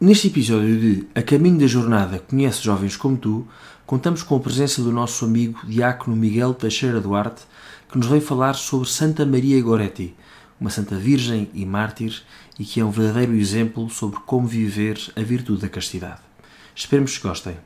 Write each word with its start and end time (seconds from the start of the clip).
Neste 0.00 0.28
episódio 0.28 0.80
de 0.80 1.06
A 1.14 1.20
Caminho 1.20 1.58
da 1.58 1.66
Jornada 1.66 2.18
Conhece 2.20 2.64
Jovens 2.64 2.96
como 2.96 3.18
Tu, 3.18 3.46
contamos 3.84 4.22
com 4.22 4.34
a 4.34 4.40
presença 4.40 4.82
do 4.82 4.90
nosso 4.90 5.26
amigo 5.26 5.60
Diácono 5.66 6.16
Miguel 6.16 6.54
Teixeira 6.54 7.02
Duarte, 7.02 7.42
que 7.86 7.98
nos 7.98 8.06
vem 8.06 8.18
falar 8.18 8.54
sobre 8.54 8.88
Santa 8.88 9.26
Maria 9.26 9.60
Goretti, 9.60 10.14
uma 10.58 10.70
santa 10.70 10.96
virgem 10.96 11.50
e 11.52 11.66
mártir 11.66 12.22
e 12.58 12.64
que 12.64 12.80
é 12.80 12.84
um 12.84 12.90
verdadeiro 12.90 13.34
exemplo 13.34 13.90
sobre 13.90 14.18
como 14.20 14.48
viver 14.48 14.98
a 15.14 15.20
virtude 15.20 15.60
da 15.60 15.68
castidade. 15.68 16.22
Esperemos 16.74 17.18
que 17.18 17.28
gostem. 17.28 17.58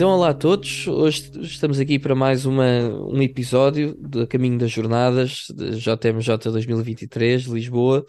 Então, 0.00 0.12
olá 0.12 0.30
a 0.30 0.34
todos. 0.34 0.86
Hoje 0.88 1.30
estamos 1.42 1.78
aqui 1.78 1.98
para 1.98 2.14
mais 2.14 2.46
uma, 2.46 2.64
um 2.88 3.20
episódio 3.20 3.94
do 3.98 4.26
Caminho 4.26 4.56
das 4.58 4.70
Jornadas 4.70 5.44
de 5.54 5.72
JMJ 5.72 6.38
2023, 6.50 7.42
Lisboa. 7.42 8.06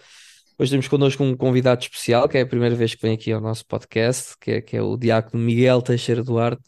Hoje 0.58 0.72
temos 0.72 0.88
connosco 0.88 1.22
um 1.22 1.35
convidado 1.35 1.82
especial, 1.82 2.30
que 2.30 2.38
é 2.38 2.41
a 2.44 2.46
primeira 2.46 2.76
vez 2.76 2.96
que 2.96 3.02
vem 3.02 3.13
aqui 3.13 3.30
ao 3.34 3.41
nosso 3.41 3.66
podcast, 3.66 4.38
que 4.40 4.52
é, 4.52 4.62
que 4.62 4.77
é 4.77 4.82
o 4.82 4.96
Diácono 4.96 5.44
Miguel 5.44 5.82
Teixeira 5.82 6.23
Duarte. 6.23 6.63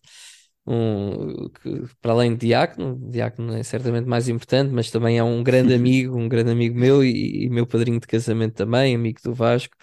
Um, 0.67 1.47
que, 1.47 1.83
para 2.01 2.11
além 2.11 2.33
de 2.33 2.47
diácono, 2.47 2.99
diácono 3.09 3.53
é 3.53 3.63
certamente 3.63 4.05
mais 4.05 4.27
importante, 4.27 4.73
mas 4.73 4.91
também 4.91 5.19
é 5.19 5.23
um 5.23 5.41
grande 5.41 5.71
amigo, 5.73 6.17
um 6.17 6.27
grande 6.27 6.51
amigo 6.51 6.77
meu 6.77 7.01
e, 7.01 7.45
e 7.45 7.49
meu 7.49 7.65
padrinho 7.65 7.97
de 8.01 8.07
casamento 8.07 8.55
também, 8.55 8.93
amigo 8.93 9.21
do 9.23 9.33
Vasco. 9.33 9.73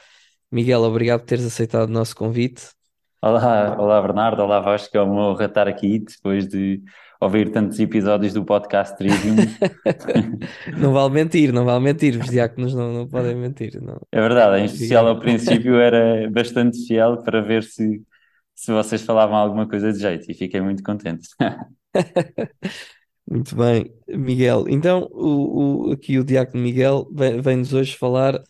Miguel, 0.53 0.83
obrigado 0.83 1.21
por 1.21 1.27
teres 1.29 1.47
aceitado 1.47 1.89
o 1.89 1.93
nosso 1.93 2.15
convite. 2.15 2.79
Olá, 3.23 3.77
olá 3.79 4.01
Bernardo, 4.01 4.41
olá 4.41 4.61
Vasco, 4.61 4.97
é 4.97 5.03
uma 5.03 5.29
honra 5.29 5.45
estar 5.45 5.69
aqui 5.69 5.99
depois 5.99 6.49
de 6.49 6.81
ouvir 7.21 7.53
tantos 7.53 7.79
episódios 7.79 8.33
do 8.33 8.47
podcast 8.47 8.97
Trivium. 8.97 9.37
não 10.81 10.95
vale 10.95 11.13
mentir, 11.13 11.53
não 11.53 11.67
vale 11.67 11.85
mentir, 11.85 12.19
os 12.19 12.31
diáconos 12.31 12.75
não, 12.75 12.91
não 12.95 13.07
podem 13.07 13.37
mentir. 13.37 13.79
Não. 13.83 14.01
É 14.11 14.23
verdade, 14.23 14.63
em 14.63 14.65
especial 14.65 15.07
ao 15.07 15.21
princípio 15.21 15.75
era 15.79 16.31
bastante 16.31 16.87
fiel 16.87 17.23
para 17.23 17.43
ver 17.43 17.63
se, 17.63 18.03
se 18.55 18.73
vocês 18.73 19.03
falavam 19.03 19.37
alguma 19.37 19.69
coisa 19.69 19.93
de 19.93 19.99
jeito 19.99 20.25
e 20.31 20.35
fiquei 20.35 20.63
muito 20.63 20.83
contente. 20.83 21.29
muito 23.31 23.55
bem, 23.55 23.93
Miguel. 24.09 24.65
Então, 24.67 25.07
o, 25.13 25.91
o, 25.91 25.93
aqui 25.93 26.19
o 26.19 26.25
diácono 26.25 26.63
Miguel 26.63 27.07
vem-nos 27.43 27.75
hoje 27.75 27.95
falar 27.99 28.43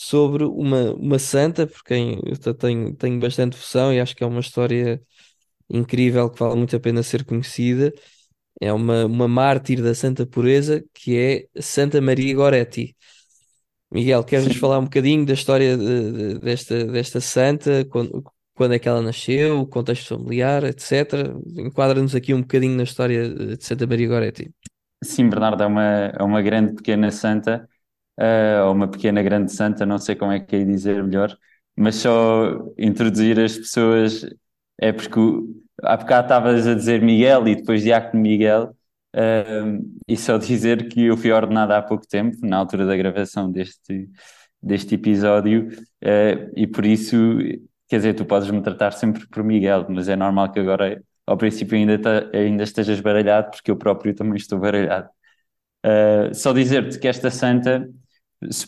sobre 0.00 0.44
uma, 0.44 0.94
uma 0.94 1.18
santa, 1.18 1.66
por 1.66 1.82
quem 1.82 2.20
eu 2.24 2.54
tenho, 2.54 2.94
tenho 2.94 3.18
bastante 3.18 3.54
devoção 3.54 3.92
e 3.92 3.98
acho 4.00 4.14
que 4.14 4.22
é 4.22 4.26
uma 4.26 4.38
história 4.38 5.02
incrível 5.68 6.30
que 6.30 6.38
vale 6.38 6.54
muito 6.54 6.76
a 6.76 6.80
pena 6.80 7.02
ser 7.02 7.24
conhecida. 7.24 7.92
É 8.60 8.72
uma, 8.72 9.06
uma 9.06 9.26
mártir 9.26 9.82
da 9.82 9.92
santa 9.96 10.24
pureza 10.24 10.84
que 10.94 11.18
é 11.18 11.60
Santa 11.60 12.00
Maria 12.00 12.32
Goretti. 12.32 12.96
Miguel, 13.90 14.22
queres-nos 14.22 14.56
falar 14.56 14.78
um 14.78 14.84
bocadinho 14.84 15.26
da 15.26 15.34
história 15.34 15.76
de, 15.76 16.12
de, 16.12 16.38
desta, 16.38 16.84
desta 16.84 17.20
santa, 17.20 17.84
quando, 17.86 18.22
quando 18.54 18.74
é 18.74 18.78
que 18.78 18.88
ela 18.88 19.02
nasceu, 19.02 19.60
o 19.60 19.66
contexto 19.66 20.16
familiar, 20.16 20.62
etc. 20.62 21.34
Enquadra-nos 21.56 22.14
aqui 22.14 22.32
um 22.32 22.42
bocadinho 22.42 22.76
na 22.76 22.84
história 22.84 23.28
de 23.28 23.64
Santa 23.64 23.84
Maria 23.84 24.06
Goretti. 24.06 24.54
Sim, 25.02 25.28
Bernardo, 25.28 25.64
é 25.64 25.66
uma, 25.66 25.84
é 26.16 26.22
uma 26.22 26.40
grande 26.40 26.74
pequena 26.74 27.10
santa 27.10 27.68
uh, 28.18 28.66
ou 28.66 28.72
uma 28.72 28.88
pequena 28.88 29.22
grande 29.22 29.52
santa, 29.52 29.86
não 29.86 29.98
sei 29.98 30.16
como 30.16 30.32
é 30.32 30.40
que 30.40 30.56
é 30.56 30.64
dizer 30.64 31.02
melhor, 31.02 31.36
mas 31.76 31.96
só 31.96 32.72
introduzir 32.76 33.38
as 33.40 33.56
pessoas 33.56 34.26
é 34.80 34.92
porque 34.92 35.20
há 35.82 35.96
bocado 35.96 36.26
estavas 36.26 36.66
a 36.66 36.74
dizer 36.74 37.02
Miguel 37.02 37.48
e 37.48 37.56
depois 37.56 37.82
Diácono 37.82 38.22
Miguel, 38.22 38.76
uh, 39.16 39.98
e 40.08 40.16
só 40.16 40.38
dizer 40.38 40.88
que 40.88 41.06
eu 41.06 41.16
fui 41.16 41.32
ordenado 41.32 41.72
há 41.72 41.82
pouco 41.82 42.06
tempo, 42.06 42.36
na 42.42 42.56
altura 42.58 42.86
da 42.86 42.96
gravação 42.96 43.50
deste, 43.50 44.08
deste 44.62 44.94
episódio, 44.96 45.68
uh, 46.04 46.52
e 46.56 46.66
por 46.66 46.84
isso, 46.84 47.16
quer 47.88 47.98
dizer, 47.98 48.14
tu 48.14 48.24
podes 48.24 48.50
me 48.50 48.62
tratar 48.62 48.92
sempre 48.92 49.26
por 49.28 49.44
Miguel, 49.44 49.86
mas 49.88 50.08
é 50.08 50.16
normal 50.16 50.52
que 50.52 50.60
agora, 50.60 51.02
ao 51.26 51.36
princípio, 51.36 51.76
ainda, 51.76 52.30
ainda 52.34 52.62
estejas 52.64 53.00
baralhado, 53.00 53.50
porque 53.52 53.70
eu 53.70 53.76
próprio 53.76 54.14
também 54.14 54.36
estou 54.36 54.58
baralhado. 54.58 55.08
Uh, 55.86 56.34
só 56.34 56.52
dizer-te 56.52 56.98
que 56.98 57.06
esta 57.08 57.30
santa 57.30 57.88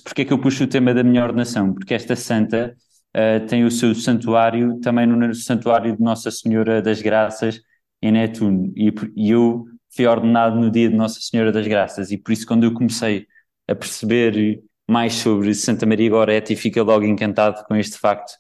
porque 0.05 0.23
é 0.23 0.25
que 0.25 0.33
eu 0.33 0.39
puxo 0.39 0.65
o 0.65 0.67
tema 0.67 0.93
da 0.93 1.03
minha 1.03 1.23
ordenação? 1.23 1.73
Porque 1.73 1.95
esta 1.95 2.17
santa 2.17 2.77
uh, 3.17 3.47
tem 3.47 3.65
o 3.65 3.71
seu 3.71 3.95
santuário 3.95 4.81
também 4.81 5.07
no 5.07 5.35
santuário 5.35 5.97
de 5.97 6.03
Nossa 6.03 6.31
Senhora 6.31 6.83
das 6.83 7.01
Graças 7.01 7.61
em 8.03 8.13
Netuno 8.13 8.73
e, 8.77 8.93
e 9.17 9.31
eu 9.31 9.65
fui 9.95 10.07
ordenado 10.07 10.59
no 10.59 10.71
dia 10.71 10.89
de 10.89 10.97
Nossa 10.97 11.21
Senhora 11.21 11.53
das 11.53 11.67
Graças. 11.67 12.11
E 12.11 12.19
por 12.19 12.33
isso 12.33 12.47
quando 12.47 12.65
eu 12.65 12.73
comecei 12.75 13.27
a 13.69 13.75
perceber 13.75 14.63
mais 14.89 15.15
sobre 15.15 15.55
Santa 15.55 15.87
Maria 15.87 16.11
Goretti 16.11 16.57
fiquei 16.57 16.83
logo 16.83 17.05
encantado 17.05 17.65
com 17.67 17.77
este 17.77 17.97
facto 17.99 18.33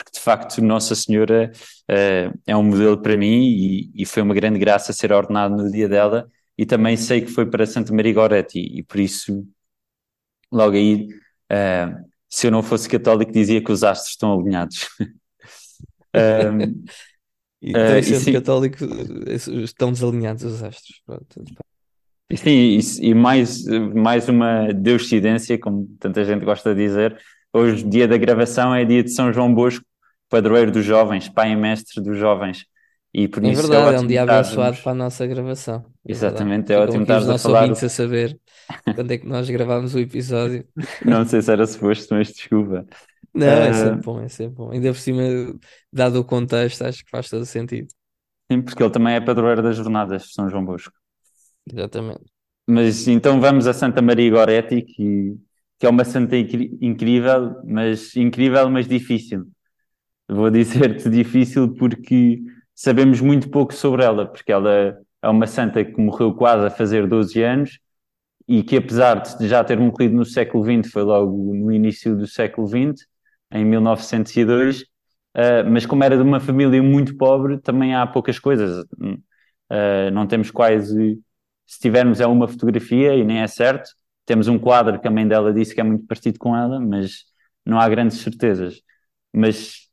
porque 0.00 0.12
de 0.12 0.20
facto 0.20 0.62
Nossa 0.62 0.94
Senhora 0.94 1.52
uh, 1.90 2.38
é 2.46 2.56
um 2.56 2.62
modelo 2.62 2.98
para 3.00 3.16
mim 3.16 3.44
e, 3.44 3.90
e, 3.94 4.06
foi 4.06 4.22
uma 4.22 4.34
grande 4.34 4.58
graça 4.58 4.92
ser 4.92 5.12
ordenado 5.12 5.56
no 5.56 5.70
dia 5.70 5.88
dela. 5.88 6.28
E 6.56 6.66
também 6.66 6.96
sei 6.96 7.20
que 7.22 7.30
foi 7.30 7.46
para 7.46 7.66
Santa 7.66 7.92
Maria 7.94 8.12
Goretti 8.14 8.58
e 8.58 8.82
por 8.82 8.98
isso 8.98 9.46
logo 10.50 10.76
aí, 10.76 11.08
uh, 11.52 12.04
se 12.28 12.46
eu 12.46 12.50
não 12.50 12.62
fosse 12.62 12.88
católico, 12.88 13.32
dizia 13.32 13.62
que 13.62 13.72
os 13.72 13.84
astros 13.84 14.10
estão 14.10 14.38
alinhados. 14.38 14.88
um, 16.14 16.84
então, 17.62 17.98
uh, 17.98 18.02
sendo 18.02 18.20
sim, 18.20 18.32
católico, 18.32 18.84
estão 19.62 19.92
desalinhados 19.92 20.44
os 20.44 20.62
astros. 20.62 21.02
Pronto. 21.04 21.44
Sim, 22.36 22.50
e, 22.50 22.80
e, 23.10 23.14
mais, 23.14 23.64
mais 23.66 24.28
uma 24.28 24.72
deuscidência, 24.72 25.58
como 25.58 25.88
tanta 25.98 26.24
gente 26.24 26.44
gosta 26.44 26.74
de 26.74 26.82
dizer. 26.82 27.20
Hoje, 27.52 27.82
dia 27.82 28.06
da 28.06 28.16
gravação, 28.16 28.72
é 28.72 28.84
dia 28.84 29.02
de 29.02 29.10
São 29.10 29.32
João 29.32 29.52
Bosco, 29.52 29.84
padroeiro 30.28 30.70
dos 30.70 30.84
jovens, 30.84 31.28
pai 31.28 31.50
e 31.50 31.56
mestre 31.56 32.00
dos 32.00 32.16
jovens. 32.16 32.64
E 33.12 33.26
por 33.26 33.44
é 33.44 33.48
isso 33.48 33.62
verdade, 33.62 33.94
é, 33.94 33.98
é 33.98 34.00
um 34.00 34.06
dia 34.06 34.22
abençoado 34.22 34.76
para 34.78 34.92
a 34.92 34.94
nossa 34.94 35.26
gravação. 35.26 35.84
É 36.06 36.12
Exatamente, 36.12 36.68
verdade. 36.68 36.72
é 36.72 36.78
ótimo 36.78 37.02
estar 37.02 37.34
a 37.34 37.38
falar. 37.38 37.70
a 37.70 37.74
saber 37.74 38.40
quando 38.94 39.10
é 39.10 39.18
que 39.18 39.26
nós 39.26 39.50
gravámos 39.50 39.94
o 39.94 39.98
episódio. 39.98 40.64
Não 41.04 41.26
sei 41.26 41.42
se 41.42 41.50
era 41.50 41.66
suposto, 41.66 42.14
mas 42.14 42.32
desculpa. 42.32 42.86
Não, 43.34 43.46
uh... 43.46 43.50
é 43.50 43.72
sempre 43.72 44.00
bom, 44.02 44.20
é 44.20 44.28
sempre 44.28 44.54
bom. 44.54 44.70
Ainda 44.70 44.92
por 44.92 44.98
cima, 44.98 45.22
dado 45.92 46.20
o 46.20 46.24
contexto, 46.24 46.82
acho 46.82 47.04
que 47.04 47.10
faz 47.10 47.28
todo 47.28 47.44
sentido. 47.44 47.88
Sim, 48.50 48.62
porque 48.62 48.82
ele 48.82 48.92
também 48.92 49.14
é 49.14 49.20
padroeiro 49.20 49.62
das 49.62 49.76
jornadas 49.76 50.22
de 50.22 50.32
São 50.32 50.48
João 50.48 50.64
Bosco. 50.64 50.94
Exatamente. 51.72 52.24
Mas 52.68 53.08
então 53.08 53.40
vamos 53.40 53.66
a 53.66 53.72
Santa 53.72 54.00
Maria 54.00 54.30
Goretti, 54.30 54.82
que, 54.82 55.36
que 55.78 55.86
é 55.86 55.88
uma 55.88 56.04
santa 56.04 56.36
incrível, 56.36 57.60
mas 57.64 58.14
incrível, 58.14 58.70
mas 58.70 58.86
difícil. 58.86 59.46
Vou 60.28 60.48
dizer-te 60.50 61.10
difícil 61.10 61.74
porque 61.74 62.40
sabemos 62.80 63.20
muito 63.20 63.50
pouco 63.50 63.74
sobre 63.74 64.02
ela, 64.02 64.26
porque 64.26 64.50
ela 64.50 64.98
é 65.22 65.28
uma 65.28 65.46
santa 65.46 65.84
que 65.84 66.00
morreu 66.00 66.34
quase 66.34 66.66
a 66.66 66.70
fazer 66.70 67.06
12 67.06 67.42
anos 67.42 67.78
e 68.48 68.62
que, 68.62 68.76
apesar 68.78 69.16
de 69.20 69.46
já 69.46 69.62
ter 69.62 69.78
morrido 69.78 70.14
no 70.16 70.24
século 70.24 70.64
XX, 70.64 70.90
foi 70.90 71.02
logo 71.02 71.54
no 71.54 71.70
início 71.70 72.16
do 72.16 72.26
século 72.26 72.66
XX, 72.66 73.06
em 73.52 73.66
1902, 73.66 74.80
uh, 74.80 74.84
eh, 75.34 75.62
mas 75.64 75.84
como 75.84 76.02
era 76.04 76.16
de 76.16 76.22
uma 76.22 76.40
família 76.40 76.82
muito 76.82 77.16
pobre, 77.18 77.58
também 77.60 77.94
há 77.94 78.06
poucas 78.06 78.38
coisas. 78.38 78.84
Uh, 79.70 80.10
não 80.12 80.26
temos 80.26 80.50
quase. 80.50 81.20
Se 81.66 81.80
tivermos 81.80 82.18
é 82.20 82.26
uma 82.26 82.48
fotografia 82.48 83.14
e 83.14 83.24
nem 83.24 83.40
é 83.40 83.46
certo. 83.46 83.90
Temos 84.24 84.48
um 84.48 84.58
quadro 84.58 84.98
que 85.00 85.06
a 85.08 85.10
mãe 85.10 85.28
dela 85.28 85.52
disse 85.52 85.74
que 85.74 85.80
é 85.80 85.84
muito 85.84 86.06
parecido 86.06 86.38
com 86.38 86.56
ela, 86.56 86.80
mas 86.80 87.24
não 87.64 87.78
há 87.78 87.88
grandes 87.88 88.18
certezas. 88.18 88.80
Mas 89.32 89.88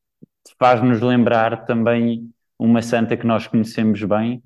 faz-nos 0.57 1.01
lembrar 1.01 1.65
também 1.65 2.31
uma 2.59 2.81
santa 2.81 3.17
que 3.17 3.25
nós 3.25 3.47
conhecemos 3.47 4.03
bem, 4.03 4.43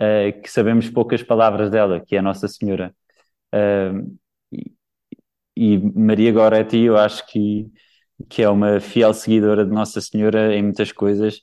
uh, 0.00 0.40
que 0.42 0.50
sabemos 0.50 0.88
poucas 0.90 1.22
palavras 1.22 1.70
dela, 1.70 2.00
que 2.00 2.16
é 2.16 2.18
a 2.18 2.22
Nossa 2.22 2.48
Senhora. 2.48 2.94
Uh, 3.54 4.16
e, 4.52 4.72
e, 5.56 5.78
Maria 5.78 6.32
Goretti, 6.32 6.78
eu 6.78 6.96
acho 6.96 7.26
que, 7.26 7.70
que 8.28 8.42
é 8.42 8.48
uma 8.48 8.80
fiel 8.80 9.14
seguidora 9.14 9.64
de 9.64 9.70
Nossa 9.72 10.00
Senhora 10.00 10.54
em 10.54 10.62
muitas 10.62 10.92
coisas, 10.92 11.38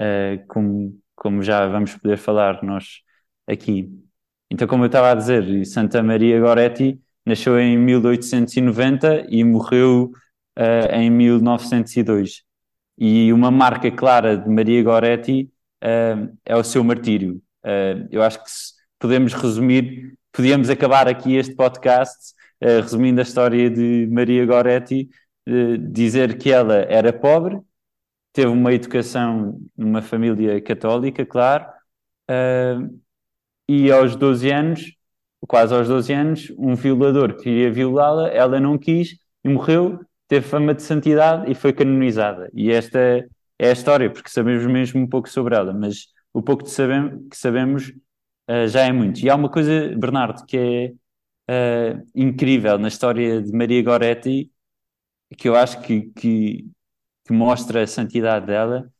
uh, 0.00 0.44
como, 0.48 0.98
como 1.14 1.42
já 1.42 1.66
vamos 1.68 1.94
poder 1.96 2.18
falar 2.18 2.62
nós 2.62 3.02
aqui. 3.46 3.90
Então, 4.50 4.68
como 4.68 4.84
eu 4.84 4.86
estava 4.86 5.12
a 5.12 5.14
dizer, 5.14 5.64
Santa 5.66 6.02
Maria 6.02 6.38
Goretti 6.40 7.00
nasceu 7.24 7.58
em 7.58 7.78
1890 7.78 9.26
e 9.28 9.44
morreu 9.44 10.12
uh, 10.58 10.94
em 10.94 11.10
1902. 11.10 12.42
E 12.98 13.32
uma 13.32 13.50
marca 13.50 13.90
clara 13.90 14.36
de 14.36 14.48
Maria 14.48 14.82
Goretti 14.82 15.50
uh, 15.82 16.36
é 16.44 16.56
o 16.56 16.64
seu 16.64 16.82
martírio. 16.82 17.42
Uh, 17.64 18.08
eu 18.10 18.22
acho 18.22 18.42
que 18.42 18.50
podemos 18.98 19.32
resumir, 19.32 20.14
podíamos 20.32 20.70
acabar 20.70 21.08
aqui 21.08 21.36
este 21.36 21.54
podcast 21.54 22.34
uh, 22.62 22.80
resumindo 22.80 23.20
a 23.20 23.24
história 23.24 23.70
de 23.70 24.08
Maria 24.10 24.46
Goretti, 24.46 25.08
dizer 25.90 26.38
que 26.38 26.52
ela 26.52 26.76
era 26.88 27.12
pobre, 27.12 27.60
teve 28.32 28.46
uma 28.46 28.72
educação 28.72 29.58
numa 29.76 30.00
família 30.00 30.60
católica, 30.62 31.26
claro, 31.26 31.66
e 33.68 33.90
aos 33.90 34.14
12 34.14 34.50
anos 34.52 34.96
quase 35.46 35.74
aos 35.74 35.88
12 35.88 36.12
anos, 36.12 36.52
um 36.58 36.74
violador 36.74 37.36
queria 37.36 37.70
violá-la, 37.70 38.28
ela 38.28 38.60
não 38.60 38.78
quis 38.78 39.18
e 39.44 39.48
morreu, 39.48 40.00
teve 40.28 40.46
fama 40.46 40.74
de 40.74 40.82
santidade 40.82 41.50
e 41.50 41.54
foi 41.54 41.72
canonizada. 41.72 42.50
E 42.54 42.70
esta 42.70 43.26
é 43.62 43.68
a 43.70 43.72
história, 43.72 44.10
porque 44.10 44.28
sabemos 44.28 44.66
mesmo 44.66 45.00
um 45.00 45.06
pouco 45.06 45.28
sobre 45.30 45.54
ela, 45.54 45.72
mas 45.72 46.08
o 46.32 46.42
pouco 46.42 46.64
que 46.64 46.70
sabemos, 46.70 47.28
que 47.30 47.36
sabemos 47.36 47.88
uh, 48.50 48.66
já 48.68 48.82
é 48.82 48.92
muito. 48.92 49.20
E 49.20 49.30
há 49.30 49.36
uma 49.36 49.48
coisa, 49.48 49.94
Bernardo, 49.96 50.44
que 50.46 50.56
é 51.48 51.94
uh, 51.96 52.02
incrível 52.14 52.76
na 52.78 52.88
história 52.88 53.40
de 53.40 53.52
Maria 53.52 53.82
Goretti, 53.82 54.50
que 55.38 55.48
eu 55.48 55.56
acho 55.56 55.80
que, 55.82 56.02
que, 56.16 56.66
que 57.24 57.32
mostra 57.32 57.82
a 57.84 57.86
santidade 57.86 58.46
dela, 58.46 58.90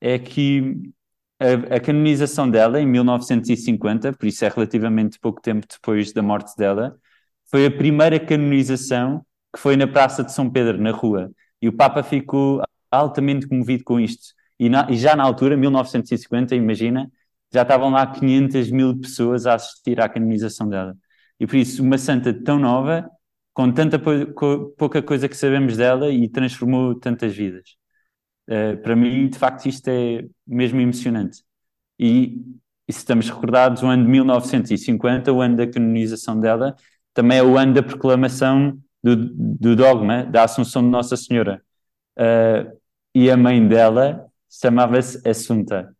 é 0.00 0.18
que 0.20 0.92
a, 1.40 1.76
a, 1.76 1.80
canonização 1.80 2.48
dela, 2.48 2.80
em 2.80 2.86
1950, 2.86 4.12
por 4.12 4.26
isso 4.26 4.44
é 4.44 4.48
relativamente 4.48 5.18
pouco 5.18 5.40
tempo 5.42 5.66
depois 5.68 6.12
da 6.12 6.22
morte 6.22 6.56
dela, 6.56 6.96
foi 7.50 7.66
a 7.66 7.70
primeira 7.70 8.20
canonização 8.20 9.26
que 9.52 9.60
foi 9.60 9.76
na 9.76 9.86
Praça 9.88 10.24
de 10.24 10.32
São 10.32 10.48
Pedro, 10.50 10.80
na 10.80 10.92
rua. 10.92 11.30
E 11.60 11.68
o 11.68 11.72
Papa 11.72 12.02
ficou 12.02 12.62
altamente 12.92 13.48
comovido 13.48 13.84
com 13.84 13.98
isto. 13.98 14.34
E, 14.58 14.68
na, 14.68 14.88
e 14.90 14.96
já 14.96 15.16
na 15.16 15.24
altura, 15.24 15.56
1950, 15.56 16.54
imagina, 16.54 17.10
já 17.52 17.62
estavam 17.62 17.90
lá 17.90 18.06
500 18.06 18.70
mil 18.70 18.98
pessoas 19.00 19.46
a 19.46 19.54
assistir 19.54 20.00
à 20.00 20.08
canonização 20.08 20.68
dela. 20.68 20.96
E 21.38 21.46
por 21.46 21.56
isso, 21.56 21.82
uma 21.82 21.98
santa 21.98 22.32
tão 22.32 22.58
nova, 22.58 23.10
com 23.52 23.70
tanta 23.72 23.98
pouca 23.98 25.02
coisa 25.02 25.28
que 25.28 25.36
sabemos 25.36 25.76
dela 25.76 26.10
e 26.10 26.28
transformou 26.28 26.94
tantas 26.94 27.34
vidas. 27.34 27.76
Uh, 28.48 28.76
para 28.82 28.96
mim, 28.96 29.28
de 29.28 29.38
facto, 29.38 29.66
isto 29.66 29.88
é 29.88 30.24
mesmo 30.46 30.80
emocionante. 30.80 31.42
E, 31.98 32.40
e 32.88 32.92
se 32.92 33.00
estamos 33.00 33.28
recordados, 33.28 33.82
o 33.82 33.86
ano 33.86 34.04
de 34.04 34.10
1950, 34.10 35.32
o 35.32 35.40
ano 35.40 35.56
da 35.56 35.66
canonização 35.66 36.38
dela, 36.40 36.74
também 37.14 37.38
é 37.38 37.42
o 37.42 37.58
ano 37.58 37.74
da 37.74 37.82
proclamação 37.82 38.78
do, 39.02 39.16
do 39.16 39.76
dogma 39.76 40.24
da 40.24 40.44
Assunção 40.44 40.82
de 40.82 40.88
Nossa 40.88 41.16
Senhora. 41.16 41.62
Uh, 42.18 42.81
e 43.14 43.30
a 43.30 43.36
mãe 43.36 43.66
dela 43.66 44.26
chamava-se 44.48 45.26
Assunta. 45.28 45.94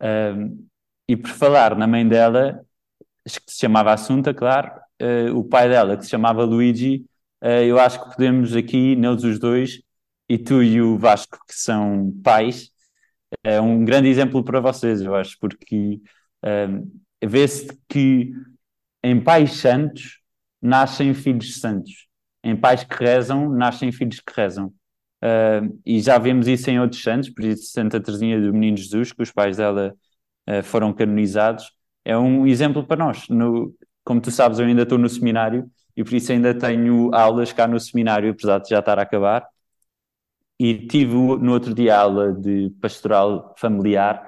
Uh, 0.00 0.66
e 1.08 1.16
por 1.16 1.30
falar 1.30 1.76
na 1.76 1.86
mãe 1.86 2.06
dela, 2.06 2.60
que 3.24 3.52
se 3.52 3.60
chamava 3.60 3.92
Assunta, 3.92 4.32
claro, 4.34 4.70
uh, 5.02 5.36
o 5.36 5.44
pai 5.44 5.68
dela, 5.68 5.96
que 5.96 6.04
se 6.04 6.10
chamava 6.10 6.44
Luigi, 6.44 7.04
eu 7.40 7.78
acho 7.78 8.02
que 8.02 8.16
podemos 8.16 8.56
aqui, 8.56 8.96
neles 8.96 9.22
os 9.22 9.38
dois, 9.38 9.80
e 10.28 10.36
tu 10.36 10.60
e 10.60 10.82
o 10.82 10.98
Vasco, 10.98 11.38
que 11.46 11.54
são 11.54 12.12
pais, 12.20 12.72
é 13.44 13.60
um 13.60 13.84
grande 13.84 14.08
exemplo 14.08 14.42
para 14.42 14.58
vocês, 14.58 15.00
eu 15.00 15.14
acho, 15.14 15.38
porque 15.38 16.00
vê-se 17.24 17.68
que 17.88 18.32
em 19.04 19.20
pais 19.20 19.52
santos 19.52 20.18
nascem 20.60 21.14
filhos 21.14 21.60
santos 21.60 22.08
em 22.42 22.56
pais 22.56 22.84
que 22.84 22.94
rezam, 22.96 23.48
nascem 23.50 23.92
filhos 23.92 24.20
que 24.20 24.32
rezam. 24.34 24.72
Uh, 25.22 25.76
e 25.84 26.00
já 26.00 26.16
vemos 26.16 26.46
isso 26.46 26.70
em 26.70 26.78
outros 26.78 27.02
santos, 27.02 27.28
por 27.30 27.44
isso 27.44 27.72
Santa 27.72 28.00
Teresinha 28.00 28.40
do 28.40 28.52
Menino 28.52 28.76
Jesus, 28.76 29.12
que 29.12 29.22
os 29.22 29.32
pais 29.32 29.56
dela 29.56 29.94
uh, 30.48 30.62
foram 30.62 30.92
canonizados, 30.92 31.72
é 32.04 32.16
um 32.16 32.46
exemplo 32.46 32.84
para 32.86 33.04
nós. 33.04 33.28
No, 33.28 33.74
como 34.04 34.20
tu 34.20 34.30
sabes, 34.30 34.58
eu 34.58 34.66
ainda 34.66 34.82
estou 34.82 34.98
no 34.98 35.08
seminário 35.08 35.68
e 35.96 36.04
por 36.04 36.14
isso 36.14 36.30
ainda 36.32 36.54
tenho 36.54 37.12
aulas 37.12 37.52
cá 37.52 37.66
no 37.66 37.80
seminário, 37.80 38.30
apesar 38.30 38.58
de 38.60 38.70
já 38.70 38.78
estar 38.78 38.98
a 38.98 39.02
acabar. 39.02 39.46
E 40.58 40.86
tive 40.86 41.14
no 41.14 41.52
outro 41.52 41.74
dia 41.74 41.96
aula 41.96 42.32
de 42.32 42.70
pastoral 42.80 43.54
familiar 43.58 44.22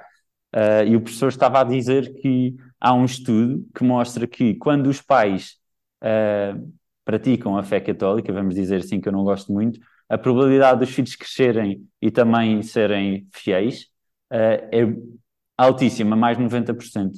uh, 0.55 0.85
e 0.87 0.97
o 0.97 1.01
professor 1.01 1.29
estava 1.29 1.61
a 1.61 1.65
dizer 1.65 2.15
que 2.21 2.57
há 2.81 2.93
um 2.95 3.05
estudo 3.05 3.65
que 3.75 3.85
mostra 3.85 4.27
que 4.27 4.55
quando 4.55 4.89
os 4.89 5.01
pais 5.01 5.59
praticam 7.05 7.59
a 7.59 7.63
fé 7.63 7.79
católica, 7.79 8.33
vamos 8.33 8.55
dizer 8.55 8.77
assim, 8.77 9.01
que 9.01 9.09
eu 9.09 9.13
não 9.13 9.23
gosto 9.23 9.53
muito, 9.53 9.79
a 10.11 10.19
probabilidade 10.19 10.81
dos 10.81 10.91
filhos 10.91 11.15
crescerem 11.15 11.87
e 12.03 12.11
também 12.11 12.61
serem 12.63 13.29
fiéis 13.33 13.85
uh, 14.33 14.69
é 14.73 14.95
altíssima, 15.57 16.17
mais 16.17 16.37
de 16.37 16.45
90%. 16.45 17.13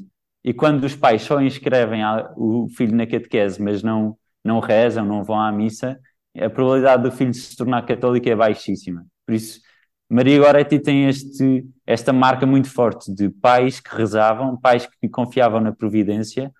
E 0.45 0.53
quando 0.53 0.85
os 0.85 0.95
pais 0.95 1.23
só 1.23 1.41
inscrevem 1.41 2.03
o 2.37 2.69
filho 2.69 2.95
na 2.95 3.07
catequese, 3.07 3.63
mas 3.63 3.83
não, 3.83 4.17
não 4.45 4.61
rezam, 4.61 5.07
não 5.07 5.25
vão 5.25 5.41
à 5.41 5.51
missa, 5.51 5.99
a 6.39 6.51
probabilidade 6.51 7.03
do 7.03 7.13
filho 7.13 7.33
se 7.33 7.57
tornar 7.57 7.87
católico 7.87 8.29
é 8.29 8.37
baixíssima. 8.37 9.07
Por 9.25 9.35
isso, 9.35 9.61
Maria 10.09 10.39
Goretti 10.39 10.79
tem 10.79 11.09
este, 11.09 11.65
esta 11.87 12.13
marca 12.13 12.45
muito 12.45 12.69
forte 12.69 13.13
de 13.15 13.31
pais 13.31 13.81
que 13.81 13.95
rezavam, 13.95 14.61
pais 14.61 14.87
que 15.01 15.09
confiavam 15.09 15.61
na 15.61 15.73
providência 15.73 16.53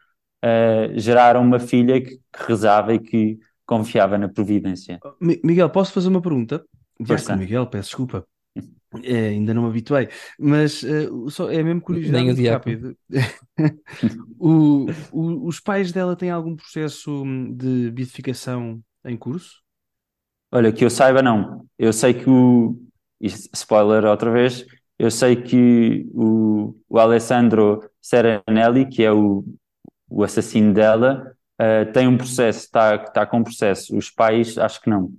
uh, 0.43 0.99
geraram 0.99 1.43
uma 1.43 1.59
filha 1.59 2.01
que, 2.01 2.17
que, 2.17 2.47
rezava 2.47 2.95
e 2.95 2.99
que 2.99 3.39
confiava 3.67 4.19
na 4.19 4.29
providência. 4.29 4.99
Miguel, 5.21 5.71
posso 5.71 5.93
fazer 5.93 6.09
uma 6.09 6.23
pergunta? 6.23 6.65
Diácono 7.01 7.39
Miguel, 7.39 7.67
peço 7.67 7.89
desculpa. 7.89 8.27
É, 9.03 9.29
ainda 9.29 9.55
não 9.55 9.63
me 9.63 9.69
habituei, 9.71 10.09
mas 10.39 10.83
uh, 10.83 11.31
só, 11.31 11.51
é 11.51 11.63
mesmo 11.63 11.81
curiosidade 11.81 12.35
Nem 12.35 12.49
o 12.49 12.53
rápido. 12.53 12.97
o, 14.39 14.87
o, 15.11 15.47
os 15.47 15.59
pais 15.61 15.91
dela 15.93 16.15
têm 16.15 16.31
algum 16.31 16.55
processo 16.55 17.25
de 17.55 17.91
beatificação 17.91 18.83
em 19.07 19.17
curso? 19.17 19.63
Olha, 20.51 20.71
que 20.71 20.85
eu 20.85 20.91
saiba, 20.91 21.23
não. 21.23 21.67
Eu 21.79 21.93
sei 21.93 22.13
que 22.13 22.29
o. 22.29 22.79
Spoiler 23.23 24.05
outra 24.05 24.31
vez. 24.31 24.67
Eu 24.99 25.11
sei 25.11 25.37
que 25.37 26.07
o, 26.13 26.77
o 26.87 26.99
Alessandro 26.99 27.89
Serenelli, 28.01 28.87
que 28.87 29.03
é 29.03 29.11
o, 29.11 29.43
o 30.09 30.23
assassino 30.23 30.75
dela 30.75 31.35
uh, 31.63 31.93
tem 31.93 32.09
um 32.09 32.17
processo, 32.17 32.61
está 32.61 32.99
tá 32.99 33.27
com 33.27 33.39
um 33.39 33.45
processo. 33.45 33.97
Os 33.97 34.11
pais, 34.11 34.59
acho 34.59 34.81
que 34.81 34.91
não. 34.91 35.13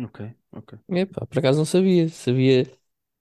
Ok, 0.00 0.30
ok. 0.52 0.78
Epá, 0.90 1.26
por 1.26 1.38
acaso 1.38 1.58
não 1.58 1.64
sabia. 1.64 2.08
Sabia. 2.08 2.66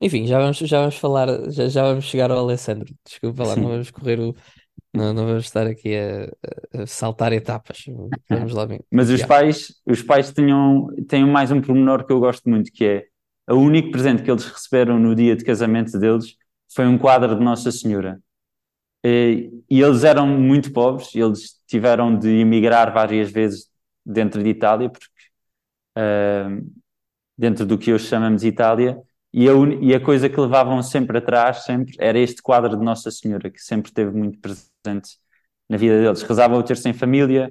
Enfim, 0.02 0.28
já 0.28 0.40
vamos, 0.40 0.58
já 0.58 0.80
vamos 0.80 0.98
falar, 0.98 1.28
já, 1.50 1.68
já 1.68 1.84
vamos 1.84 2.06
chegar 2.06 2.30
ao 2.30 2.40
Alessandro. 2.40 2.94
Desculpa 3.06 3.44
lá, 3.44 3.56
não 3.56 3.70
vamos 3.70 3.90
correr 3.90 4.20
o. 4.20 4.36
Não, 4.94 5.14
não 5.14 5.26
vamos 5.26 5.46
estar 5.46 5.68
aqui 5.68 5.96
a, 5.96 6.82
a 6.82 6.88
saltar 6.88 7.34
etapas. 7.34 7.86
Vamos 8.30 8.54
lá 8.54 8.66
bem. 8.66 8.80
Mas 8.92 9.10
os 9.10 9.24
pais, 9.24 9.74
os 9.86 10.02
pais 10.02 10.32
tinham, 10.32 10.88
têm 11.08 11.26
mais 11.26 11.52
um 11.52 11.62
pormenor 11.62 12.06
que 12.06 12.14
eu 12.14 12.20
gosto 12.20 12.50
muito, 12.50 12.72
que 12.72 12.86
é 12.86 13.06
o 13.50 13.56
único 13.56 13.92
presente 13.92 14.24
que 14.24 14.30
eles 14.30 14.46
receberam 14.46 15.00
no 15.00 15.16
dia 15.16 15.36
de 15.36 15.44
casamento 15.44 15.98
deles 16.00 16.36
foi 16.74 16.86
um 16.86 16.98
quadro 16.98 17.36
de 17.36 17.44
Nossa 17.44 17.72
Senhora. 17.72 18.20
E, 19.10 19.50
e 19.70 19.82
eles 19.82 20.04
eram 20.04 20.28
muito 20.28 20.74
pobres, 20.74 21.16
eles 21.16 21.62
tiveram 21.66 22.18
de 22.20 22.28
emigrar 22.28 22.94
várias 22.94 23.32
vezes 23.32 23.70
dentro 24.06 24.44
de 24.44 24.50
Itália, 24.50 24.90
porque 24.90 25.08
uh, 25.98 26.70
dentro 27.38 27.66
do 27.66 27.78
que 27.78 27.94
hoje 27.94 28.06
chamamos 28.06 28.44
Itália, 28.44 29.02
e 29.34 29.48
a, 29.48 29.54
e 29.82 29.96
a, 29.96 30.00
coisa 30.02 30.28
que 30.28 30.40
levavam 30.40 30.82
sempre 30.84 31.20
atrás 31.20 31.64
sempre 31.64 31.96
era 32.00 32.20
este 32.20 32.42
quadro 32.42 32.78
de 32.78 32.84
Nossa 32.84 33.10
Senhora, 33.10 33.50
que 33.50 33.62
sempre 33.62 33.90
esteve 33.90 34.12
muito 34.12 34.40
presente 34.40 35.18
na 35.70 35.78
vida 35.78 36.02
deles. 36.02 36.22
Rezavam 36.24 36.60
o 36.60 36.64
terço 36.64 36.88
em 36.90 36.94
família, 36.94 37.50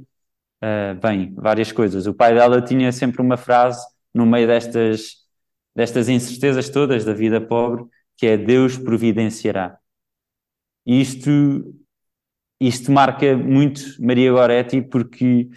uh, 0.62 1.00
bem, 1.00 1.34
várias 1.36 1.72
coisas. 1.72 2.06
O 2.06 2.12
pai 2.12 2.34
dela 2.34 2.60
tinha 2.60 2.92
sempre 2.92 3.22
uma 3.22 3.38
frase 3.38 3.82
no 4.12 4.26
meio 4.26 4.46
destas, 4.46 5.24
destas 5.74 6.08
incertezas 6.10 6.68
todas 6.68 7.04
da 7.04 7.14
vida 7.14 7.40
pobre, 7.40 7.84
que 8.16 8.26
é 8.26 8.36
Deus 8.36 8.76
providenciará. 8.76 9.78
E 10.86 11.00
isto, 11.00 11.30
isto 12.60 12.92
marca 12.92 13.36
muito 13.36 13.80
Maria 14.00 14.32
Goretti 14.32 14.80
porque 14.80 15.48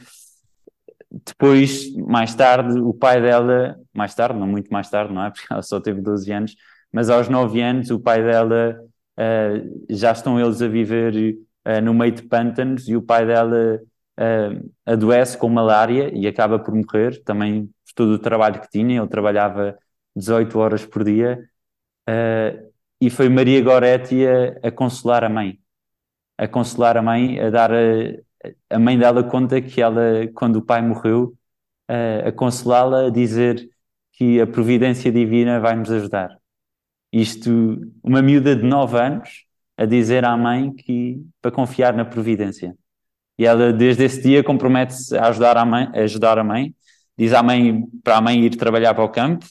depois, 1.26 1.94
mais 1.96 2.36
tarde, 2.36 2.80
o 2.80 2.94
pai 2.94 3.22
dela, 3.22 3.80
mais 3.94 4.14
tarde, 4.14 4.40
não 4.40 4.48
muito 4.48 4.72
mais 4.72 4.90
tarde, 4.90 5.14
não 5.14 5.26
é? 5.26 5.32
Porque 5.32 5.52
ela 5.52 5.62
só 5.62 5.80
teve 5.80 6.02
12 6.02 6.32
anos, 6.32 6.56
mas 6.92 7.10
aos 7.10 7.28
9 7.28 7.62
anos 7.62 7.90
o 7.90 8.00
pai 8.00 8.24
dela 8.24 8.80
uh, 9.18 9.86
já 9.90 10.12
estão 10.12 10.40
eles 10.40 10.62
a 10.62 10.68
viver 10.68 11.36
uh, 11.68 11.82
no 11.82 11.94
meio 11.94 12.12
de 12.12 12.24
pântanos 12.24 12.88
e 12.88 12.96
o 12.96 13.02
pai 13.02 13.26
dela 13.26 13.80
uh, 14.20 14.72
adoece 14.86 15.38
com 15.38 15.50
malária 15.50 16.12
e 16.14 16.28
acaba 16.28 16.60
por 16.60 16.76
morrer, 16.76 17.24
também 17.24 17.66
por 17.66 17.94
todo 17.96 18.12
o 18.14 18.20
trabalho 18.20 18.62
que 18.62 18.70
tinha, 18.70 19.00
ele 19.00 19.10
trabalhava 19.10 19.78
18 20.16 20.60
horas 20.60 20.86
por 20.86 21.04
dia. 21.04 21.44
E 23.02 23.10
foi 23.10 23.30
Maria 23.30 23.62
Goretti 23.62 24.26
a, 24.26 24.68
a, 24.68 24.72
consolar 24.72 25.24
a 25.24 25.30
mãe, 25.30 25.60
a 26.38 26.48
consolar 26.48 26.98
a 26.98 27.02
mãe, 27.02 27.40
a 27.40 27.50
dar 27.50 27.72
a, 27.72 27.78
a 28.70 28.80
mãe 28.80 28.98
dela 28.98 29.24
conta 29.24 29.62
que 29.62 29.82
ela, 29.82 30.28
quando 30.34 30.58
o 30.58 30.62
pai 30.62 30.82
morreu, 30.82 31.34
a, 31.88 32.30
a 32.30 32.32
consolá-la, 32.32 33.08
a 33.08 33.10
dizer 33.10 33.70
que 34.14 34.42
a 34.42 34.48
providência 34.48 35.12
divina 35.12 35.60
vai 35.60 35.76
nos 35.76 35.92
ajudar. 35.92 36.38
Isto, 37.12 37.50
uma 38.04 38.22
miúda 38.22 38.56
de 38.56 38.64
9 38.64 39.00
anos 39.00 39.46
a 39.78 39.86
dizer 39.86 40.26
à 40.26 40.36
mãe 40.36 40.74
que 40.74 41.26
para 41.42 41.52
confiar 41.52 41.94
na 41.94 42.04
providência. 42.04 42.76
E 43.38 43.46
ela, 43.46 43.72
desde 43.72 44.04
esse 44.04 44.22
dia, 44.22 44.44
compromete-se 44.44 45.18
a 45.18 45.28
ajudar 45.30 45.56
a 45.56 45.66
mãe, 45.66 45.90
a 45.94 46.00
ajudar 46.02 46.38
a 46.38 46.44
mãe, 46.44 46.76
diz 47.18 47.34
à 47.34 47.42
mãe 47.42 47.84
para 48.04 48.18
a 48.18 48.22
mãe 48.22 48.44
ir 48.44 48.58
trabalhar 48.58 48.94
para 48.94 49.06
o 49.06 49.10
campo, 49.10 49.46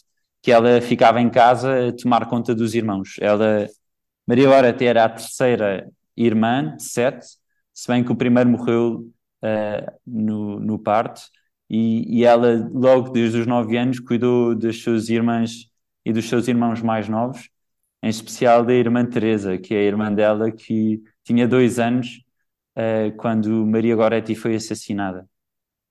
que 0.49 0.53
ela 0.53 0.81
ficava 0.81 1.21
em 1.21 1.29
casa 1.29 1.89
a 1.89 1.93
tomar 1.93 2.27
conta 2.27 2.55
dos 2.55 2.75
irmãos. 2.75 3.17
Ela, 3.21 3.69
Maria 4.27 4.49
Orete 4.49 4.87
era 4.87 5.05
a 5.05 5.09
terceira 5.11 5.87
irmã 6.17 6.75
de 6.75 6.85
sete, 6.85 7.27
se 7.75 7.87
bem 7.87 8.03
que 8.03 8.11
o 8.11 8.17
primeiro 8.17 8.49
morreu 8.49 9.13
uh, 9.45 9.93
no, 10.07 10.59
no 10.59 10.79
parto 10.79 11.21
e, 11.69 12.21
e, 12.21 12.25
ela, 12.25 12.67
logo 12.73 13.11
desde 13.11 13.41
os 13.41 13.47
9 13.47 13.77
anos, 13.77 14.01
cuidou 14.01 14.55
das 14.55 14.79
suas 14.79 15.11
irmãs 15.11 15.69
e 16.03 16.15
dos 16.15 16.27
seus 16.27 16.49
irmãos 16.49 16.81
mais 16.81 17.11
novos, 17.11 17.51
em 18.03 18.09
especial 18.09 18.65
da 18.65 18.73
irmã 18.73 19.05
Teresa, 19.05 19.59
que 19.59 19.75
é 19.75 19.81
a 19.81 19.83
irmã 19.83 20.11
dela 20.11 20.51
que 20.51 21.03
tinha 21.25 21.47
dois 21.47 21.79
anos 21.79 22.25
uh, 22.75 23.15
quando 23.19 23.67
Maria 23.67 23.95
Goretti 23.95 24.35
foi 24.35 24.55
assassinada. 24.55 25.29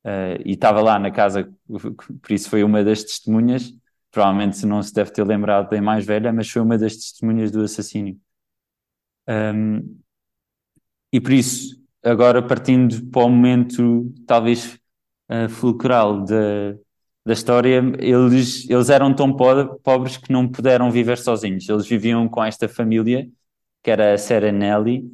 Uh, 0.03 0.41
e 0.43 0.53
estava 0.53 0.81
lá 0.81 0.97
na 0.97 1.11
casa, 1.11 1.47
por 1.67 2.31
isso 2.31 2.49
foi 2.49 2.63
uma 2.63 2.83
das 2.83 3.03
testemunhas. 3.03 3.71
Provavelmente 4.17 4.65
não 4.65 4.81
se 4.81 4.91
deve 4.91 5.12
ter 5.12 5.24
lembrado 5.24 5.69
da 5.69 5.79
mais 5.79 6.03
velha, 6.03 6.33
mas 6.33 6.50
foi 6.50 6.59
uma 6.59 6.75
das 6.75 6.95
testemunhas 6.95 7.51
do 7.51 7.62
assassínio. 7.62 8.19
Um, 9.29 10.00
e 11.13 11.21
por 11.21 11.31
isso, 11.31 11.79
agora 12.03 12.41
partindo 12.41 13.05
para 13.12 13.25
o 13.25 13.29
momento 13.29 14.12
talvez 14.25 14.74
uh, 15.29 15.47
fulcral 15.47 16.25
da, 16.25 16.74
da 17.24 17.33
história, 17.33 17.79
eles, 18.00 18.67
eles 18.67 18.89
eram 18.89 19.13
tão 19.13 19.31
pobres 19.31 20.17
que 20.17 20.33
não 20.33 20.47
puderam 20.47 20.89
viver 20.89 21.19
sozinhos. 21.19 21.69
Eles 21.69 21.86
viviam 21.86 22.27
com 22.27 22.43
esta 22.43 22.67
família, 22.67 23.29
que 23.83 23.91
era 23.91 24.15
a 24.15 24.17
Serenelli, 24.17 25.12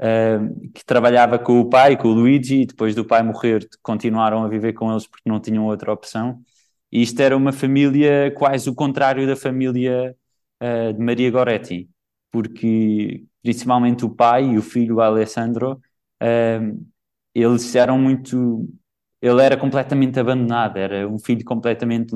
uh, 0.00 0.70
que 0.70 0.84
trabalhava 0.84 1.40
com 1.40 1.58
o 1.58 1.68
pai, 1.68 1.96
com 1.96 2.06
o 2.06 2.12
Luigi, 2.14 2.60
e 2.60 2.66
depois 2.66 2.94
do 2.94 3.04
pai 3.04 3.20
morrer 3.24 3.68
continuaram 3.82 4.44
a 4.44 4.48
viver 4.48 4.74
com 4.74 4.92
eles 4.92 5.08
porque 5.08 5.28
não 5.28 5.40
tinham 5.40 5.64
outra 5.66 5.92
opção. 5.92 6.40
E 6.94 7.02
isto 7.02 7.20
era 7.20 7.36
uma 7.36 7.52
família 7.52 8.32
quase 8.36 8.70
o 8.70 8.74
contrário 8.74 9.26
da 9.26 9.34
família 9.34 10.16
uh, 10.62 10.92
de 10.92 11.00
Maria 11.00 11.28
Goretti, 11.30 11.90
porque 12.30 13.24
principalmente 13.42 14.04
o 14.04 14.10
pai 14.10 14.44
e 14.52 14.58
o 14.58 14.62
filho 14.62 15.00
Alessandro, 15.00 15.80
uh, 16.22 16.86
eles 17.34 17.74
eram 17.74 17.98
muito. 17.98 18.68
Ele 19.20 19.42
era 19.42 19.56
completamente 19.56 20.20
abandonado, 20.20 20.76
era 20.76 21.08
um 21.08 21.18
filho 21.18 21.44
completamente 21.44 22.14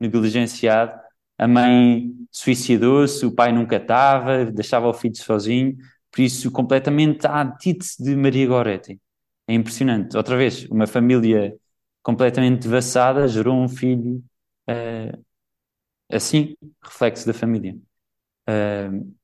negligenciado. 0.00 0.92
A 1.38 1.48
mãe 1.48 2.12
suicidou-se, 2.30 3.24
o 3.26 3.32
pai 3.34 3.50
nunca 3.52 3.76
estava, 3.76 4.44
deixava 4.44 4.86
o 4.88 4.94
filho 4.94 5.16
sozinho. 5.16 5.76
Por 6.12 6.20
isso, 6.22 6.50
completamente 6.52 7.26
à 7.26 7.42
antítese 7.42 8.02
de 8.02 8.14
Maria 8.16 8.46
Goretti. 8.46 9.00
É 9.48 9.54
impressionante. 9.54 10.16
Outra 10.16 10.36
vez, 10.36 10.66
uma 10.66 10.86
família 10.86 11.54
completamente 12.02 12.62
devassada 12.62 13.28
gerou 13.28 13.56
um 13.56 13.68
filho 13.68 14.22
uh, 14.68 15.24
assim, 16.10 16.56
reflexo 16.82 17.26
da 17.26 17.34
família. 17.34 17.76
Uh, 18.48 19.14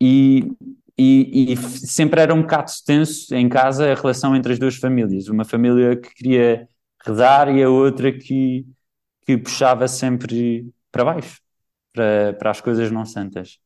e, 0.00 0.50
e, 0.98 1.52
e, 1.52 1.56
sempre 1.56 2.20
era 2.20 2.34
um 2.34 2.42
bocado 2.42 2.70
tenso 2.84 3.34
em 3.34 3.48
casa 3.48 3.90
a 3.90 3.94
relação 3.94 4.36
entre 4.36 4.52
as 4.52 4.58
duas 4.58 4.76
famílias. 4.76 5.28
Uma 5.28 5.44
família 5.44 5.96
que 5.96 6.12
queria 6.14 6.68
redar 7.04 7.54
e 7.54 7.62
a 7.62 7.68
outra 7.68 8.12
que, 8.12 8.66
que 9.22 9.38
puxava 9.38 9.88
sempre 9.88 10.68
para 10.92 11.04
baixo, 11.04 11.40
para, 11.92 12.34
para 12.34 12.50
as 12.50 12.60
coisas 12.60 12.90
não 12.90 13.04
santas. 13.06 13.58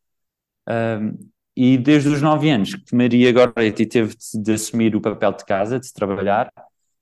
Uh, 0.69 1.19
e 1.57 1.77
desde 1.77 2.09
os 2.09 2.23
nove 2.23 2.51
anos 2.51 2.75
que 2.75 2.95
Maria 2.95 3.33
Goretti 3.33 3.85
teve 3.85 4.15
de, 4.15 4.43
de, 4.43 4.53
assumir 4.53 4.95
o 4.95 5.01
papel 5.01 5.33
de 5.33 5.45
casa, 5.45 5.81
de 5.81 5.93
trabalhar, 5.93 6.53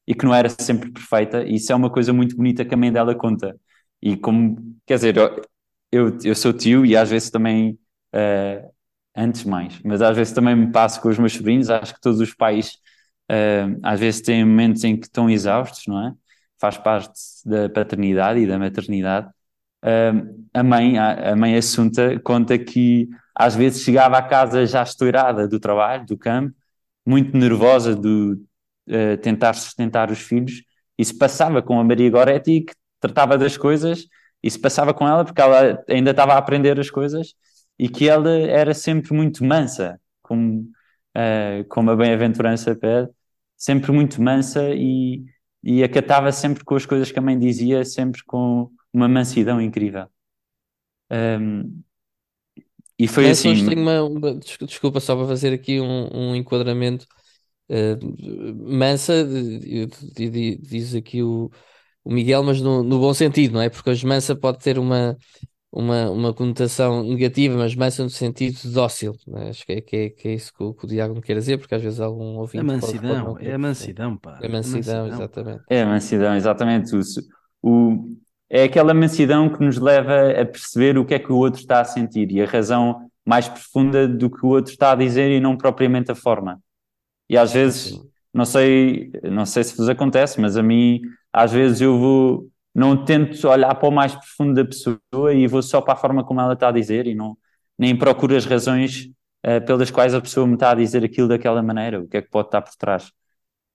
e 0.07 0.15
que 0.15 0.25
não 0.25 0.35
era 0.35 0.49
sempre 0.49 0.91
perfeita, 0.93 1.43
e 1.45 1.57
isso 1.57 1.73
é 1.73 1.75
uma 1.75 1.91
coisa 1.91 2.13
muito 2.13 2.37
bonita 2.37 2.65
que 2.65 2.75
a 2.75 2.77
mãe 2.77 2.93
dela 2.93 3.15
conta. 3.15 3.57
E 4.01 4.17
como, 4.17 4.57
quer 4.87 4.97
dizer, 4.97 5.17
eu, 5.91 6.17
eu 6.25 6.35
sou 6.35 6.53
tio 6.53 6.85
e 6.87 6.97
às 6.97 7.11
vezes 7.11 7.31
também, 7.31 7.79
uh, 8.15 8.71
antes 9.17 9.45
mais, 9.45 9.81
mas 9.85 10.03
às 10.03 10.17
vezes 10.17 10.33
também 10.33 10.55
me 10.57 10.71
passo 10.73 11.01
com 11.01 11.09
os 11.09 11.19
meus 11.19 11.33
sobrinhos, 11.33 11.71
acho 11.71 11.95
que 11.95 12.01
todos 12.01 12.21
os 12.21 12.35
pais 12.35 12.75
uh, 13.31 13.79
às 13.83 14.01
vezes 14.01 14.21
têm 14.21 14.45
momentos 14.45 14.85
em 14.85 14.97
que 14.97 15.07
estão 15.07 15.29
exaustos, 15.31 15.85
não 15.87 16.09
é? 16.09 16.13
Faz 16.61 16.79
parte 16.79 17.13
da 17.45 17.69
paternidade 17.69 18.41
e 18.41 18.47
da 18.47 18.59
maternidade. 18.59 19.29
Uh, 19.85 20.47
a 20.55 20.63
mãe, 20.63 20.99
a, 20.99 21.33
a 21.33 21.37
mãe 21.37 21.57
Assunta 21.57 22.19
conta 22.21 22.59
que 22.59 23.09
às 23.35 23.55
vezes 23.55 23.83
chegava 23.83 24.19
a 24.19 24.23
casa 24.23 24.67
já 24.67 24.83
estourada 24.83 25.47
do 25.47 25.61
trabalho, 25.61 26.07
do 26.07 26.17
campo, 26.17 26.55
muito 27.07 27.37
nervosa 27.37 27.95
de 27.95 28.37
uh, 28.89 29.17
tentar 29.19 29.55
sustentar 29.55 30.11
os 30.11 30.21
filhos, 30.21 30.63
e 30.99 31.05
se 31.05 31.17
passava 31.17 31.63
com 31.63 31.79
a 31.79 31.85
Maria 31.85 32.11
Goretti, 32.11 32.63
que 32.63 32.73
tratava 33.01 33.37
das 33.39 33.57
coisas, 33.57 34.07
e 34.43 34.51
se 34.51 34.59
passava 34.59 34.95
com 34.95 35.07
ela 35.07 35.25
porque 35.25 35.41
ela 35.41 35.83
ainda 35.89 36.11
estava 36.11 36.35
a 36.35 36.39
aprender 36.39 36.79
as 36.81 36.91
coisas, 36.91 37.35
e 37.79 37.89
que 37.89 38.09
ela 38.09 38.31
era 38.31 38.73
sempre 38.75 39.13
muito 39.15 39.45
mansa, 39.45 40.01
como, 40.23 40.61
uh, 41.17 41.65
como 41.69 41.91
a 41.91 41.97
bem-aventurança 41.97 42.75
pede, 42.75 43.11
sempre 43.57 43.93
muito 43.93 44.23
mansa 44.23 44.71
e, 44.75 45.25
e 45.63 45.83
acatava 45.83 46.33
sempre 46.33 46.65
com 46.65 46.75
as 46.75 46.87
coisas 46.87 47.11
que 47.11 47.19
a 47.19 47.23
mãe 47.23 47.39
dizia, 47.39 47.85
sempre 47.85 48.23
com 48.25 48.71
uma 48.93 49.09
mansidão 49.09 49.61
incrível. 49.61 50.07
Um, 51.11 51.83
e 52.99 53.07
foi 53.07 53.25
Nessa 53.25 53.51
assim. 53.51 53.67
tenho 53.69 53.83
uma, 53.83 54.03
uma- 54.03 54.35
desculpa 54.35 55.01
só 55.01 55.15
para 55.15 55.27
fazer 55.27 55.53
aqui 55.53 55.81
um, 55.81 56.09
um 56.13 56.35
enquadramento. 56.35 57.07
Eh, 57.69 57.97
Mansa, 58.55 59.25
de- 59.25 60.57
diz 60.59 60.95
aqui 60.95 61.23
o, 61.23 61.51
o 62.05 62.13
Miguel, 62.13 62.43
mas 62.43 62.61
no, 62.61 62.83
no 62.83 62.99
bom 63.01 63.15
sentido, 63.15 63.55
não 63.55 63.63
é? 63.63 63.71
Porque 63.71 63.91
hoje 63.91 64.07
Mansa 64.07 64.37
pode 64.37 64.59
ter 64.61 64.79
uma, 64.79 65.17
uma, 65.73 66.11
uma 66.11 66.35
conotação 66.35 67.03
negativa, 67.05 67.57
mas 67.59 67.75
Mansa 67.75 68.03
no 68.05 68.11
sentido 68.11 68.59
dócil, 68.73 69.15
é? 69.37 69.51
Acho 69.51 69.67
que 69.67 69.73
é, 69.75 69.81
que 69.81 69.97
é, 69.97 70.11
que 70.11 70.29
é 70.29 70.35
isso 70.35 70.53
que 70.55 70.63
o, 70.65 70.75
que 70.75 70.85
o 70.87 70.89
Diago 70.89 71.21
quer 71.23 71.35
dizer, 71.37 71.59
porque 71.59 71.75
às 71.75 71.83
vezes 71.83 72.01
algum 72.01 72.39
A 72.39 72.41
ouvinte 72.41 72.75
pode, 72.79 73.01
pode 73.03 73.03
mansidão, 73.03 73.25
não 73.25 73.39
é 73.39 73.53
a 73.55 73.59
mansidão, 73.59 74.17
pá. 74.17 74.39
É 74.41 74.47
A 74.47 74.51
mansidão, 74.51 75.07
mansidão, 75.07 75.09
pá. 75.09 75.15
exatamente. 75.25 75.65
É 75.69 75.83
a 75.83 75.87
mansidão, 75.87 76.37
exatamente. 76.37 76.95
O, 76.97 77.01
o, 77.63 78.17
é 78.49 78.65
aquela 78.65 78.95
mansidão 78.95 79.49
que 79.53 79.65
nos 79.65 79.79
leva 79.79 80.31
a 80.41 80.45
perceber 80.47 80.97
o 80.99 81.05
que 81.05 81.15
é 81.15 81.19
que 81.19 81.33
o 81.33 81.37
outro 81.37 81.61
está 81.61 81.81
a 81.81 81.85
sentir 81.85 82.31
e 82.31 82.41
a 82.41 82.47
razão 82.47 83.11
mais 83.25 83.49
profunda 83.49 84.07
do 84.07 84.31
que 84.31 84.45
o 84.47 84.51
outro 84.51 84.73
está 84.73 84.93
a 84.93 84.95
dizer 84.95 85.31
e 85.31 85.41
não 85.41 85.57
propriamente 85.57 86.11
a 86.13 86.15
forma. 86.15 86.61
E 87.29 87.37
às 87.37 87.53
vezes, 87.53 88.01
não 88.33 88.45
sei, 88.45 89.11
não 89.25 89.47
sei 89.47 89.65
se 89.65 89.77
vos 89.77 89.89
acontece, 89.89 90.41
mas 90.41 90.57
a 90.57 90.63
mim, 90.63 91.01
às 91.33 91.53
vezes 91.53 91.81
eu 91.81 91.99
vou, 91.99 92.49
não 92.75 93.05
tento 93.05 93.49
olhar 93.49 93.75
para 93.75 93.89
o 93.89 93.93
mais 93.93 94.15
profundo 94.15 94.55
da 94.55 94.65
pessoa 94.65 95.35
e 95.35 95.47
vou 95.47 95.63
só 95.63 95.81
para 95.81 95.95
a 95.95 95.97
forma 95.97 96.25
como 96.25 96.41
ela 96.41 96.55
está 96.55 96.69
a 96.69 96.73
dizer 96.73 97.07
e 97.07 97.15
não, 97.15 97.37
nem 97.79 97.97
procuro 97.97 98.37
as 98.37 98.45
razões 98.47 99.07
uh, 99.47 99.65
pelas 99.67 99.91
quais 99.91 100.15
a 100.15 100.21
pessoa 100.21 100.47
me 100.47 100.55
está 100.55 100.71
a 100.73 100.75
dizer 100.75 101.05
aquilo 101.05 101.29
daquela 101.29 101.63
maneira, 101.63 102.01
o 102.01 102.09
que 102.09 102.19
é 102.19 102.23
que 102.23 102.31
pode 102.31 102.49
estar 102.49 102.63
por 102.63 102.75
trás. 102.77 103.13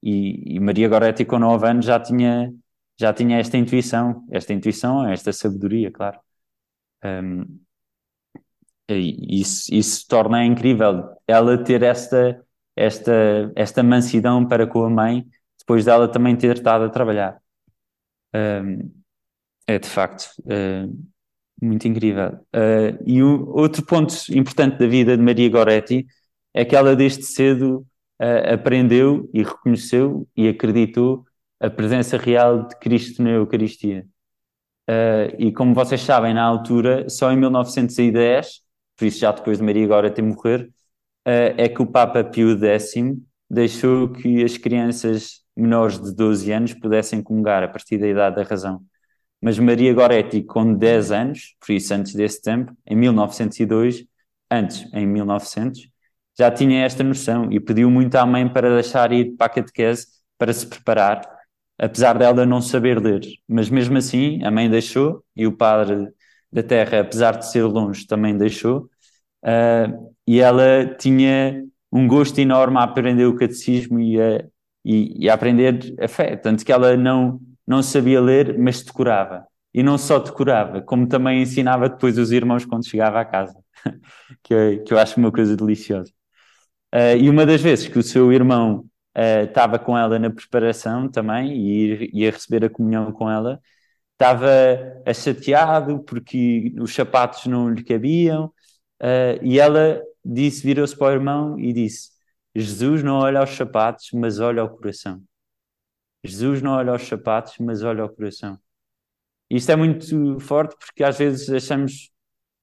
E, 0.03 0.55
e 0.55 0.59
Maria 0.59 0.87
Goretti, 0.89 1.25
com 1.25 1.39
9 1.39 1.67
anos, 1.67 1.85
já 1.85 1.99
tinha, 1.99 2.53
já 2.99 3.13
tinha 3.13 3.39
esta 3.39 3.57
intuição, 3.57 4.25
esta 4.31 4.53
intuição, 4.53 5.07
esta 5.09 5.33
sabedoria, 5.33 5.91
claro. 5.91 6.19
Um, 7.03 7.45
isso, 8.89 9.73
isso 9.73 10.07
torna 10.07 10.45
incrível 10.45 11.15
ela 11.27 11.57
ter 11.63 11.83
esta, 11.83 12.43
esta, 12.75 13.51
esta 13.55 13.83
mansidão 13.83 14.47
para 14.47 14.67
com 14.67 14.83
a 14.83 14.89
mãe, 14.89 15.25
depois 15.59 15.85
dela 15.85 16.07
também 16.07 16.35
ter 16.35 16.55
estado 16.55 16.85
a 16.85 16.89
trabalhar. 16.89 17.39
É 19.67 19.79
de 19.79 19.87
facto 19.87 20.29
uh, 20.39 21.07
muito 21.61 21.87
incrível. 21.87 22.33
Uh, 22.53 22.97
e 23.05 23.21
o 23.21 23.49
outro 23.55 23.85
ponto 23.85 24.13
importante 24.31 24.77
da 24.77 24.87
vida 24.87 25.15
de 25.15 25.23
Maria 25.23 25.49
Goretti 25.49 26.05
é 26.53 26.65
que 26.65 26.75
ela 26.75 26.95
desde 26.95 27.23
cedo 27.23 27.85
uh, 28.21 28.53
aprendeu 28.53 29.29
e 29.33 29.43
reconheceu 29.43 30.27
e 30.35 30.47
acreditou 30.47 31.25
a 31.59 31.69
presença 31.69 32.17
real 32.17 32.67
de 32.67 32.75
Cristo 32.79 33.21
na 33.21 33.31
Eucaristia. 33.31 34.05
e 35.37 35.51
como 35.53 35.75
vocês 35.75 36.01
sabem, 36.01 36.33
na 36.33 36.43
altura, 36.43 37.07
só 37.07 37.31
em 37.31 37.37
1910 37.37 38.61
por 39.01 39.05
isso 39.05 39.19
já 39.19 39.31
depois 39.31 39.57
de 39.57 39.63
Maria 39.63 39.83
agora 39.83 40.11
ter 40.11 40.21
morrer, 40.21 40.69
é 41.25 41.69
que 41.69 41.81
o 41.81 41.85
Papa 41.85 42.23
Pio 42.23 42.57
X 42.57 42.95
deixou 43.49 44.09
que 44.09 44.43
as 44.43 44.57
crianças 44.57 45.41
menores 45.55 46.01
de 46.01 46.15
12 46.15 46.51
anos 46.51 46.73
pudessem 46.73 47.21
comungar 47.21 47.63
a 47.63 47.67
partir 47.67 47.97
da 47.97 48.07
idade 48.07 48.37
da 48.37 48.43
razão. 48.43 48.81
Mas 49.41 49.57
Maria 49.59 49.93
Goretti, 49.93 50.43
com 50.43 50.73
10 50.73 51.11
anos, 51.11 51.55
por 51.59 51.73
isso 51.73 51.93
antes 51.93 52.13
desse 52.13 52.41
tempo, 52.41 52.75
em 52.85 52.95
1902, 52.95 54.05
antes, 54.49 54.87
em 54.93 55.07
1900, 55.07 55.89
já 56.37 56.51
tinha 56.51 56.85
esta 56.85 57.03
noção 57.03 57.51
e 57.51 57.59
pediu 57.59 57.89
muito 57.89 58.15
à 58.15 58.25
mãe 58.25 58.47
para 58.47 58.69
deixar 58.75 59.11
ir 59.11 59.35
para 59.35 59.47
a 59.47 59.49
catequese 59.49 60.07
para 60.37 60.53
se 60.53 60.65
preparar, 60.65 61.21
apesar 61.77 62.17
dela 62.17 62.45
não 62.45 62.61
saber 62.61 62.99
ler. 62.99 63.21
Mas 63.47 63.69
mesmo 63.69 63.97
assim, 63.97 64.43
a 64.43 64.51
mãe 64.51 64.69
deixou 64.69 65.23
e 65.35 65.45
o 65.45 65.55
padre 65.55 66.07
da 66.51 66.63
terra, 66.63 67.01
apesar 67.01 67.37
de 67.37 67.49
ser 67.51 67.63
longe, 67.63 68.05
também 68.07 68.37
deixou. 68.37 68.89
Uh, 69.43 70.11
e 70.27 70.39
ela 70.39 70.85
tinha 70.97 71.63
um 71.91 72.07
gosto 72.07 72.39
enorme 72.39 72.77
a 72.77 72.83
aprender 72.83 73.25
o 73.25 73.35
catecismo 73.35 73.99
e 73.99 74.21
a, 74.21 74.45
e, 74.85 75.25
e 75.25 75.29
a 75.29 75.33
aprender 75.33 75.93
a 75.99 76.07
fé. 76.07 76.35
Tanto 76.35 76.65
que 76.65 76.71
ela 76.71 76.95
não, 76.95 77.39
não 77.67 77.83
sabia 77.83 78.21
ler, 78.21 78.57
mas 78.57 78.81
decorava. 78.81 79.45
E 79.73 79.81
não 79.83 79.97
só 79.97 80.19
decorava, 80.19 80.81
como 80.81 81.07
também 81.07 81.41
ensinava 81.41 81.89
depois 81.89 82.17
os 82.17 82.31
irmãos 82.31 82.65
quando 82.65 82.87
chegava 82.87 83.19
à 83.21 83.25
casa, 83.25 83.57
que, 84.43 84.77
que 84.79 84.93
eu 84.93 84.99
acho 84.99 85.19
uma 85.19 85.31
coisa 85.31 85.55
deliciosa. 85.55 86.11
Uh, 86.93 87.15
e 87.19 87.29
uma 87.29 87.45
das 87.45 87.61
vezes 87.61 87.87
que 87.87 87.97
o 87.97 88.03
seu 88.03 88.33
irmão 88.33 88.85
uh, 89.17 89.45
estava 89.45 89.79
com 89.79 89.97
ela 89.97 90.19
na 90.19 90.29
preparação 90.29 91.09
também 91.09 91.53
e 91.53 92.09
ia 92.13 92.31
receber 92.31 92.65
a 92.65 92.69
comunhão 92.69 93.11
com 93.13 93.29
ela, 93.29 93.61
estava 94.13 94.49
chateado 95.13 96.03
porque 96.03 96.73
os 96.79 96.93
sapatos 96.93 97.45
não 97.47 97.69
lhe 97.69 97.83
cabiam 97.83 98.51
uh, 99.01 99.43
e 99.43 99.59
ela 99.59 100.01
disse, 100.23 100.63
virou-se 100.63 100.95
para 100.95 101.07
o 101.07 101.11
irmão 101.11 101.59
e 101.59 101.73
disse: 101.73 102.11
Jesus 102.55 103.03
não 103.03 103.15
olha 103.19 103.39
aos 103.39 103.51
sapatos, 103.51 104.09
mas 104.13 104.39
olha 104.39 104.61
ao 104.61 104.69
coração. 104.69 105.21
Jesus 106.23 106.61
não 106.61 106.71
olha 106.71 106.91
aos 106.91 107.07
sapatos, 107.07 107.55
mas 107.59 107.83
olha 107.83 108.03
ao 108.03 108.09
coração. 108.09 108.59
Isto 109.49 109.71
é 109.71 109.75
muito 109.75 110.39
forte 110.39 110.75
porque 110.77 111.03
às 111.03 111.17
vezes 111.17 111.49
achamos 111.49 112.11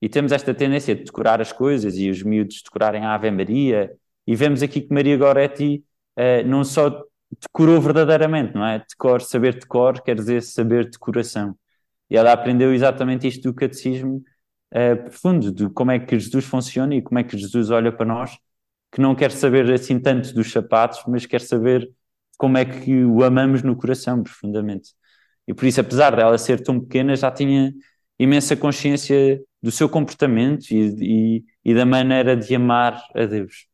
e 0.00 0.08
temos 0.08 0.32
esta 0.32 0.54
tendência 0.54 0.94
de 0.94 1.04
decorar 1.04 1.40
as 1.40 1.52
coisas 1.52 1.96
e 1.96 2.08
os 2.08 2.22
miúdos 2.22 2.62
decorarem 2.62 3.04
a 3.04 3.14
Ave 3.14 3.30
Maria 3.30 3.92
e 4.26 4.36
vemos 4.36 4.62
aqui 4.62 4.80
que 4.80 4.94
Maria 4.94 5.16
Goretti 5.16 5.84
uh, 6.16 6.46
não 6.46 6.64
só 6.64 7.04
decorou 7.30 7.80
verdadeiramente, 7.80 8.54
não 8.54 8.64
é? 8.64 8.78
Decor, 8.78 9.20
saber 9.20 9.58
de 9.58 9.66
cor 9.66 10.00
quer 10.02 10.14
dizer 10.14 10.42
saber 10.42 10.88
de 10.88 10.98
coração. 10.98 11.56
E 12.08 12.16
ela 12.16 12.32
aprendeu 12.32 12.72
exatamente 12.72 13.26
isto 13.26 13.42
do 13.42 13.54
catecismo 13.54 14.22
uh, 14.74 15.02
profundo, 15.04 15.52
de 15.52 15.68
como 15.70 15.90
é 15.90 15.98
que 15.98 16.18
Jesus 16.18 16.44
funciona 16.44 16.94
e 16.94 17.02
como 17.02 17.18
é 17.18 17.24
que 17.24 17.36
Jesus 17.36 17.70
olha 17.70 17.92
para 17.92 18.06
nós, 18.06 18.38
que 18.92 19.00
não 19.00 19.14
quer 19.14 19.30
saber 19.30 19.70
assim 19.72 19.98
tanto 20.00 20.32
dos 20.34 20.50
sapatos, 20.50 21.02
mas 21.06 21.26
quer 21.26 21.40
saber 21.40 21.90
como 22.36 22.56
é 22.58 22.64
que 22.64 23.04
o 23.04 23.22
amamos 23.24 23.62
no 23.62 23.76
coração 23.76 24.22
profundamente. 24.22 24.94
E 25.46 25.54
por 25.54 25.66
isso, 25.66 25.80
apesar 25.80 26.14
dela 26.16 26.38
ser 26.38 26.62
tão 26.62 26.80
pequena, 26.80 27.16
já 27.16 27.30
tinha 27.30 27.72
imensa 28.18 28.56
consciência 28.56 29.42
do 29.62 29.70
seu 29.72 29.88
comportamento 29.88 30.70
e, 30.70 31.38
e, 31.38 31.44
e 31.64 31.74
da 31.74 31.84
maneira 31.86 32.36
de 32.36 32.54
amar 32.54 33.02
a 33.14 33.24
Deus. 33.26 33.66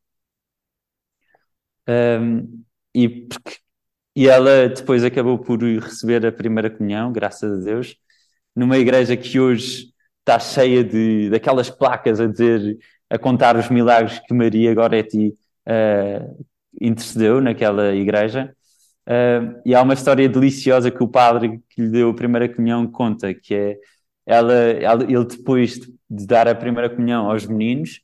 Um, 1.87 2.63
e, 2.95 3.27
e 4.15 4.27
ela 4.27 4.69
depois 4.69 5.03
acabou 5.03 5.37
por 5.39 5.61
receber 5.61 6.25
a 6.25 6.31
primeira 6.31 6.69
comunhão, 6.69 7.11
graças 7.11 7.51
a 7.51 7.63
Deus, 7.63 7.95
numa 8.55 8.77
igreja 8.77 9.17
que 9.17 9.39
hoje 9.39 9.93
está 10.25 10.39
cheia 10.39 10.83
de 10.83 11.29
daquelas 11.29 11.69
placas 11.69 12.19
a 12.19 12.25
dizer, 12.25 12.77
a 13.09 13.17
contar 13.17 13.55
os 13.55 13.69
milagres 13.69 14.19
que 14.19 14.33
Maria 14.33 14.73
Goretti 14.73 15.33
uh, 15.67 16.45
intercedeu 16.81 17.39
naquela 17.39 17.93
igreja. 17.93 18.51
Uh, 19.07 19.61
e 19.63 19.75
há 19.75 19.81
uma 19.83 19.93
história 19.93 20.27
deliciosa 20.27 20.89
que 20.89 21.03
o 21.03 21.07
padre 21.07 21.61
que 21.69 21.83
lhe 21.83 21.89
deu 21.89 22.09
a 22.09 22.13
primeira 22.15 22.49
comunhão 22.49 22.87
conta, 22.87 23.31
que 23.35 23.53
é 23.53 23.77
ela, 24.25 24.53
ela, 24.53 25.03
ele 25.03 25.25
depois 25.25 25.79
de 26.09 26.25
dar 26.25 26.47
a 26.47 26.55
primeira 26.55 26.89
comunhão 26.89 27.29
aos 27.29 27.45
meninos, 27.45 28.01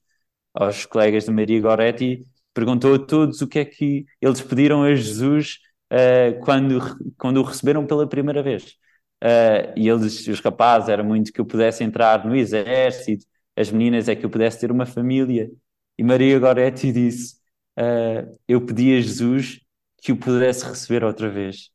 aos 0.54 0.86
colegas 0.86 1.26
de 1.26 1.32
Maria 1.32 1.60
Goretti, 1.60 2.24
perguntou 2.54 2.94
a 2.94 3.00
todos 3.00 3.42
o 3.42 3.48
que 3.48 3.60
é 3.60 3.66
que 3.66 4.06
eles 4.22 4.42
pediram 4.42 4.84
a 4.84 4.94
Jesus 4.94 5.58
uh, 5.92 6.40
quando, 6.44 6.80
quando 7.18 7.38
o 7.38 7.44
receberam 7.44 7.88
pela 7.88 8.08
primeira 8.08 8.44
vez. 8.44 8.76
Uh, 9.24 9.74
e 9.76 9.88
eles, 9.88 10.28
os 10.28 10.40
rapazes, 10.40 10.90
era 10.90 11.04
muito 11.04 11.32
que 11.32 11.40
eu 11.40 11.46
pudesse 11.46 11.84
entrar 11.84 12.26
no 12.26 12.36
exército, 12.36 13.26
as 13.56 13.72
meninas 13.72 14.10
é 14.10 14.16
que 14.16 14.26
eu 14.26 14.30
pudesse 14.30 14.60
ter 14.60 14.72
uma 14.72 14.86
família. 14.86 15.52
E 15.98 16.04
Maria 16.04 16.40
Goretti 16.40 16.92
disse: 16.94 17.36
uh, 17.78 18.38
Eu 18.48 18.66
pedi 18.66 18.96
a 18.98 19.02
Jesus 19.02 19.60
que 20.02 20.12
o 20.12 20.18
pudesse 20.18 20.66
receber 20.66 21.04
outra 21.04 21.30
vez. 21.30 21.70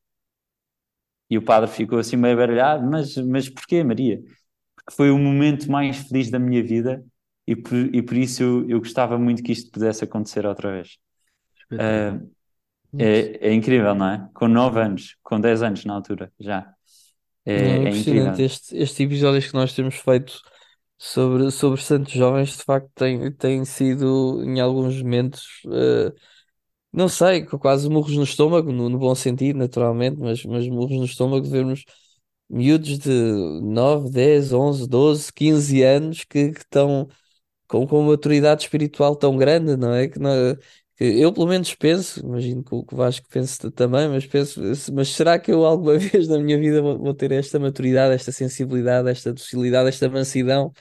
E 1.31 1.39
o 1.39 1.43
padre 1.43 1.71
ficou 1.71 1.99
assim 1.99 2.17
meio 2.17 2.37
baralhado, 2.37 2.87
mas, 2.89 3.17
mas 3.17 3.49
porquê, 3.49 3.83
Maria? 3.83 4.21
Porque 4.75 4.95
foi 4.95 5.11
o 5.11 5.19
momento 5.19 5.71
mais 5.71 5.97
feliz 5.97 6.31
da 6.31 6.39
minha 6.39 6.63
vida 6.63 7.05
e 7.47 7.55
por, 7.57 7.75
e 7.75 8.03
por 8.03 8.17
isso 8.17 8.43
eu, 8.43 8.71
eu 8.71 8.79
gostava 8.79 9.19
muito 9.19 9.43
que 9.43 9.53
isto 9.53 9.71
pudesse 9.71 10.05
acontecer 10.05 10.47
outra 10.47 10.73
vez. 10.73 10.99
Uh, 11.73 12.31
é, 12.99 13.49
é, 13.49 13.53
incrível, 13.53 13.95
não 13.95 14.09
é? 14.09 14.29
Com 14.35 14.49
9 14.49 14.81
anos, 14.81 15.17
com 15.23 15.41
10 15.41 15.63
anos 15.63 15.85
na 15.85 15.95
altura, 15.95 16.33
já. 16.39 16.76
É, 17.47 17.53
é, 17.53 17.77
é 17.77 17.77
impressionante. 17.79 18.43
Estes, 18.43 18.73
estes 18.73 19.01
episódios 19.01 19.47
que 19.47 19.55
nós 19.55 19.73
temos 19.75 19.97
feito 19.97 20.41
sobre, 20.99 21.51
sobre 21.51 21.81
santos 21.83 22.13
jovens, 22.13 22.57
de 22.57 22.65
facto, 22.65 22.91
têm, 22.95 23.33
têm 23.33 23.65
sido, 23.65 24.43
em 24.45 24.61
alguns 24.61 25.01
momentos, 25.03 25.63
uh, 25.67 26.13
não 26.93 27.09
sei, 27.09 27.45
quase 27.47 27.89
murros 27.89 28.17
no 28.17 28.25
estômago, 28.25 28.73
no, 28.73 28.89
no 28.89 28.99
bom 28.99 29.15
sentido, 29.15 29.59
naturalmente, 29.59 30.19
mas, 30.19 30.45
mas 30.45 30.69
murros 30.69 30.97
no 30.99 31.05
estômago 31.05 31.43
de 31.45 31.51
vermos 31.51 31.85
miúdos 32.49 32.99
de 32.99 33.11
9, 33.63 34.11
10, 34.11 34.53
11, 34.53 34.89
12, 34.89 35.33
15 35.33 35.83
anos 35.83 36.25
que, 36.25 36.53
que 36.53 36.61
estão 36.61 37.09
com, 37.69 37.87
com 37.87 38.01
uma 38.01 38.11
maturidade 38.13 38.63
espiritual 38.65 39.17
tão 39.17 39.37
grande, 39.37 39.77
não 39.77 39.93
é? 39.95 40.09
Que, 40.09 40.19
não, 40.19 40.31
eu 40.99 41.33
pelo 41.33 41.47
menos 41.47 41.75
penso, 41.75 42.21
imagino 42.21 42.65
que 42.65 42.75
o 42.75 42.85
Vasco 42.93 43.27
pense 43.29 43.71
também, 43.73 44.09
mas 44.09 44.27
penso, 44.27 44.61
mas 44.95 45.09
será 45.11 45.39
que 45.39 45.51
eu 45.53 45.65
alguma 45.65 45.99
vez 45.99 46.29
na 46.29 46.39
minha 46.39 46.59
vida 46.59 46.81
vou, 46.83 46.99
vou 46.99 47.15
ter 47.15 47.33
esta 47.33 47.59
maturidade, 47.59 48.15
esta 48.15 48.33
sensibilidade, 48.33 49.09
esta 49.11 49.33
docilidade, 49.33 49.89
esta 49.89 50.09
mansidão, 50.09 50.73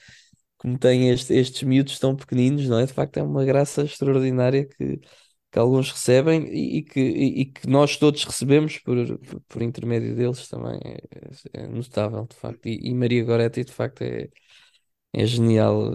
como 0.57 0.77
têm 0.79 1.09
este- 1.11 1.33
estes 1.35 1.63
miúdos 1.63 1.99
tão 1.99 2.15
pequeninos, 2.15 2.67
não 2.69 2.79
é? 2.79 2.85
De 2.85 2.93
facto 2.93 3.17
é 3.17 3.23
uma 3.23 3.45
graça 3.45 3.83
extraordinária 3.83 4.65
que, 4.67 4.99
que 5.51 5.59
alguns 5.59 5.91
recebem 5.91 6.45
e, 6.53 6.77
e 6.79 6.83
que, 6.83 6.99
e, 6.99 7.41
e 7.41 7.45
que 7.45 7.67
nós 7.69 7.97
todos 7.97 8.23
recebemos 8.23 8.79
por, 8.79 8.97
por, 9.19 9.41
por 9.47 9.61
intermédio 9.61 10.15
deles 10.15 10.47
também. 10.47 10.79
É, 11.53 11.63
é 11.63 11.67
notável, 11.67 12.25
de 12.27 12.35
facto. 12.35 12.65
E, 12.67 12.89
e 12.89 12.93
Maria 12.95 13.23
Goretti, 13.23 13.63
de 13.65 13.71
facto, 13.73 14.01
é, 14.03 14.29
é 15.13 15.25
genial 15.25 15.91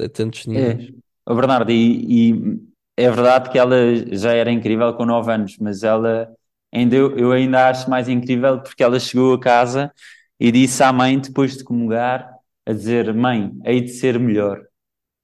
a, 0.00 0.04
a 0.04 0.08
tantos 0.08 0.46
níveis. 0.46 0.90
É, 1.28 1.34
Bernardo, 1.34 1.70
e, 1.72 2.30
e 2.32 2.69
é 3.04 3.10
verdade 3.10 3.50
que 3.50 3.58
ela 3.58 3.76
já 4.12 4.32
era 4.32 4.50
incrível 4.50 4.92
com 4.94 5.04
9 5.04 5.32
anos, 5.32 5.56
mas 5.58 5.82
ela 5.82 6.28
ainda 6.72 6.96
eu, 6.96 7.32
ainda 7.32 7.68
acho 7.68 7.88
mais 7.90 8.08
incrível 8.08 8.60
porque 8.62 8.82
ela 8.82 8.98
chegou 9.00 9.34
a 9.34 9.40
casa 9.40 9.92
e 10.38 10.50
disse 10.52 10.82
à 10.82 10.92
mãe, 10.92 11.18
depois 11.18 11.56
de 11.56 11.64
comungar, 11.64 12.30
a 12.66 12.72
dizer: 12.72 13.12
Mãe, 13.14 13.52
hei 13.64 13.80
de 13.82 13.90
ser 13.90 14.18
melhor. 14.18 14.62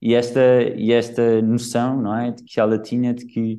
E 0.01 0.15
esta, 0.15 0.41
e 0.77 0.93
esta 0.93 1.41
noção, 1.43 2.01
não 2.03 2.17
é? 2.17 2.31
De 2.33 2.45
que 2.45 2.61
ela 2.61 2.79
tinha 2.79 3.15
de 3.15 3.27
que 3.27 3.55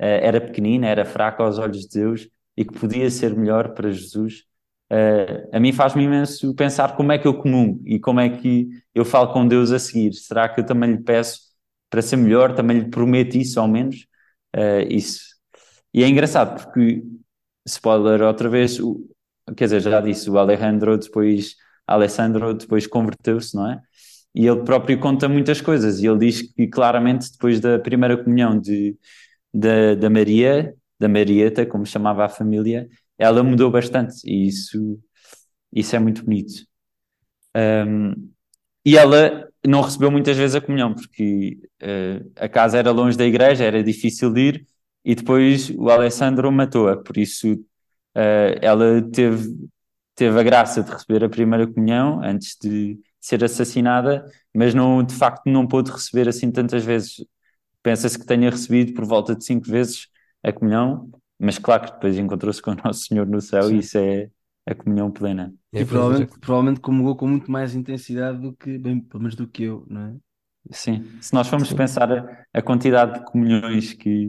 uh, 0.00 0.04
era 0.04 0.40
pequenina, 0.40 0.86
era 0.88 1.04
fraca 1.04 1.42
aos 1.42 1.58
olhos 1.58 1.86
de 1.86 2.00
Deus 2.00 2.28
e 2.56 2.64
que 2.64 2.72
podia 2.74 3.10
ser 3.10 3.34
melhor 3.36 3.74
para 3.74 3.90
Jesus, 3.90 4.44
uh, 4.92 5.48
a 5.52 5.60
mim 5.60 5.72
faz-me 5.72 6.04
imenso 6.04 6.54
pensar 6.54 6.96
como 6.96 7.12
é 7.12 7.18
que 7.18 7.26
eu 7.26 7.34
comungo 7.34 7.82
e 7.86 7.98
como 7.98 8.20
é 8.20 8.28
que 8.30 8.68
eu 8.94 9.04
falo 9.04 9.32
com 9.32 9.46
Deus 9.46 9.72
a 9.72 9.78
seguir. 9.78 10.12
Será 10.14 10.48
que 10.48 10.60
eu 10.60 10.66
também 10.66 10.92
lhe 10.92 11.02
peço 11.02 11.51
para 11.92 12.00
ser 12.02 12.16
melhor? 12.16 12.54
Também 12.54 12.78
lhe 12.80 12.88
prometo 12.90 13.36
isso, 13.36 13.60
ao 13.60 13.68
menos? 13.68 14.06
Uh, 14.56 14.88
isso. 14.88 15.20
E 15.92 16.02
é 16.02 16.08
engraçado 16.08 16.64
porque, 16.64 17.04
spoiler 17.66 18.22
outra 18.22 18.48
vez, 18.48 18.80
o, 18.80 19.06
quer 19.54 19.66
dizer, 19.66 19.82
já 19.82 20.00
disse, 20.00 20.30
o 20.30 20.38
Alejandro 20.38 20.96
depois, 20.96 21.54
Alessandro 21.86 22.54
depois 22.54 22.86
converteu-se, 22.86 23.54
não 23.54 23.70
é? 23.70 23.82
E 24.34 24.46
ele 24.46 24.64
próprio 24.64 24.98
conta 24.98 25.28
muitas 25.28 25.60
coisas 25.60 26.00
e 26.00 26.06
ele 26.06 26.18
diz 26.20 26.42
que 26.42 26.66
claramente 26.66 27.30
depois 27.30 27.60
da 27.60 27.78
primeira 27.78 28.16
comunhão 28.16 28.58
de, 28.58 28.96
da, 29.52 29.94
da 29.94 30.08
Maria, 30.08 30.74
da 30.98 31.08
Marieta, 31.08 31.66
como 31.66 31.84
chamava 31.84 32.24
a 32.24 32.28
família, 32.30 32.88
ela 33.18 33.42
mudou 33.42 33.70
bastante 33.70 34.14
e 34.24 34.46
isso, 34.48 34.98
isso 35.72 35.94
é 35.94 35.98
muito 35.98 36.24
bonito. 36.24 36.64
Um, 37.54 38.32
e 38.84 38.96
ela 38.96 39.51
não 39.66 39.80
recebeu 39.80 40.10
muitas 40.10 40.36
vezes 40.36 40.56
a 40.56 40.60
comunhão, 40.60 40.94
porque 40.94 41.58
uh, 41.82 42.30
a 42.36 42.48
casa 42.48 42.78
era 42.78 42.90
longe 42.90 43.16
da 43.16 43.24
igreja, 43.24 43.64
era 43.64 43.82
difícil 43.82 44.32
de 44.32 44.40
ir, 44.40 44.66
e 45.04 45.14
depois 45.14 45.70
o 45.70 45.88
Alessandro 45.90 46.50
matou-a, 46.50 46.96
por 46.96 47.16
isso 47.16 47.52
uh, 47.54 48.58
ela 48.60 49.02
teve, 49.12 49.48
teve 50.14 50.38
a 50.38 50.42
graça 50.42 50.82
de 50.82 50.90
receber 50.90 51.24
a 51.24 51.28
primeira 51.28 51.66
comunhão 51.66 52.20
antes 52.22 52.56
de 52.60 52.98
ser 53.20 53.44
assassinada, 53.44 54.26
mas 54.54 54.74
não, 54.74 55.02
de 55.02 55.14
facto 55.14 55.46
não 55.46 55.66
pôde 55.66 55.90
receber 55.90 56.28
assim 56.28 56.50
tantas 56.50 56.84
vezes. 56.84 57.24
Pensa-se 57.82 58.18
que 58.18 58.26
tenha 58.26 58.50
recebido 58.50 58.94
por 58.94 59.04
volta 59.04 59.34
de 59.34 59.44
cinco 59.44 59.66
vezes 59.68 60.08
a 60.42 60.52
comunhão, 60.52 61.10
mas 61.38 61.58
claro 61.58 61.84
que 61.86 61.92
depois 61.92 62.18
encontrou-se 62.18 62.60
com 62.60 62.72
o 62.72 62.76
Nosso 62.84 63.06
Senhor 63.06 63.26
no 63.26 63.40
céu 63.40 63.64
Sim. 63.64 63.76
e 63.76 63.78
isso 63.78 63.98
é 63.98 64.28
a 64.66 64.74
comunhão 64.74 65.10
plena. 65.10 65.54
E 65.72 65.78
é 65.78 65.84
provavelmente, 65.84 66.38
provavelmente 66.38 66.80
comungou 66.80 67.16
com 67.16 67.26
muito 67.26 67.50
mais 67.50 67.74
intensidade 67.74 68.40
do 68.40 68.52
que, 68.54 68.78
bem, 68.78 69.00
pelo 69.00 69.22
menos 69.22 69.34
do 69.34 69.48
que 69.48 69.64
eu, 69.64 69.84
não 69.88 70.00
é? 70.02 70.16
Sim, 70.70 71.04
se 71.20 71.34
nós 71.34 71.48
formos 71.48 71.68
Sim. 71.68 71.76
pensar 71.76 72.12
a, 72.12 72.46
a, 72.52 72.62
quantidade 72.62 73.18
de 73.18 73.24
comunhões 73.24 73.92
que, 73.94 74.28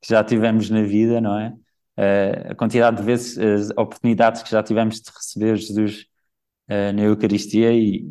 que, 0.00 0.08
já 0.08 0.22
tivemos 0.22 0.68
na 0.68 0.82
vida, 0.82 1.20
não 1.20 1.38
é? 1.38 1.48
Uh, 1.96 2.52
a 2.52 2.54
quantidade 2.54 2.98
de 2.98 3.02
vezes, 3.02 3.38
as 3.38 3.70
oportunidades 3.70 4.42
que 4.42 4.50
já 4.50 4.62
tivemos 4.62 5.00
de 5.00 5.10
receber 5.10 5.56
Jesus 5.56 6.06
uh, 6.68 6.92
na 6.94 7.02
Eucaristia 7.02 7.72
e, 7.72 8.06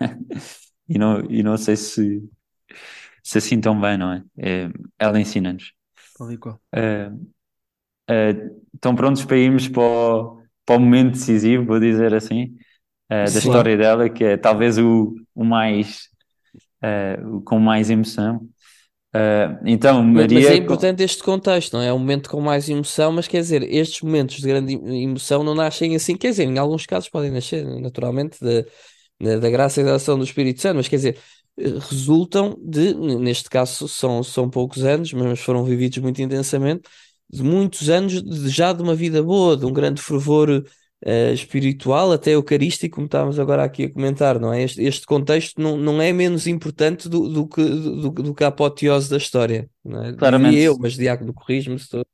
e, 0.88 0.98
não, 0.98 1.20
e 1.30 1.42
não 1.44 1.56
sei 1.56 1.76
se, 1.76 2.28
se 3.22 3.38
assim 3.38 3.60
tão 3.60 3.80
bem, 3.80 3.96
não 3.96 4.12
é? 4.12 4.24
é 4.36 4.70
ela 4.98 5.20
ensina-nos. 5.20 5.72
Uh, 6.74 7.14
uh, 8.10 8.60
estão 8.74 8.96
prontos 8.96 9.24
para 9.24 9.36
irmos 9.36 9.68
para 9.68 9.82
o, 9.82 10.39
para 10.64 10.76
o 10.76 10.80
momento 10.80 11.12
decisivo, 11.12 11.64
vou 11.64 11.80
dizer 11.80 12.14
assim, 12.14 12.54
uh, 13.10 13.32
da 13.32 13.38
história 13.38 13.76
dela, 13.76 14.08
que 14.08 14.24
é 14.24 14.36
talvez 14.36 14.78
o, 14.78 15.14
o 15.34 15.44
mais 15.44 16.08
uh, 16.82 17.40
com 17.42 17.58
mais 17.58 17.90
emoção. 17.90 18.48
Uh, 19.14 19.58
então, 19.66 20.02
Maria. 20.04 20.38
Mas 20.38 20.50
é 20.50 20.56
importante 20.56 21.02
este 21.02 21.22
contexto, 21.22 21.72
não 21.72 21.82
é? 21.82 21.88
É 21.88 21.92
um 21.92 21.98
momento 21.98 22.30
com 22.30 22.40
mais 22.40 22.68
emoção, 22.68 23.10
mas 23.10 23.26
quer 23.26 23.40
dizer, 23.40 23.62
estes 23.62 24.02
momentos 24.02 24.36
de 24.36 24.46
grande 24.46 24.74
emoção 24.74 25.42
não 25.42 25.54
nascem 25.54 25.96
assim, 25.96 26.16
quer 26.16 26.30
dizer, 26.30 26.44
em 26.44 26.58
alguns 26.58 26.86
casos 26.86 27.08
podem 27.08 27.30
nascer 27.30 27.64
naturalmente 27.80 28.38
da, 28.40 29.38
da, 29.38 29.50
graça 29.50 29.80
e 29.80 29.84
da 29.84 29.96
ação 29.96 30.16
do 30.16 30.22
Espírito 30.24 30.60
Santo, 30.60 30.76
mas 30.76 30.86
quer 30.86 30.96
dizer, 30.96 31.18
resultam 31.90 32.56
de, 32.62 32.94
neste 32.94 33.50
caso 33.50 33.88
são, 33.88 34.22
são 34.22 34.48
poucos 34.48 34.84
anos, 34.84 35.12
mas 35.12 35.40
foram 35.40 35.64
vividos 35.64 35.98
muito 35.98 36.22
intensamente, 36.22 36.88
de 37.30 37.42
muitos 37.42 37.88
anos 37.88 38.22
de- 38.22 38.48
já 38.48 38.72
de 38.72 38.82
uma 38.82 38.94
vida 38.94 39.22
boa, 39.22 39.56
de 39.56 39.64
um 39.64 39.72
grande 39.72 40.02
fervor 40.02 40.64
eh, 41.02 41.32
espiritual, 41.32 42.12
até 42.12 42.32
eucarístico, 42.32 42.96
como 42.96 43.06
estávamos 43.06 43.38
agora 43.38 43.64
aqui 43.64 43.84
a 43.84 43.92
comentar, 43.92 44.38
não 44.38 44.52
é? 44.52 44.62
Este, 44.62 44.82
este 44.82 45.06
contexto 45.06 45.60
não, 45.60 45.76
não 45.76 46.02
é 46.02 46.12
menos 46.12 46.46
importante 46.46 47.08
do, 47.08 47.28
do 47.28 47.46
que, 47.46 47.64
do, 47.64 48.10
do 48.10 48.34
que 48.34 48.44
a 48.44 48.48
apoteose 48.48 49.08
da 49.08 49.16
história, 49.16 49.68
não 49.84 50.04
é? 50.04 50.12
Claramente. 50.12 50.50
Diria 50.50 50.66
eu, 50.66 50.76
mas 50.78 50.94
Diácono, 50.94 51.32
corrijo-me 51.32 51.76
estou... 51.76 52.04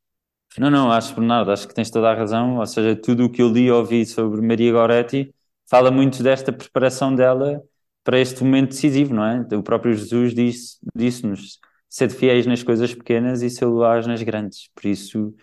Não, 0.58 0.70
não, 0.70 0.90
acho 0.90 1.14
Bernardo, 1.14 1.50
acho 1.50 1.66
que 1.68 1.74
tens 1.74 1.90
toda 1.90 2.10
a 2.10 2.14
razão. 2.14 2.58
Ou 2.58 2.66
seja, 2.66 2.96
tudo 2.96 3.24
o 3.24 3.30
que 3.30 3.42
eu 3.42 3.48
li 3.48 3.64
e 3.64 3.70
ouvi 3.70 4.06
sobre 4.06 4.40
Maria 4.40 4.72
Goretti 4.72 5.34
fala 5.68 5.90
muito 5.90 6.22
desta 6.22 6.52
preparação 6.52 7.14
dela 7.14 7.60
para 8.02 8.20
este 8.20 8.42
momento 8.44 8.68
decisivo, 8.68 9.12
não 9.12 9.24
é? 9.24 9.46
O 9.56 9.62
próprio 9.62 9.92
Jesus 9.92 10.32
disse, 10.32 10.76
disse-nos 10.94 11.58
sede 11.96 12.14
fiéis 12.14 12.46
nas 12.46 12.62
coisas 12.62 12.94
pequenas 12.94 13.42
e 13.42 13.50
sê-lo-ás 13.50 14.06
nas 14.06 14.22
grandes. 14.22 14.68
Por 14.74 14.86
isso, 14.86 15.34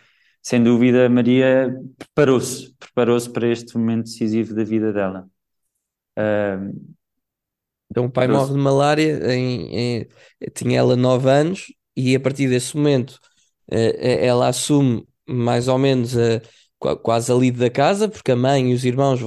sem 0.41 0.63
dúvida, 0.63 1.09
Maria 1.09 1.73
preparou-se, 1.97 2.73
preparou-se 2.79 3.29
para 3.31 3.47
este 3.47 3.77
momento 3.77 4.05
decisivo 4.05 4.53
da 4.55 4.63
vida 4.63 4.93
dela. 4.93 5.27
Então 7.89 8.05
o 8.05 8.11
pai 8.11 8.27
morre 8.27 8.53
de 8.53 8.59
malária, 8.59 9.33
em, 9.33 9.99
em- 10.01 10.07
tinha 10.53 10.79
ela 10.79 10.95
9 10.95 11.29
anos, 11.29 11.67
e 11.95 12.15
a 12.15 12.19
partir 12.19 12.49
desse 12.49 12.75
momento 12.75 13.19
eh, 13.71 14.23
eh, 14.23 14.25
ela 14.27 14.47
assume 14.47 15.07
mais 15.27 15.67
ou 15.67 15.77
menos 15.77 16.17
a, 16.17 16.41
qua- 16.79 16.97
quase 16.97 17.31
a 17.31 17.35
lide 17.35 17.59
da 17.59 17.69
casa, 17.69 18.09
porque 18.09 18.31
a 18.31 18.35
mãe 18.35 18.71
e 18.71 18.73
os 18.73 18.83
irmãos 18.85 19.19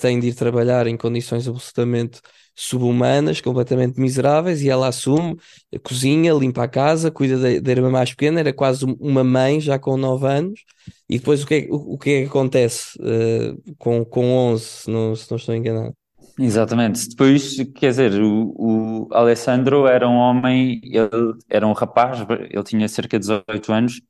têm 0.00 0.18
de 0.20 0.28
ir 0.28 0.34
trabalhar 0.34 0.86
em 0.86 0.96
condições 0.96 1.46
absolutamente 1.46 2.20
subhumanas, 2.60 3.40
completamente 3.40 4.00
miseráveis, 4.00 4.62
e 4.62 4.68
ela 4.70 4.88
assume, 4.88 5.36
cozinha, 5.82 6.32
limpa 6.34 6.64
a 6.64 6.68
casa, 6.68 7.10
cuida 7.10 7.38
da, 7.38 7.60
da 7.60 7.70
irmã 7.70 7.90
mais 7.90 8.10
pequena, 8.10 8.40
era 8.40 8.52
quase 8.52 8.84
um- 8.84 8.96
uma 9.00 9.22
mãe 9.24 9.60
já 9.60 9.78
com 9.78 9.96
9 9.96 10.26
anos. 10.26 10.60
E 11.08 11.18
depois 11.18 11.42
o 11.42 11.46
que 11.46 11.54
é, 11.54 11.68
o, 11.70 11.94
o 11.94 11.98
que 11.98 12.10
é 12.10 12.22
que 12.22 12.28
acontece 12.28 12.98
eh, 13.02 13.54
com, 13.78 14.04
com 14.04 14.26
11, 14.36 14.64
se 14.64 14.90
não, 14.90 15.14
se 15.16 15.30
não 15.30 15.36
estou 15.38 15.54
enganado? 15.54 15.94
Exatamente. 16.38 17.08
Depois, 17.08 17.56
quer 17.74 17.90
dizer, 17.90 18.12
o, 18.22 19.06
o 19.08 19.14
Alessandro 19.14 19.86
era 19.88 20.08
um 20.08 20.14
homem, 20.16 20.80
ele 20.84 21.34
era 21.48 21.66
um 21.66 21.72
rapaz, 21.72 22.20
ele 22.50 22.62
tinha 22.64 22.88
cerca 22.88 23.18
de 23.18 23.26
18 23.26 23.72
anos, 23.72 24.00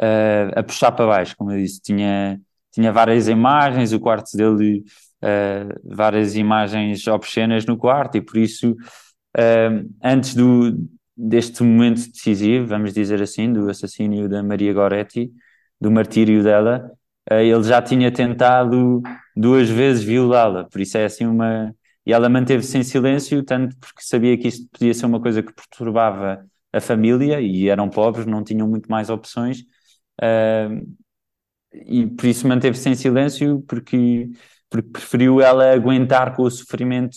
eh, 0.00 0.50
a 0.54 0.62
puxar 0.62 0.92
para 0.92 1.06
baixo, 1.06 1.34
como 1.36 1.50
eu 1.52 1.58
disse. 1.58 1.80
Tinha, 1.80 2.38
tinha 2.72 2.92
várias 2.92 3.26
imagens, 3.28 3.92
o 3.92 4.00
quarto 4.00 4.36
dele, 4.36 4.84
eh, 5.22 5.66
várias 5.84 6.36
imagens 6.36 7.06
obscenas 7.06 7.64
no 7.66 7.76
quarto, 7.76 8.16
e 8.16 8.22
por 8.22 8.36
isso, 8.36 8.76
eh, 9.36 9.84
antes 10.02 10.34
do, 10.34 10.76
deste 11.16 11.62
momento 11.62 12.10
decisivo, 12.10 12.66
vamos 12.66 12.92
dizer 12.92 13.22
assim, 13.22 13.52
do 13.52 13.68
assassínio 13.70 14.28
da 14.28 14.42
Maria 14.42 14.72
Goretti, 14.72 15.30
do 15.80 15.90
martírio 15.90 16.42
dela, 16.42 16.90
eh, 17.30 17.46
ele 17.46 17.62
já 17.62 17.80
tinha 17.82 18.10
tentado 18.12 19.02
duas 19.36 19.68
vezes 19.68 20.02
violá-la, 20.04 20.64
por 20.64 20.80
isso 20.80 20.98
é 20.98 21.04
assim 21.04 21.26
uma. 21.26 21.74
E 22.04 22.12
ela 22.12 22.28
manteve-se 22.28 22.76
em 22.78 22.82
silêncio, 22.82 23.44
tanto 23.44 23.76
porque 23.78 24.02
sabia 24.02 24.36
que 24.36 24.48
isto 24.48 24.68
podia 24.72 24.92
ser 24.92 25.06
uma 25.06 25.20
coisa 25.20 25.42
que 25.42 25.52
perturbava 25.54 26.44
a 26.72 26.80
família 26.80 27.40
e 27.40 27.68
eram 27.68 27.88
pobres, 27.88 28.26
não 28.26 28.42
tinham 28.42 28.68
muito 28.68 28.90
mais 28.90 29.08
opções, 29.08 29.64
e 31.72 32.06
por 32.06 32.26
isso 32.26 32.46
manteve-se 32.46 32.88
em 32.88 32.94
silêncio, 32.94 33.62
porque, 33.66 34.30
porque 34.72 34.88
preferiu 34.88 35.40
ela 35.40 35.70
aguentar 35.70 36.34
com 36.34 36.44
o 36.44 36.50
sofrimento 36.50 37.16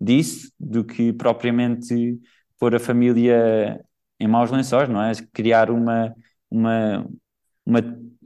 disso 0.00 0.52
do 0.58 0.84
que 0.84 1.12
propriamente 1.12 2.18
pôr 2.58 2.76
a 2.76 2.78
família 2.78 3.84
em 4.20 4.28
maus 4.28 4.52
lençóis, 4.52 4.88
não 4.88 5.02
é? 5.02 5.12
Criar 5.32 5.68
uma, 5.68 6.14
uma, 6.48 7.04
uma, 7.66 7.80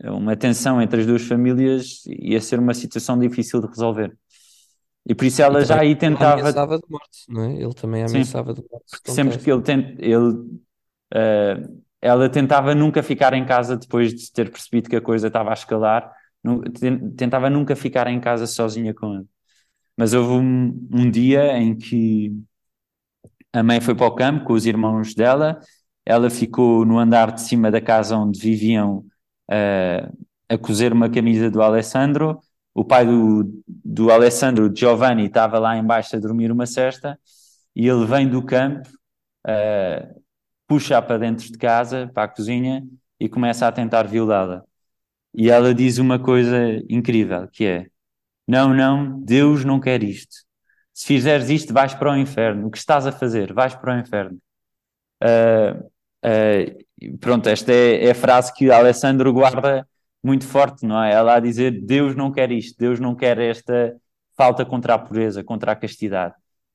uma 0.04 0.36
tensão 0.36 0.80
entre 0.80 1.00
as 1.00 1.06
duas 1.06 1.22
famílias 1.22 2.02
ia 2.06 2.40
ser 2.40 2.58
uma 2.58 2.74
situação 2.74 3.18
difícil 3.18 3.62
de 3.62 3.68
resolver. 3.68 4.14
E 5.08 5.14
por 5.14 5.24
isso 5.24 5.40
ela 5.40 5.64
já 5.64 5.80
aí 5.80 5.88
ele 5.88 5.96
tentava, 5.96 6.40
ameaçava 6.40 6.76
de 6.76 6.84
morte, 6.90 7.24
não 7.28 7.44
é? 7.44 7.54
Ele 7.54 7.74
também 7.74 8.06
Sim. 8.06 8.16
ameaçava 8.16 8.52
de 8.52 8.62
morte. 8.70 8.84
se 9.06 9.14
sempre 9.14 9.38
que 9.38 9.50
ele, 9.50 9.62
tent, 9.62 9.96
ele 9.98 10.60
eh, 11.14 11.62
ela 12.02 12.28
tentava 12.28 12.74
nunca 12.74 13.02
ficar 13.02 13.32
em 13.32 13.46
casa 13.46 13.76
depois 13.76 14.12
de 14.12 14.30
ter 14.30 14.50
percebido 14.50 14.90
que 14.90 14.96
a 14.96 15.00
coisa 15.00 15.28
estava 15.28 15.50
a 15.50 15.54
escalar, 15.54 16.12
tentava 17.16 17.50
nunca 17.50 17.76
ficar 17.76 18.06
em 18.08 18.20
casa 18.20 18.46
sozinha 18.46 18.94
com 18.94 19.14
ele. 19.14 19.26
Mas 19.96 20.14
houve 20.14 20.32
um, 20.34 20.88
um 20.92 21.10
dia 21.10 21.58
em 21.58 21.76
que 21.76 22.32
a 23.52 23.62
mãe 23.62 23.80
foi 23.80 23.94
para 23.94 24.06
o 24.06 24.14
campo 24.14 24.44
com 24.44 24.52
os 24.52 24.66
irmãos 24.66 25.14
dela, 25.14 25.60
ela 26.04 26.30
ficou 26.30 26.84
no 26.84 26.98
andar 26.98 27.32
de 27.32 27.42
cima 27.42 27.70
da 27.70 27.80
casa 27.80 28.16
onde 28.16 28.38
viviam 28.38 29.04
eh, 29.50 30.08
a 30.48 30.58
cozer 30.58 30.92
uma 30.92 31.10
camisa 31.10 31.50
do 31.50 31.62
Alessandro. 31.62 32.38
O 32.74 32.84
pai 32.84 33.06
do, 33.06 33.62
do 33.66 34.10
Alessandro, 34.12 34.70
Giovanni, 34.74 35.26
estava 35.26 35.58
lá 35.58 35.76
embaixo 35.76 36.14
a 36.16 36.18
dormir 36.20 36.52
uma 36.52 36.66
cesta 36.66 37.18
e 37.74 37.88
ele 37.88 38.06
vem 38.06 38.28
do 38.28 38.42
campo, 38.44 38.88
eh, 39.46 40.14
puxa-a 40.66 41.02
para 41.02 41.18
dentro 41.18 41.50
de 41.50 41.58
casa, 41.58 42.10
para 42.14 42.24
a 42.24 42.28
cozinha 42.28 42.86
e 43.20 43.28
começa 43.28 43.66
a 43.66 43.72
tentar 43.72 44.04
violá-la. 44.04 44.65
E 45.36 45.50
ela 45.50 45.74
diz 45.74 45.98
uma 45.98 46.18
coisa 46.18 46.56
incrível, 46.88 47.48
que 47.48 47.66
é: 47.66 47.86
Não, 48.48 48.74
não, 48.74 49.20
Deus 49.20 49.64
não 49.64 49.80
quer 49.80 50.02
isto. 50.02 50.36
Se 50.94 51.06
fizeres 51.06 51.50
isto, 51.50 51.74
vais 51.74 51.94
para 51.94 52.12
o 52.12 52.16
inferno. 52.16 52.68
O 52.68 52.70
que 52.70 52.78
estás 52.78 53.06
a 53.06 53.12
fazer? 53.12 53.52
Vais 53.52 53.74
para 53.74 53.96
o 53.96 54.00
inferno. 54.00 54.38
Ah, 55.20 55.76
ah, 56.22 56.30
pronto, 57.20 57.48
esta 57.48 57.72
é, 57.72 58.06
é 58.06 58.10
a 58.12 58.14
frase 58.14 58.52
que 58.54 58.70
Alessandro 58.70 59.32
guarda 59.32 59.86
muito 60.22 60.46
forte, 60.46 60.86
não 60.86 61.02
é? 61.02 61.12
Ela 61.12 61.36
a 61.36 61.40
dizer: 61.40 61.70
Deus 61.82 62.16
não 62.16 62.32
quer 62.32 62.50
isto, 62.52 62.78
Deus 62.78 63.00
não 63.00 63.14
quer 63.14 63.38
esta 63.38 63.96
falta 64.36 64.64
contra 64.64 64.94
a 64.94 64.98
pureza, 64.98 65.44
contra 65.44 65.72
a 65.72 65.76
castidade. 65.76 66.34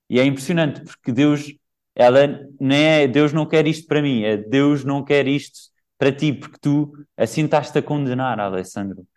E 0.10 0.20
é 0.20 0.26
impressionante 0.26 0.82
porque 0.84 1.12
Deus, 1.12 1.54
ela 1.96 2.20
nem 2.60 2.84
é 2.84 3.08
Deus 3.08 3.34
não 3.34 3.46
quer 3.46 3.68
isto 3.68 3.88
para 3.88 4.02
mim, 4.02 4.24
é 4.24 4.38
Deus 4.38 4.84
não 4.86 5.04
quer 5.04 5.28
isto 5.28 5.71
para 6.02 6.12
ti, 6.12 6.34
porque 6.34 6.58
tu 6.60 6.92
assim 7.16 7.46
estás-te 7.46 7.78
a 7.80 7.84
condenar, 7.84 8.40
Alessandro. 8.42 9.08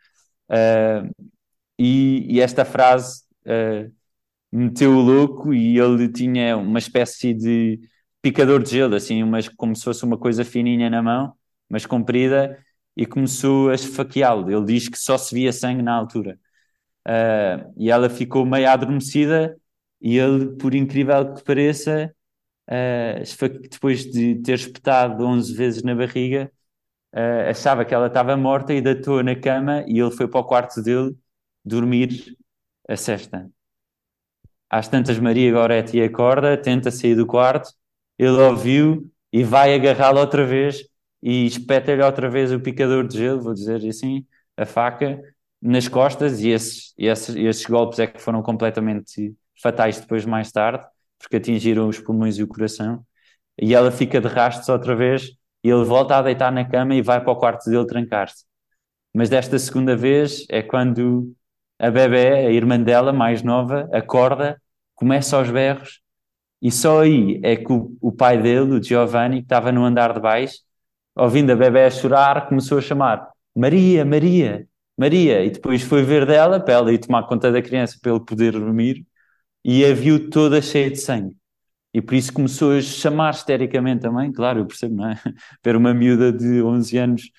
Ah, 0.49 1.09
e, 1.79 2.27
e 2.37 2.41
esta 2.41 2.65
frase 2.65 3.23
ah, 3.47 3.89
meteu-o 4.53 5.01
louco 5.01 5.55
e 5.55 5.79
ele 5.79 6.09
tinha 6.13 6.57
uma 6.57 6.79
espécie 6.79 7.35
de 7.35 7.81
picador 8.23 8.63
de 8.63 8.71
gelo, 8.73 8.95
assim, 8.97 9.23
umas, 9.23 9.49
como 9.49 9.77
se 9.77 9.85
fosse 9.85 10.05
uma 10.05 10.19
coisa 10.19 10.45
fininha 10.45 10.91
na 10.91 11.03
mão, 11.03 11.35
mas 11.69 11.87
comprida, 11.87 12.59
e 12.97 13.07
começou 13.07 13.71
a 13.71 13.75
esfaqueá-lo. 13.75 14.51
Ele 14.51 14.65
diz 14.67 14.89
que 14.89 14.99
só 14.99 15.19
se 15.19 15.35
via 15.35 15.53
sangue 15.53 15.83
na 15.83 15.95
altura. 15.95 16.39
Ah, 17.07 17.67
e 17.77 17.91
ela 17.91 18.11
ficou 18.11 18.45
meio 18.47 18.69
adormecida 18.71 19.57
e 20.01 20.19
ele, 20.19 20.57
por 20.57 20.75
incrível 20.75 21.35
que 21.35 21.45
pareça, 21.45 22.15
esfa- 23.23 23.49
depois 23.49 24.05
de 24.11 24.37
ter 24.43 24.55
espetado 24.55 25.25
11 25.27 25.55
vezes 25.55 25.83
na 25.83 25.95
barriga, 25.95 26.51
ah, 27.15 27.51
achava 27.51 27.85
que 27.85 27.95
ela 27.95 28.09
estava 28.09 28.37
morta 28.37 28.75
e 28.75 28.81
deitou 28.81 29.23
na 29.23 29.37
cama 29.37 29.85
e 29.87 30.01
ele 30.01 30.11
foi 30.11 30.29
para 30.29 30.41
o 30.41 30.45
quarto 30.45 30.83
dele 30.83 31.17
dormir 31.65 32.37
a 32.89 32.97
cesta. 32.97 33.51
Às 34.69 34.89
tantas, 34.89 35.19
Maria 35.19 35.53
Goretti 35.53 36.03
acorda, 36.03 36.57
tenta 36.57 36.91
sair 36.91 37.15
do 37.15 37.27
quarto, 37.27 37.71
ele 38.19 38.37
ouviu 38.39 39.11
e 39.33 39.45
vai 39.45 39.75
agarrá-la 39.75 40.21
outra 40.21 40.45
vez 40.45 40.85
e 41.23 41.47
espeta-lhe 41.47 42.03
outra 42.03 42.29
vez 42.29 42.53
o 42.53 42.61
picador 42.61 43.07
de 43.07 43.19
gelo, 43.19 43.41
vou 43.41 43.55
dizer 43.55 43.87
assim, 43.87 44.27
a 44.57 44.67
faca, 44.67 45.21
nas 45.63 45.89
costas, 45.89 46.41
e 46.43 46.49
esses, 46.51 46.93
esses, 46.99 47.35
esses 47.37 47.65
golpes 47.67 47.99
é 47.99 48.07
que 48.07 48.21
foram 48.21 48.43
completamente 48.43 49.35
fatais 49.63 49.99
depois, 50.01 50.27
mais 50.27 50.53
tarde, 50.53 50.85
porque 51.19 51.37
atingiram 51.37 51.89
os 51.89 51.99
pulmões 51.99 52.37
e 52.39 52.43
o 52.43 52.49
coração. 52.49 53.05
E 53.59 53.75
ela 53.75 53.91
fica 53.91 54.21
de 54.21 54.29
rastros 54.29 54.69
outra 54.69 54.95
vez, 54.95 55.31
e 55.65 55.71
ele 55.71 55.85
volta 55.85 56.17
a 56.17 56.23
deitar 56.23 56.53
na 56.53 56.65
cama 56.65 56.95
e 56.95 57.03
vai 57.03 57.21
para 57.23 57.33
o 57.33 57.37
quarto 57.37 57.71
dele 57.71 57.87
trancar-se. 57.87 58.45
Mas 59.15 59.31
desta 59.31 59.59
segunda 59.59 59.97
vez 59.97 60.45
é 60.51 60.63
quando 60.63 61.35
a 61.79 61.91
bebé, 61.91 62.47
a 62.47 62.51
irmã 62.53 62.79
dela, 62.81 63.13
mais 63.13 63.43
nova, 63.43 63.89
acorda, 63.93 64.61
começa 64.95 65.37
aos 65.37 65.51
berros, 65.51 66.01
e 66.63 66.71
só 66.71 67.01
aí 67.03 67.41
é 67.43 67.57
que 67.57 67.73
o, 67.73 67.97
o 68.01 68.13
pai 68.13 68.41
dele, 68.41 68.75
o 68.75 68.83
Giovanni, 68.83 69.39
que 69.39 69.45
estava 69.45 69.73
no 69.73 69.85
andar 69.85 70.13
de 70.15 70.21
baixo, 70.21 70.59
ouvindo 71.17 71.51
a 71.53 71.57
bebé 71.57 71.87
a 71.87 71.91
chorar, 71.91 72.49
começou 72.49 72.79
a 72.79 72.81
chamar 72.83 73.29
Maria, 73.55 74.05
Maria, 74.05 74.67
Maria, 74.97 75.45
e 75.45 75.51
depois 75.51 75.83
foi 75.83 76.03
ver 76.03 76.27
dela 76.27 76.61
para 76.61 76.75
ela 76.75 76.93
ir 76.93 76.99
tomar 76.99 77.25
conta 77.27 77.51
da 77.51 77.63
criança 77.63 77.99
para 78.01 78.13
ele 78.13 78.25
poder 78.25 78.53
dormir, 78.53 79.05
e 79.65 79.85
a 79.85 79.95
viu 79.95 80.31
toda 80.31 80.61
cheia 80.63 80.91
de 80.91 80.97
sangue. 80.99 81.37
E 81.95 82.03
por 82.03 82.15
isso 82.15 82.33
começou 82.33 82.73
a 82.73 82.83
chamar 82.83 83.33
histericamente 83.33 84.03
também, 84.03 84.33
claro, 84.33 84.59
eu 84.59 84.67
percebo, 84.67 84.97
não 84.97 85.11
é? 85.11 85.15
Ver 85.65 85.77
uma 85.77 85.95
miúda 85.95 86.33
de 86.33 86.61
11 86.61 86.99
anos 86.99 87.31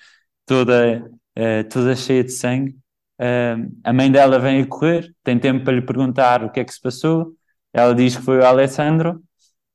toda, 0.46 1.04
uh, 1.38 1.68
toda 1.70 1.94
cheia 1.94 2.24
de 2.24 2.32
sangue. 2.32 2.72
Uh, 3.20 3.70
a 3.84 3.92
mãe 3.92 4.10
dela 4.10 4.38
vem 4.38 4.62
a 4.62 4.66
correr, 4.66 5.14
tem 5.22 5.38
tempo 5.38 5.62
para 5.62 5.74
lhe 5.74 5.82
perguntar 5.82 6.42
o 6.42 6.50
que 6.50 6.60
é 6.60 6.64
que 6.64 6.72
se 6.72 6.80
passou. 6.80 7.34
Ela 7.70 7.94
diz 7.94 8.16
que 8.16 8.22
foi 8.22 8.38
o 8.38 8.46
Alessandro, 8.46 9.22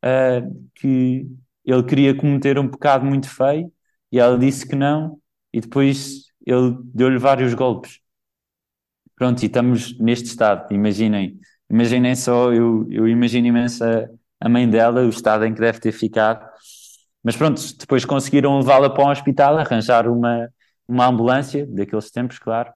uh, 0.03 0.69
que 0.75 1.27
ele 1.63 1.83
queria 1.83 2.15
cometer 2.15 2.57
um 2.57 2.67
pecado 2.67 3.05
muito 3.05 3.29
feio 3.29 3.71
e 4.11 4.19
ela 4.19 4.37
disse 4.37 4.67
que 4.67 4.75
não, 4.75 5.19
e 5.53 5.61
depois 5.61 6.25
ele 6.45 6.75
deu-lhe 6.93 7.19
vários 7.19 7.53
golpes. 7.53 7.99
Pronto, 9.15 9.43
e 9.43 9.45
estamos 9.45 9.97
neste 9.99 10.25
estado, 10.25 10.73
imaginem. 10.73 11.39
Imaginem 11.69 12.15
só, 12.15 12.51
eu, 12.51 12.87
eu 12.89 13.07
imagino 13.07 13.47
imenso 13.47 13.83
a, 14.41 14.49
mãe 14.49 14.69
dela, 14.69 15.01
o 15.01 15.10
estado 15.10 15.45
em 15.45 15.54
que 15.54 15.62
deve 15.62 15.80
ter 15.80 15.91
ficado. 15.91 16.45
Mas 17.23 17.36
pronto, 17.38 17.62
depois 17.77 18.04
conseguiram 18.04 18.58
levá-la 18.58 18.89
para 18.89 19.06
um 19.06 19.10
hospital, 19.10 19.58
arranjar 19.58 20.08
uma, 20.08 20.49
uma 20.88 21.08
ambulância, 21.08 21.65
daqueles 21.67 22.10
tempos, 22.12 22.39
claro. 22.39 22.71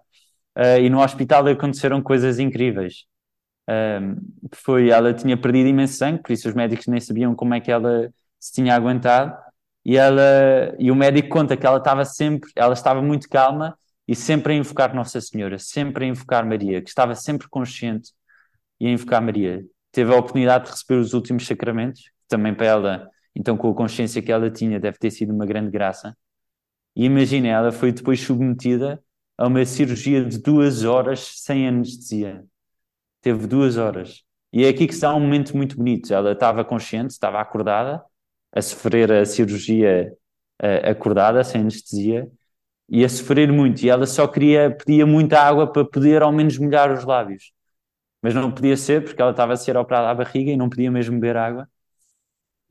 Uh, 0.57 0.79
e 0.81 0.89
no 0.89 1.01
hospital 1.01 1.47
aconteceram 1.47 2.01
coisas 2.01 2.39
incríveis. 2.39 3.05
Uh, 3.69 4.15
foi, 4.53 4.89
ela 4.89 5.13
tinha 5.13 5.35
perdido 5.35 5.67
imenso 5.67 5.95
sangue, 5.95 6.21
por 6.21 6.31
isso 6.31 6.47
os 6.47 6.53
médicos 6.53 6.87
nem 6.87 6.99
sabiam 7.01 7.35
como 7.35 7.53
é 7.55 7.59
que 7.59 7.71
ela 7.71 8.09
se 8.39 8.53
tinha 8.53 8.75
aguentado. 8.75 9.35
E, 9.83 9.97
ela, 9.97 10.75
e 10.79 10.91
o 10.91 10.95
médico 10.95 11.29
conta 11.29 11.57
que 11.57 11.65
ela 11.65 11.77
estava 11.77 12.05
sempre, 12.05 12.49
ela 12.55 12.73
estava 12.73 13.01
muito 13.01 13.29
calma 13.29 13.77
e 14.07 14.15
sempre 14.15 14.53
a 14.53 14.55
invocar 14.55 14.93
Nossa 14.95 15.19
Senhora, 15.21 15.59
sempre 15.59 16.05
a 16.05 16.07
invocar 16.07 16.45
Maria, 16.45 16.81
que 16.81 16.89
estava 16.89 17.15
sempre 17.15 17.47
consciente 17.49 18.11
e 18.79 18.87
a 18.87 18.91
invocar 18.91 19.21
Maria. 19.21 19.63
Teve 19.95 20.13
a 20.13 20.17
oportunidade 20.17 20.65
de 20.65 20.71
receber 20.71 20.99
os 20.99 21.13
últimos 21.13 21.47
sacramentos, 21.47 22.11
também 22.27 22.53
para 22.53 22.65
ela, 22.65 23.09
então 23.33 23.55
com 23.55 23.69
a 23.69 23.73
consciência 23.73 24.21
que 24.21 24.29
ela 24.29 24.51
tinha, 24.51 24.77
deve 24.77 24.97
ter 24.97 25.09
sido 25.09 25.33
uma 25.33 25.45
grande 25.45 25.71
graça. 25.71 26.13
E 26.93 27.05
imagina, 27.05 27.47
ela 27.47 27.71
foi 27.71 27.93
depois 27.93 28.19
submetida 28.19 29.01
a 29.37 29.47
uma 29.47 29.63
cirurgia 29.63 30.25
de 30.25 30.37
duas 30.37 30.83
horas 30.83 31.21
sem 31.37 31.65
anestesia. 31.65 32.43
Teve 33.21 33.47
duas 33.47 33.77
horas. 33.77 34.25
E 34.51 34.65
é 34.65 34.67
aqui 34.67 34.85
que 34.85 34.93
está 34.93 35.15
um 35.15 35.19
momento 35.21 35.55
muito 35.55 35.77
bonito. 35.77 36.13
Ela 36.13 36.33
estava 36.33 36.65
consciente, 36.65 37.13
estava 37.13 37.39
acordada, 37.39 38.03
a 38.51 38.61
sofrer 38.61 39.09
a 39.13 39.25
cirurgia 39.25 40.11
uh, 40.61 40.89
acordada, 40.91 41.41
sem 41.41 41.61
anestesia, 41.61 42.29
e 42.89 43.05
a 43.05 43.07
sofrer 43.07 43.49
muito. 43.49 43.81
E 43.83 43.89
ela 43.89 44.05
só 44.05 44.27
queria, 44.27 44.75
pedia 44.75 45.05
muita 45.05 45.39
água 45.39 45.71
para 45.71 45.85
poder 45.85 46.21
ao 46.21 46.33
menos 46.33 46.57
molhar 46.57 46.91
os 46.91 47.05
lábios. 47.05 47.54
Mas 48.25 48.33
não 48.33 48.51
podia 48.51 48.75
ser, 48.75 49.03
porque 49.03 49.21
ela 49.21 49.29
estava 49.29 49.53
a 49.53 49.55
ser 49.55 49.77
operada 49.77 50.09
à 50.09 50.15
barriga 50.15 50.49
e 50.49 50.57
não 50.57 50.67
podia 50.67 50.89
mesmo 50.89 51.13
beber 51.19 51.37
água. 51.37 51.69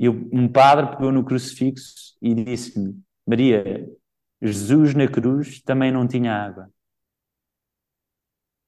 E 0.00 0.08
um 0.08 0.48
padre 0.48 0.88
pegou 0.96 1.12
no 1.12 1.24
crucifixo 1.24 2.16
e 2.20 2.34
disse-me: 2.34 3.00
Maria, 3.24 3.88
Jesus 4.42 4.96
na 4.96 5.06
cruz 5.06 5.62
também 5.62 5.92
não 5.92 6.08
tinha 6.08 6.34
água. 6.34 6.68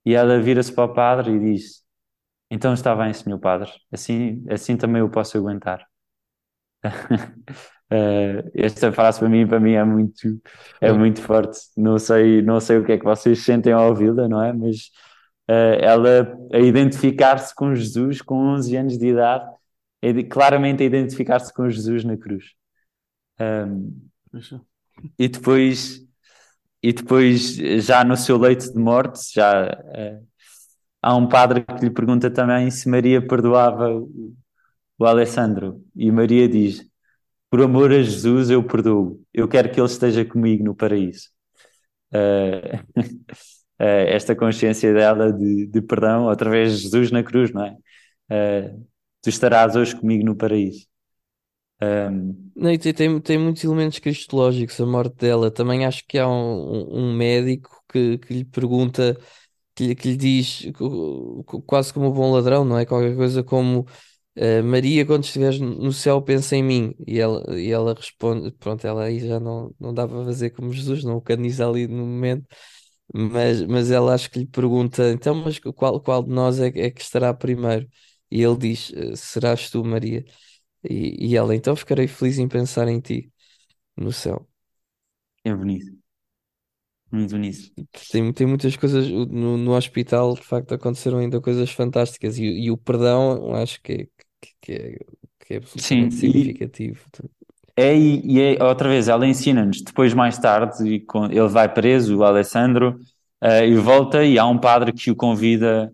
E 0.05 0.14
ela 0.14 0.40
vira-se 0.40 0.72
para 0.72 0.85
o 0.85 0.94
padre 0.94 1.33
e 1.33 1.40
diz: 1.40 1.85
Então 2.49 2.72
está 2.72 2.94
bem, 2.94 3.12
senhor 3.12 3.40
padre, 3.40 3.68
assim, 3.90 4.44
assim 4.49 4.77
também 4.77 5.01
eu 5.01 5.11
posso 5.11 5.37
aguentar. 5.37 5.85
Uh, 7.90 8.46
esta 8.55 8.92
frase 8.92 9.18
para 9.18 9.29
mim, 9.29 9.44
para 9.44 9.59
mim 9.59 9.72
é 9.72 9.83
muito, 9.83 10.40
é 10.81 10.92
muito 10.92 11.20
forte. 11.20 11.59
Não 11.77 11.99
sei, 11.99 12.42
não 12.42 12.61
sei 12.61 12.79
o 12.79 12.85
que 12.85 12.92
é 12.92 12.99
que 12.99 13.05
vocês 13.05 13.40
sentem 13.42 13.72
ao 13.72 13.88
ouvi-la, 13.88 14.29
não 14.29 14.40
é? 14.40 14.53
Mas 14.53 14.92
ela 15.49 16.37
a 16.53 16.59
identificar-se 16.59 17.55
com 17.55 17.75
Jesus 17.75 18.21
com 18.21 18.37
11 18.55 18.77
anos 18.77 18.99
de 18.99 19.09
idade, 19.09 19.45
claramente 20.29 20.83
a 20.83 20.87
identificar-se 20.87 21.53
com 21.53 21.69
Jesus 21.69 22.05
na 22.05 22.17
cruz. 22.17 22.55
Um, 23.41 24.09
e 25.19 25.29
depois, 25.29 26.01
e 26.83 26.93
depois, 26.93 27.57
já 27.57 28.05
no 28.05 28.17
seu 28.17 28.39
leito 28.39 28.73
de 28.73 28.79
morte, 28.79 29.21
já 29.35 29.67
uh, 29.67 30.27
há 31.03 31.17
um 31.17 31.29
padre 31.29 31.65
que 31.65 31.85
lhe 31.85 31.91
pergunta 31.91 32.31
também 32.31 32.71
se 32.71 32.89
Maria 32.89 33.27
perdoava 33.27 33.91
o, 33.91 34.35
o 34.99 35.05
Alessandro. 35.05 35.85
E 35.95 36.11
Maria 36.11 36.49
diz: 36.49 36.87
Por 37.51 37.63
amor 37.63 37.93
a 37.93 38.03
Jesus, 38.03 38.51
eu 38.51 38.63
perdoo. 38.65 39.23
Eu 39.33 39.49
quero 39.49 39.71
que 39.71 39.81
ele 39.81 39.87
esteja 39.87 40.25
comigo 40.25 40.65
no 40.65 40.75
paraíso. 40.75 41.29
Uh, 42.13 42.85
esta 43.79 44.35
consciência 44.35 44.93
dela 44.93 45.33
de, 45.33 45.67
de, 45.67 45.83
perdão 45.83 46.29
através 46.29 46.77
de 46.77 46.83
Jesus 46.85 47.11
na 47.11 47.23
cruz, 47.23 47.53
não 47.53 47.65
é? 47.65 47.77
Uh, 48.31 48.87
tu 49.23 49.29
estarás 49.29 49.77
hoje 49.77 49.95
comigo 49.95 50.25
no 50.25 50.37
paraíso. 50.37 50.87
Um... 51.83 52.51
Não, 52.57 52.73
e 52.73 52.79
tem, 52.79 53.21
tem 53.21 53.39
muitos 53.39 53.62
elementos 53.62 53.99
cristológicos 53.99 54.81
a 54.81 54.87
morte 54.87 55.17
dela. 55.17 55.51
Também 55.51 55.85
acho 55.85 56.05
que 56.09 56.19
há 56.19 56.27
um, 56.27 56.89
um 56.91 57.15
médico 57.15 57.71
que, 57.91 58.19
que 58.19 58.33
lhe 58.33 58.45
pergunta, 58.45 59.17
que 59.75 59.89
lhe, 59.89 59.95
que 59.95 60.09
lhe 60.11 60.17
diz, 60.17 60.67
quase 61.67 61.93
como 61.93 62.09
um 62.09 62.12
bom 62.12 62.33
ladrão, 62.33 62.65
não 62.65 62.79
é? 62.79 62.87
Qualquer 62.87 63.15
coisa 63.15 63.43
como 63.43 63.87
Uh, 64.39 64.62
Maria, 64.62 65.07
quando 65.07 65.25
estiveres 65.25 65.59
no 65.59 65.91
céu, 65.95 66.21
pensa 66.21 66.55
em 66.57 66.62
mim. 66.62 66.95
E 67.07 67.19
ela, 67.19 67.43
e 67.59 67.71
ela 67.73 67.95
responde: 67.95 68.51
Pronto, 68.53 68.87
ela 68.87 69.05
aí 69.05 69.19
já 69.19 69.41
não, 69.41 69.75
não 69.81 69.95
dá 69.95 70.07
para 70.07 70.23
fazer 70.25 70.51
como 70.51 70.73
Jesus, 70.73 71.03
não 71.05 71.17
o 71.17 71.23
canoniza 71.23 71.67
ali 71.67 71.87
no 71.89 72.05
momento. 72.07 72.47
Mas, 73.14 73.62
mas 73.64 73.90
ela 73.90 74.14
acho 74.14 74.31
que 74.31 74.40
lhe 74.40 74.47
pergunta: 74.47 75.11
Então, 75.12 75.35
mas 75.35 75.59
qual, 75.59 76.01
qual 76.01 76.23
de 76.23 76.31
nós 76.31 76.61
é, 76.61 76.69
é 76.69 76.90
que 76.90 77.01
estará 77.01 77.33
primeiro? 77.35 77.88
E 78.31 78.42
ele 78.42 78.57
diz: 78.57 78.92
eh, 78.95 79.16
Serás 79.16 79.71
tu, 79.71 79.85
Maria. 79.85 80.25
E, 80.88 81.29
e 81.33 81.37
ela: 81.37 81.55
Então 81.57 81.77
ficarei 81.77 82.09
feliz 82.09 82.38
em 82.38 82.49
pensar 82.49 82.88
em 82.88 83.01
ti 83.01 83.33
no 83.97 84.12
céu. 84.12 84.49
É 85.45 85.55
bonito. 85.55 85.97
Muito 87.11 87.33
bonito. 87.37 87.73
Tem, 88.11 88.33
tem 88.33 88.47
muitas 88.47 88.77
coisas 88.77 89.07
no, 89.09 89.57
no 89.59 89.73
hospital, 89.77 90.35
de 90.35 90.42
facto, 90.42 90.73
aconteceram 90.75 91.19
ainda 91.19 91.40
coisas 91.40 91.71
fantásticas. 91.71 92.38
E, 92.38 92.45
e 92.45 92.71
o 92.71 92.77
perdão, 92.79 93.55
acho 93.55 93.81
que 93.83 93.92
é, 93.92 94.07
que 94.61 94.73
é, 94.73 94.99
que 95.40 95.55
é 95.55 95.57
absolutamente 95.59 96.14
Sim, 96.14 96.14
significativo. 96.14 97.05
É, 97.79 97.95
e, 97.95 98.41
é, 98.41 98.65
outra 98.65 98.89
vez, 98.89 99.07
ela 99.07 99.27
ensina-nos, 99.27 99.83
depois 99.83 100.15
mais 100.15 100.39
tarde, 100.39 101.05
ele 101.31 101.49
vai 101.49 101.73
preso, 101.73 102.17
o 102.19 102.25
Alessandro, 102.25 102.99
uh, 103.45 103.65
e 103.65 103.75
volta, 103.77 104.25
e 104.25 104.39
há 104.39 104.47
um 104.47 104.59
padre 104.59 104.93
que 104.93 105.11
o 105.11 105.17
convida, 105.17 105.93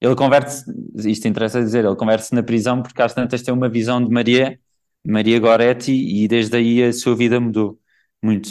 ele 0.00 0.16
converte-se, 0.16 0.64
isto 1.10 1.28
interessa 1.28 1.60
dizer, 1.62 1.84
ele 1.84 1.96
converte-se 1.96 2.34
na 2.34 2.42
prisão 2.42 2.82
porque 2.82 3.00
às 3.02 3.14
tantas 3.14 3.42
tem 3.42 3.54
uma 3.54 3.68
visão 3.68 4.04
de 4.04 4.10
Maria, 4.12 4.58
Maria 5.06 5.38
Goretti, 5.40 5.92
e 5.92 6.26
desde 6.28 6.56
aí 6.56 6.82
a 6.84 6.92
sua 6.92 7.14
vida 7.16 7.40
mudou 7.40 7.78
muito. 8.22 8.50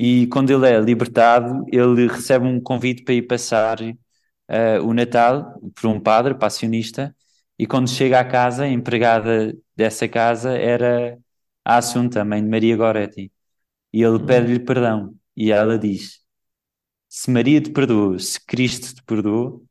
E 0.00 0.26
quando 0.28 0.50
ele 0.50 0.66
é 0.68 0.80
libertado, 0.80 1.64
ele 1.72 2.08
recebe 2.08 2.46
um 2.46 2.60
convite 2.60 3.04
para 3.04 3.14
ir 3.14 3.22
passar 3.22 3.80
uh, 3.82 4.82
o 4.84 4.94
Natal 4.94 5.60
por 5.74 5.88
um 5.88 6.00
padre 6.00 6.34
passionista, 6.34 7.14
e 7.58 7.66
quando 7.66 7.88
chega 7.90 8.20
à 8.20 8.24
casa, 8.24 8.64
a 8.64 8.68
empregada 8.68 9.54
dessa 9.76 10.08
casa 10.08 10.56
era 10.56 11.18
a 11.64 11.76
Assunta, 11.78 12.24
mãe 12.24 12.42
de 12.42 12.48
Maria 12.48 12.76
Goretti. 12.76 13.32
E 13.92 14.02
ele 14.02 14.16
hum. 14.16 14.26
pede-lhe 14.26 14.60
perdão. 14.60 15.14
E 15.36 15.52
ela 15.52 15.78
diz: 15.78 16.20
Se 17.08 17.30
Maria 17.30 17.60
te 17.60 17.70
perdoou, 17.70 18.18
se 18.18 18.44
Cristo 18.44 18.94
te 18.94 19.02
perdoou, 19.04 19.64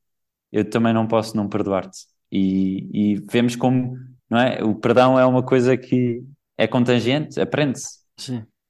eu 0.51 0.69
também 0.69 0.93
não 0.93 1.07
posso 1.07 1.35
não 1.35 1.49
perdoar-te. 1.49 2.07
E, 2.31 3.13
e, 3.13 3.15
vemos 3.31 3.55
como 3.55 3.97
não 4.29 4.39
é? 4.39 4.63
o 4.63 4.75
perdão 4.75 5.19
é 5.19 5.25
uma 5.25 5.43
coisa 5.43 5.75
que 5.77 6.23
é 6.57 6.67
contagiante, 6.67 7.39
aprende-se. 7.41 7.99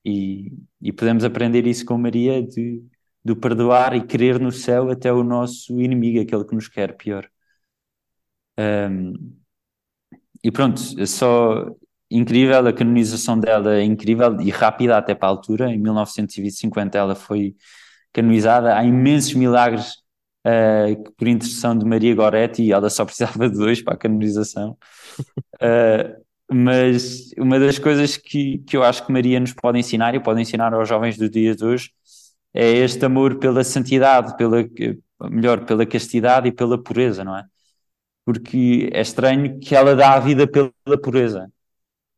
E, 0.03 0.51
e 0.81 0.91
podemos 0.91 1.23
aprender 1.23 1.67
isso 1.67 1.86
com 1.86 1.97
Maria 1.97 2.41
de, 2.41 2.84
de 3.23 3.36
perdoar 3.36 3.95
e 3.95 4.05
querer 4.05 4.39
no 4.39 4.51
céu 4.51 4.89
até 4.89 5.13
o 5.13 5.23
nosso 5.23 5.79
inimigo, 5.79 6.19
aquele 6.19 6.45
que 6.45 6.55
nos 6.55 6.67
quer 6.67 6.97
pior. 6.97 7.29
Um, 8.57 9.36
e 10.43 10.51
pronto, 10.51 10.79
só 11.05 11.75
incrível, 12.12 12.67
a 12.67 12.74
canonização 12.74 13.39
dela 13.39 13.76
é 13.76 13.84
incrível 13.84 14.39
e 14.41 14.50
rápida 14.50 14.97
até 14.97 15.15
para 15.15 15.28
a 15.30 15.32
altura. 15.32 15.71
Em 15.71 15.78
1950 15.78 16.97
ela 16.97 17.15
foi 17.15 17.56
canonizada. 18.13 18.78
Há 18.78 18.84
imensos 18.84 19.34
milagres 19.34 19.93
uh, 20.45 21.13
por 21.17 21.28
intercessão 21.28 21.78
de 21.78 21.86
Maria 21.86 22.13
Goretti 22.15 22.71
ela 22.71 22.89
só 22.89 23.06
precisava 23.06 23.50
de 23.50 23.58
dois 23.58 23.82
para 23.82 23.95
a 23.95 23.97
canonização. 23.97 24.78
Uh, 25.56 26.21
mas 26.54 27.32
uma 27.38 27.60
das 27.60 27.80
coisas 27.80 28.17
que, 28.17 28.60
que 28.60 28.76
eu 28.76 28.84
acho 28.84 29.06
que 29.06 29.12
Maria 29.12 29.39
nos 29.39 29.54
pode 29.54 29.80
ensinar 29.80 30.13
e 30.15 30.19
pode 30.19 30.41
ensinar 30.41 30.74
aos 30.74 30.88
jovens 30.89 31.17
do 31.17 31.30
dia 31.30 31.56
de 31.56 31.63
hoje 31.63 31.91
é 32.54 32.69
este 32.69 33.06
amor 33.06 33.39
pela 33.39 33.63
santidade, 33.63 34.36
pela, 34.36 34.65
melhor, 35.30 35.65
pela 35.65 35.86
castidade 35.86 36.50
e 36.50 36.52
pela 36.52 36.82
pureza, 36.82 37.24
não 37.24 37.38
é? 37.38 37.45
porque 38.26 38.89
é 38.93 39.02
estranho 39.02 39.60
que 39.60 39.76
ela 39.76 39.95
dá 39.95 40.13
a 40.13 40.19
vida 40.19 40.47
pela 40.47 40.71
pureza. 41.02 41.52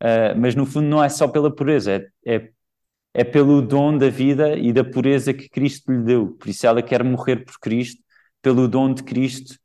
Uh, 0.04 0.38
mas 0.38 0.54
no 0.54 0.66
fundo 0.66 0.86
não 0.86 1.02
é 1.02 1.08
só 1.08 1.26
pela 1.26 1.54
pureza, 1.54 1.92
é, 2.26 2.34
é, 2.34 2.50
é, 3.14 3.24
pelo 3.24 3.62
dom 3.62 3.96
da 3.96 4.10
vida 4.10 4.54
e 4.54 4.70
da 4.70 4.84
pureza 4.84 5.32
que 5.32 5.48
Cristo 5.48 5.90
lhe 5.90 6.02
deu. 6.02 6.32
Por 6.36 6.48
isso 6.50 6.66
ela 6.66 6.82
quer 6.82 7.02
morrer 7.02 7.44
por 7.44 7.58
Cristo, 7.58 8.02
pelo 8.42 8.68
dom 8.68 8.92
de 8.92 9.02
Cristo, 9.02 9.58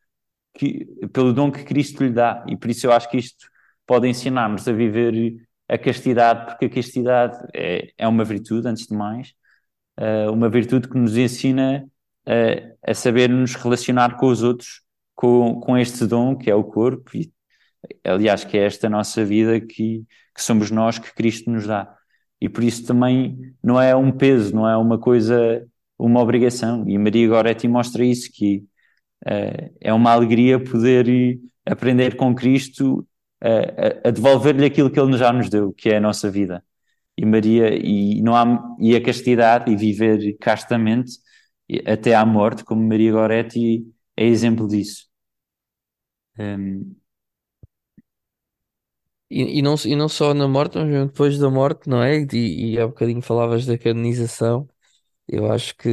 que, 0.57 0.85
pelo 1.11 1.33
dom 1.33 1.51
que 1.51 1.65
Cristo 1.65 2.03
lhe 2.05 2.11
dá. 2.11 2.45
E 2.47 2.55
por 2.55 2.69
isso 2.69 2.87
eu 2.87 2.93
acho 2.93 3.09
que 3.09 3.17
isto 3.17 3.47
pode 3.85 4.07
ensinar-nos 4.07 4.65
a 4.65 4.71
viver 4.71 5.35
a 5.67 5.77
castidade, 5.77 6.45
porque 6.45 6.65
a 6.65 6.69
castidade 6.69 7.37
é, 7.53 7.91
é 7.97 8.07
uma 8.07 8.23
virtude, 8.23 8.67
antes 8.67 8.87
de 8.87 8.95
mais, 8.95 9.33
uh, 9.99 10.31
uma 10.31 10.49
virtude 10.49 10.87
que 10.87 10.97
nos 10.97 11.17
ensina 11.17 11.85
uh, 12.27 12.77
a 12.81 12.93
saber 12.93 13.29
nos 13.29 13.55
relacionar 13.55 14.17
com 14.17 14.27
os 14.27 14.41
outros, 14.41 14.83
com, 15.15 15.59
com 15.59 15.77
este 15.77 16.05
dom 16.05 16.37
que 16.37 16.49
é 16.49 16.55
o 16.55 16.63
corpo, 16.63 17.17
e 17.17 17.31
aliás, 18.03 18.43
que 18.43 18.57
é 18.57 18.65
esta 18.65 18.89
nossa 18.89 19.23
vida 19.25 19.59
que, 19.59 20.05
que 20.39 20.45
somos 20.45 20.71
nós, 20.71 20.97
que 20.97 21.13
Cristo 21.13 21.51
nos 21.51 21.67
dá. 21.67 21.93
E 22.41 22.47
por 22.47 22.63
isso 22.63 22.85
também 22.85 23.53
não 23.61 23.79
é 23.79 23.93
um 23.95 24.11
peso, 24.11 24.55
não 24.55 24.67
é 24.67 24.77
uma 24.77 24.97
coisa, 24.97 25.67
uma 25.97 26.21
obrigação. 26.21 26.87
E 26.87 26.97
Maria 26.97 27.27
Goretti 27.27 27.67
mostra 27.67 28.03
isso, 28.05 28.31
que 28.33 28.63
uh, 29.25 29.75
é 29.81 29.93
uma 29.93 30.11
alegria 30.11 30.57
poder 30.63 31.39
aprender 31.65 32.15
com 32.15 32.33
Cristo 32.33 33.05
a, 33.41 34.07
a 34.09 34.11
devolver-lhe 34.11 34.65
aquilo 34.65 34.89
que 34.89 34.99
Ele 34.99 35.17
já 35.17 35.33
nos 35.33 35.49
deu, 35.49 35.73
que 35.73 35.89
é 35.89 35.97
a 35.97 36.01
nossa 36.01 36.31
vida. 36.31 36.63
E 37.17 37.25
Maria, 37.25 37.75
e, 37.75 38.21
não 38.21 38.35
há, 38.35 38.75
e 38.79 38.95
a 38.95 39.03
castidade, 39.03 39.69
e 39.71 39.75
viver 39.75 40.37
castamente 40.39 41.11
até 41.85 42.15
à 42.15 42.25
morte, 42.25 42.63
como 42.63 42.81
Maria 42.87 43.11
Goretti 43.11 43.85
é 44.15 44.25
exemplo 44.25 44.67
disso. 44.67 45.07
Um... 46.37 46.98
E, 49.29 49.59
e, 49.59 49.61
não, 49.61 49.75
e 49.85 49.95
não 49.95 50.09
só 50.09 50.33
na 50.33 50.47
morte, 50.47 50.77
mas 50.77 50.87
mesmo 50.87 51.07
depois 51.07 51.37
da 51.37 51.49
morte, 51.49 51.87
não 51.89 52.01
é? 52.03 52.19
E, 52.33 52.73
e 52.73 52.79
há 52.79 52.87
bocadinho 52.87 53.21
falavas 53.21 53.65
da 53.65 53.77
canonização. 53.77 54.67
Eu 55.27 55.51
acho 55.51 55.75
que 55.77 55.89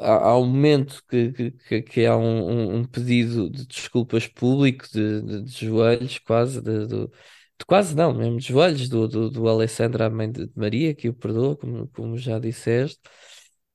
há, 0.00 0.28
há 0.30 0.38
um 0.38 0.46
momento 0.46 1.02
que, 1.08 1.50
que, 1.52 1.82
que 1.82 2.06
há 2.06 2.16
um, 2.16 2.76
um, 2.80 2.84
pedido 2.84 3.50
de 3.50 3.66
desculpas 3.66 4.26
público, 4.26 4.86
de, 4.92 5.22
de, 5.22 5.42
de 5.42 5.66
joelhos, 5.66 6.18
quase, 6.18 6.60
de, 6.62 6.86
de, 6.86 7.06
de, 7.06 7.64
quase 7.66 7.94
não, 7.94 8.14
mesmo 8.14 8.38
de 8.38 8.46
joelhos, 8.46 8.88
do, 8.88 9.06
do, 9.08 9.30
do 9.30 9.48
Alessandro 9.48 10.02
à 10.04 10.10
mãe 10.10 10.30
de 10.30 10.50
Maria, 10.56 10.94
que 10.94 11.08
o 11.08 11.14
perdoa, 11.14 11.56
como, 11.56 11.88
como 11.88 12.16
já 12.18 12.38
disseste. 12.38 13.00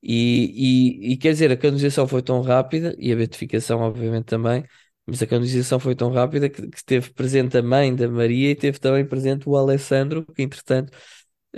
E, 0.02 1.10
e, 1.10 1.14
e 1.14 1.18
quer 1.18 1.32
dizer, 1.32 1.52
a 1.52 1.58
canonização 1.58 2.08
foi 2.08 2.22
tão 2.22 2.42
rápida, 2.42 2.96
e 3.00 3.12
a 3.12 3.16
beatificação, 3.16 3.80
obviamente, 3.82 4.26
também, 4.26 4.64
mas 5.06 5.22
a 5.22 5.28
canonização 5.28 5.80
foi 5.80 5.96
tão 5.96 6.12
rápida 6.12 6.50
que, 6.50 6.68
que 6.70 6.84
teve 6.86 7.12
presente 7.14 7.58
a 7.58 7.64
mãe 7.64 7.96
da 7.96 8.08
Maria 8.10 8.52
e 8.52 8.56
teve 8.56 8.80
também 8.80 9.06
presente 9.06 9.48
o 9.50 9.56
Alessandro, 9.58 10.26
que 10.36 10.42
entretanto 10.44 10.92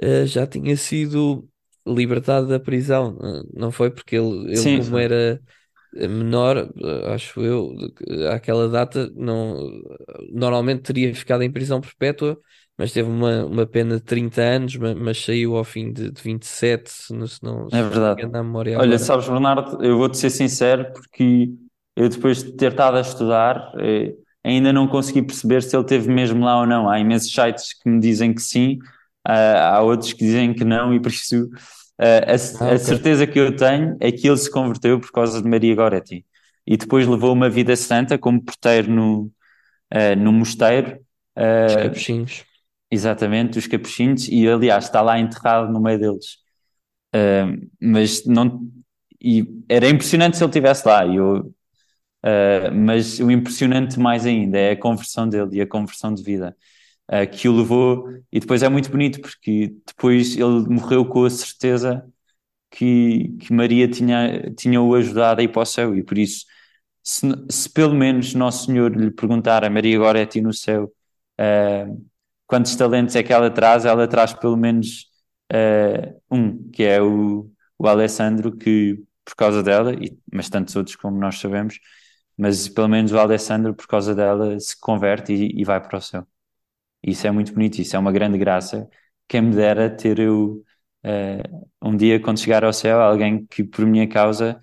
uh, 0.04 0.26
já 0.26 0.48
tinha 0.48 0.76
sido 0.78 1.48
libertado 1.88 2.48
da 2.48 2.60
prisão, 2.60 3.18
não 3.54 3.72
foi? 3.72 3.90
Porque 3.92 4.16
ele, 4.16 4.54
ele 4.54 4.70
Sim, 4.70 4.82
como 4.82 4.98
era 4.98 5.42
menor, 5.94 6.70
acho 7.14 7.42
eu, 7.42 7.74
àquela 8.32 8.68
data, 8.70 9.10
não, 9.16 9.58
normalmente 10.32 10.84
teria 10.84 11.14
ficado 11.16 11.44
em 11.44 11.52
prisão 11.52 11.82
perpétua, 11.82 12.40
mas 12.78 12.92
teve 12.94 13.10
uma, 13.10 13.46
uma 13.46 13.66
pena 13.68 13.96
de 13.98 14.04
30 14.04 14.42
anos, 14.42 14.76
mas, 14.76 14.96
mas 14.96 15.18
saiu 15.24 15.56
ao 15.58 15.64
fim 15.64 15.92
de, 15.92 16.12
de 16.12 16.22
27, 16.22 16.90
se 16.92 17.14
não, 17.14 17.28
se 17.28 17.42
não, 17.44 17.70
É 17.72 17.82
se 17.84 17.86
não 17.90 17.98
me 18.02 18.04
verdade. 18.04 18.22
engano 18.22 18.32
na 18.34 18.44
memória 18.44 18.78
Olha, 18.78 18.98
agora. 18.98 19.00
sabes, 19.00 19.28
Bernardo, 19.28 19.84
eu 19.84 19.98
vou-te 19.98 20.18
ser 20.18 20.30
sincero, 20.30 20.92
porque 20.94 21.50
eu 21.98 22.10
depois 22.10 22.44
de 22.44 22.54
ter 22.54 22.72
estado 22.72 22.98
a 22.98 23.02
estudar, 23.02 23.74
eh, 23.80 24.14
ainda 24.44 24.72
não 24.74 24.88
consegui 24.88 25.22
perceber 25.24 25.64
se 25.64 25.76
ele 25.76 25.86
teve 25.86 26.10
mesmo 26.12 26.46
lá 26.46 26.60
ou 26.62 26.68
não. 26.68 26.90
Há 26.90 27.00
imensos 27.00 27.32
sites 27.34 27.74
que 27.74 27.90
me 27.90 28.00
dizem 28.00 28.34
que 28.34 28.42
sim, 28.42 28.80
ah, 29.26 29.76
há 29.78 29.82
outros 29.82 30.14
que 30.14 30.20
dizem 30.26 30.54
que 30.54 30.64
não, 30.64 30.94
e 30.94 31.00
por 31.02 31.12
isso 31.12 31.50
ah, 32.00 32.32
a, 32.34 32.36
Ah, 32.60 32.74
a 32.74 32.76
ok. 32.76 32.80
certeza 32.80 33.28
que 33.28 33.40
eu 33.40 33.56
tenho 33.56 33.98
é 34.00 34.12
que 34.12 34.28
ele 34.28 34.38
se 34.38 34.52
converteu 34.52 35.00
por 35.00 35.12
causa 35.12 35.42
de 35.42 35.50
Maria 35.50 35.76
Goretti. 35.76 36.26
E 36.66 36.78
depois 36.78 37.08
levou 37.08 37.34
uma 37.34 37.50
vida 37.50 37.76
santa 37.76 38.18
como 38.18 38.42
porteiro 38.44 38.92
no, 38.92 39.32
no 40.18 40.34
mosteiro. 40.34 41.00
Os 41.38 41.76
capuchinhos. 41.76 42.46
Exatamente, 42.92 43.60
os 43.60 43.68
capuchinhos, 43.68 44.28
e 44.30 44.48
aliás 44.48 44.86
está 44.86 45.02
lá 45.02 45.20
enterrado 45.20 45.72
no 45.72 45.82
meio 45.82 46.00
deles. 46.00 46.38
Mas 47.82 48.26
não. 48.26 48.68
E 49.22 49.46
era 49.68 49.90
impressionante 49.90 50.38
se 50.38 50.44
ele 50.44 50.50
estivesse 50.50 50.88
lá, 50.88 51.06
e 51.06 51.16
eu, 51.16 51.52
uh, 52.24 52.74
mas 52.74 53.20
o 53.20 53.32
impressionante 53.32 54.00
mais 54.00 54.26
ainda 54.26 54.58
é 54.58 54.72
a 54.72 54.80
conversão 54.80 55.28
dele 55.28 55.58
e 55.58 55.62
a 55.62 55.68
conversão 55.68 56.14
de 56.14 56.24
vida 56.24 56.56
uh, 57.12 57.30
que 57.30 57.48
o 57.50 57.56
levou. 57.58 58.10
E 58.32 58.40
depois 58.40 58.64
é 58.64 58.70
muito 58.70 58.90
bonito, 58.92 59.22
porque 59.22 59.76
depois 59.86 60.36
ele 60.38 60.68
morreu 60.70 61.06
com 61.06 61.26
a 61.26 61.30
certeza 61.30 62.06
que, 62.72 63.36
que 63.40 63.54
Maria 63.54 63.88
tinha, 63.88 64.54
tinha 64.56 64.82
o 64.82 64.94
ajudado 64.96 65.42
a 65.42 65.44
ir 65.44 65.50
para 65.50 65.62
o 65.62 65.66
céu, 65.66 65.96
e 65.96 66.04
por 66.04 66.18
isso, 66.18 66.46
se, 67.04 67.28
se 67.50 67.70
pelo 67.70 67.96
menos 67.96 68.34
Nosso 68.36 68.66
Senhor 68.68 68.96
lhe 68.96 69.12
perguntar 69.12 69.64
a 69.64 69.70
Maria 69.70 69.98
Goretti 69.98 70.42
no 70.42 70.54
céu. 70.54 70.92
Uh, 71.40 72.06
quantos 72.48 72.76
talentos 72.76 73.16
é 73.16 73.24
que 73.24 73.34
ela 73.34 73.50
traz? 73.50 73.86
Ela 73.86 74.08
traz 74.08 74.34
pelo 74.34 74.58
menos 74.58 75.08
um, 76.32 76.70
que 76.72 76.84
é 76.84 77.02
o, 77.02 77.50
o 77.78 77.88
Alessandro, 77.88 78.56
que 78.56 79.00
por 79.26 79.36
causa 79.36 79.62
dela, 79.62 79.94
e, 79.94 80.18
mas 80.32 80.50
tantos 80.50 80.76
outros 80.76 80.96
como 80.96 81.18
nós 81.20 81.38
sabemos, 81.40 81.80
mas 82.38 82.69
pelo 82.69 82.88
menos 82.89 83.12
o 83.12 83.19
Alessandro, 83.19 83.73
por 83.76 83.88
causa 83.88 84.15
dela, 84.15 84.60
se 84.60 84.80
converte 84.80 85.34
e, 85.34 85.62
e 85.62 85.63
vai 85.65 85.82
para 85.82 85.97
o 85.97 86.02
céu. 86.02 86.28
Isso 87.04 87.28
é 87.28 87.32
muito 87.32 87.54
bonito, 87.54 87.80
isso 87.80 87.95
é 87.95 88.00
uma 88.00 88.12
grande 88.12 88.38
graça. 88.38 88.89
Quem 89.28 89.41
me 89.41 89.56
dera 89.56 89.89
ter 89.89 90.19
eu, 90.19 90.63
uh, 91.06 91.67
um 91.82 91.95
dia, 91.95 92.19
quando 92.21 92.39
chegar 92.39 92.63
ao 92.63 92.73
céu, 92.73 93.02
alguém 93.02 93.45
que 93.47 93.63
por 93.63 93.86
minha 93.86 94.08
causa 94.08 94.60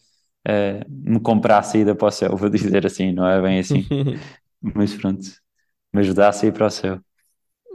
uh, 0.49 0.85
me 0.91 1.21
comprasse 1.21 1.79
a 1.79 1.81
ida 1.81 1.95
para 1.95 2.09
o 2.09 2.11
céu, 2.11 2.37
vou 2.37 2.51
dizer 2.51 2.87
assim, 2.87 3.13
não 3.13 3.27
é 3.29 3.41
bem 3.41 3.59
assim, 3.61 3.93
mas 4.63 4.95
pronto, 4.95 5.23
me 5.93 6.01
ajudasse 6.01 6.47
a 6.47 6.49
ir 6.51 6.53
para 6.53 6.67
o 6.67 6.71
céu. 6.71 7.01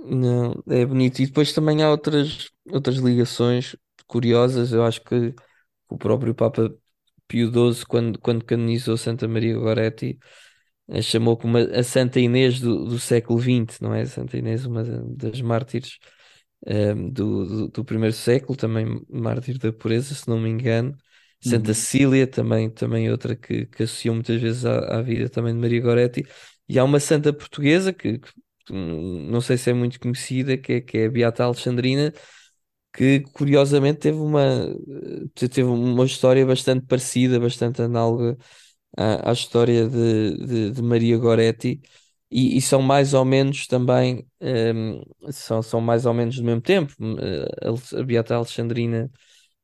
Não, 0.06 0.64
é 0.68 0.86
bonito. 0.86 1.22
E 1.22 1.26
depois 1.28 1.54
também 1.54 1.84
há 1.84 1.90
outras, 1.90 2.50
outras 2.72 2.98
ligações 2.98 3.76
curiosas. 4.08 4.72
Eu 4.72 4.84
acho 4.86 5.02
que 5.04 5.34
o 5.90 5.98
próprio 5.98 6.34
Papa 6.36 6.74
Pio 7.30 7.52
XII, 7.52 7.86
quando, 7.86 8.20
quando 8.20 8.46
canonizou 8.46 8.98
Santa 8.98 9.30
Maria 9.30 9.56
Goretti, 9.58 10.20
a 10.90 11.02
chamou 11.02 11.38
como 11.38 11.58
a, 11.58 11.84
Santa 11.84 12.20
Inês 12.20 12.60
do, 12.60 12.86
do 12.86 13.00
século 13.00 13.40
XX, 13.40 13.80
não 13.82 13.94
é? 13.94 14.06
Santa 14.06 14.38
Inês, 14.38 14.66
uma 14.66 14.84
das 14.84 15.42
mártires 15.42 16.00
um, 16.68 17.10
do, 17.10 17.46
do, 17.46 17.68
do 17.70 17.86
primeiro 17.86 18.16
século, 18.16 18.58
também 18.58 19.02
mártir 19.10 19.58
da 19.58 19.72
pureza, 19.72 20.14
se 20.16 20.28
não 20.28 20.40
me 20.40 20.50
engano. 20.50 20.96
Santa 21.42 21.70
Uhum. 21.70 21.74
Cecília, 21.74 22.28
também, 22.28 22.70
também 22.70 23.10
outra 23.12 23.36
que, 23.36 23.66
que 23.68 23.84
associou 23.84 24.14
muitas 24.16 24.42
vezes 24.42 24.66
à, 24.66 24.98
à 25.00 25.02
vida 25.02 25.30
também 25.30 25.54
de 25.54 25.60
Maria 25.60 25.82
Goretti. 25.82 26.26
E 26.68 26.78
há 26.78 26.84
uma 26.84 27.00
santa 27.00 27.32
portuguesa 27.34 27.94
que, 27.94 28.20
que, 28.20 28.30
hum, 28.72 29.30
não 29.30 29.40
sei 29.42 29.58
se 29.58 29.70
é 29.70 29.74
muito 29.74 30.00
conhecida, 30.00 30.58
que 30.58 30.74
é, 30.74 30.82
que 30.82 30.98
é 30.98 31.06
a 31.06 31.10
Beata 31.12 31.44
Alexandrina, 31.46 32.14
que 32.94 33.22
curiosamente 33.34 34.00
teve 34.00 34.18
uma, 34.20 34.42
eh, 34.44 35.28
teve 35.50 35.64
uma 35.64 36.06
história 36.06 36.46
bastante 36.46 36.86
parecida, 36.86 37.40
bastante 37.40 37.82
análoga 37.82 38.38
à, 38.98 39.30
à 39.32 39.34
história 39.34 39.88
de, 39.90 40.38
de, 40.46 40.72
de 40.72 40.82
Maria 40.82 41.18
Goretti. 41.18 41.82
E, 42.32 42.58
e 42.58 42.62
são 42.62 42.82
mais 42.82 43.14
ou 43.16 43.26
menos 43.26 43.68
também, 43.68 44.28
hum, 44.42 45.02
são, 45.32 45.62
são 45.64 45.82
mais 45.82 46.06
ou 46.06 46.14
menos 46.14 46.36
do 46.38 46.44
mesmo 46.44 46.62
tempo. 46.62 46.94
Eh, 47.20 48.00
A 48.00 48.04
Beata 48.04 48.36
Alexandrina 48.36 49.12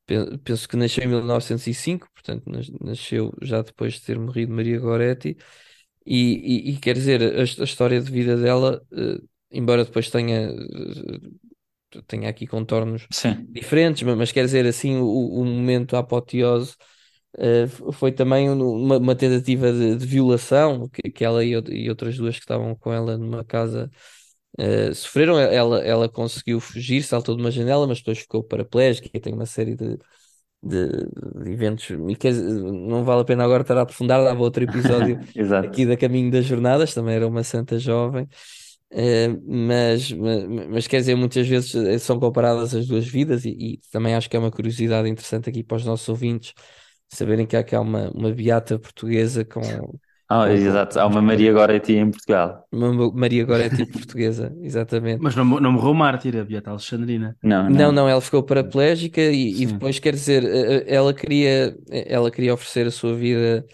Pe- 0.05 0.37
Penso 0.39 0.67
que 0.69 0.77
nasceu 0.77 1.03
em 1.03 1.07
1905, 1.07 2.07
portanto, 2.13 2.43
nas- 2.49 2.69
nasceu 2.81 3.33
já 3.41 3.61
depois 3.61 3.95
de 3.95 4.01
ter 4.03 4.19
morrido 4.19 4.53
Maria 4.53 4.79
Goretti, 4.79 5.37
e, 6.05 6.69
e, 6.71 6.75
e 6.75 6.77
quer 6.79 6.95
dizer, 6.95 7.21
a, 7.23 7.41
a 7.41 7.43
história 7.65 8.01
de 8.01 8.11
vida 8.11 8.37
dela, 8.37 8.85
eh, 8.93 9.19
embora 9.51 9.85
depois 9.85 10.09
tenha, 10.09 10.51
tenha 12.03 12.29
aqui 12.29 12.47
contornos 12.47 13.07
Sim, 13.11 13.47
diferentes, 13.53 14.03
ma- 14.03 14.15
mas, 14.15 14.31
quer 14.31 14.45
dizer, 14.45 14.65
assim, 14.65 14.97
o, 14.97 15.07
o 15.41 15.45
momento, 15.45 15.95
apoteose, 15.97 16.75
f- 17.37 17.91
foi 17.93 18.11
também 18.11 18.49
uma, 18.49 18.97
uma 18.97 19.15
tentativa 19.15 19.71
de, 19.71 19.95
de 19.97 20.05
violação 20.05 20.87
que, 20.89 21.11
que 21.11 21.23
ela 21.25 21.43
e, 21.43 21.51
e 21.51 21.89
outras 21.89 22.17
duas 22.17 22.35
que 22.35 22.41
estavam 22.41 22.75
com 22.75 22.91
ela 22.93 23.17
numa 23.17 23.43
casa 23.43 23.89
eh, 24.57 24.93
sofreram. 24.93 25.39
Ela, 25.39 25.79
ela 25.85 26.09
conseguiu 26.09 26.59
fugir, 26.59 27.03
saltou 27.03 27.35
de 27.35 27.41
uma 27.43 27.51
janela, 27.51 27.87
mas 27.87 27.99
depois 27.99 28.19
ficou 28.19 28.43
paraplégica 28.43 29.09
e 29.13 29.19
tem 29.19 29.33
uma 29.33 29.45
série 29.45 29.75
de, 29.75 29.97
de, 30.63 30.87
de 31.43 31.51
eventos. 31.51 31.89
E 31.89 32.15
quer 32.15 32.33
não 32.33 33.03
vale 33.05 33.21
a 33.21 33.25
pena 33.25 33.43
agora 33.43 33.61
estar 33.63 33.77
a 33.77 33.81
aprofundar, 33.83 34.23
dava 34.23 34.41
outro 34.41 34.63
episódio 34.63 35.19
aqui 35.61 35.85
da 35.85 35.97
Caminho 35.97 36.31
das 36.31 36.45
Jornadas, 36.45 36.93
também 36.93 37.15
era 37.15 37.27
uma 37.27 37.43
santa 37.43 37.79
jovem. 37.79 38.27
Eh, 38.97 39.27
mas, 39.45 40.09
mas, 40.69 40.87
quer 40.87 40.99
dizer, 40.99 41.15
muitas 41.15 41.45
vezes 41.47 41.75
eh, 41.75 41.99
são 41.99 42.19
comparadas 42.19 42.73
as 42.73 42.87
duas 42.87 43.05
vidas, 43.05 43.43
e, 43.45 43.49
e 43.49 43.77
também 43.91 44.15
acho 44.15 44.29
que 44.29 44.37
é 44.37 44.39
uma 44.39 44.51
curiosidade 44.51 45.09
interessante 45.09 45.49
aqui 45.49 45.63
para 45.63 45.77
os 45.77 45.85
nossos 45.85 46.07
ouvintes 46.07 46.53
saberem 47.09 47.45
que 47.45 47.55
há 47.57 47.63
cá 47.63 47.81
uma, 47.81 48.09
uma 48.11 48.31
beata 48.31 48.79
portuguesa 48.79 49.43
com, 49.45 49.61
Ah, 50.27 50.45
com, 50.47 50.53
exato, 50.53 50.99
há 50.99 51.05
uma 51.05 51.21
Maria. 51.21 51.53
Goretti 51.53 51.93
em 51.93 52.09
Portugal. 52.09 52.67
Uma 52.71 53.11
Maria 53.11 53.45
Goretti 53.45 53.85
portuguesa, 53.91 54.55
exatamente. 54.61 55.21
Mas 55.21 55.35
não, 55.35 55.45
não 55.45 55.71
morreu 55.71 55.93
mártir, 55.93 56.35
a 56.37 56.43
Beata 56.43 56.71
Alexandrina. 56.71 57.37
Não, 57.43 57.69
Não, 57.69 57.69
não. 57.69 57.91
não, 57.91 58.09
ela 58.09 58.21
ficou 58.21 58.41
paraplégica 58.43 59.21
e, 59.21 59.61
e 59.61 59.65
depois, 59.67 59.99
quer 59.99 60.13
dizer, 60.13 60.43
eh, 60.43 60.85
ela 60.87 61.13
queria, 61.13 61.77
ela 61.89 62.31
queria 62.31 62.53
oferecer 62.53 62.87
a 62.87 62.91
sua 62.91 63.13
vida 63.15 63.65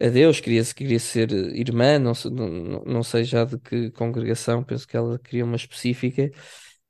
a 0.00 0.08
Deus, 0.08 0.40
queria, 0.40 0.64
queria 0.64 0.98
ser 0.98 1.30
irmã, 1.30 1.98
não, 1.98 2.12
não, 2.30 2.82
não 2.86 3.02
sei 3.02 3.24
já 3.24 3.44
de 3.44 3.58
que 3.58 3.90
congregação, 3.90 4.64
penso 4.64 4.88
que 4.88 4.96
ela 4.96 5.18
queria 5.18 5.44
uma 5.44 5.56
específica, 5.56 6.30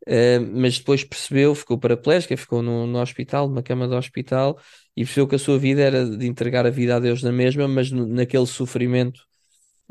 uh, 0.07 0.41
mas 0.55 0.79
depois 0.79 1.05
percebeu, 1.05 1.55
ficou 1.55 1.79
paraplégica, 1.79 2.37
ficou 2.37 2.63
no, 2.63 2.87
no 2.87 3.01
hospital, 3.01 3.49
numa 3.49 3.63
cama 3.63 3.89
de 3.89 3.95
hospital, 3.95 4.59
e 4.97 5.05
percebeu 5.05 5.27
que 5.29 5.35
a 5.35 5.39
sua 5.39 5.59
vida 5.59 5.81
era 5.83 6.07
de 6.07 6.27
entregar 6.27 6.67
a 6.67 6.71
vida 6.71 6.97
a 6.97 7.01
Deus 7.01 7.23
na 7.23 7.33
mesma, 7.33 7.67
mas 7.67 7.91
no, 7.91 8.07
naquele 8.07 8.47
sofrimento 8.47 9.21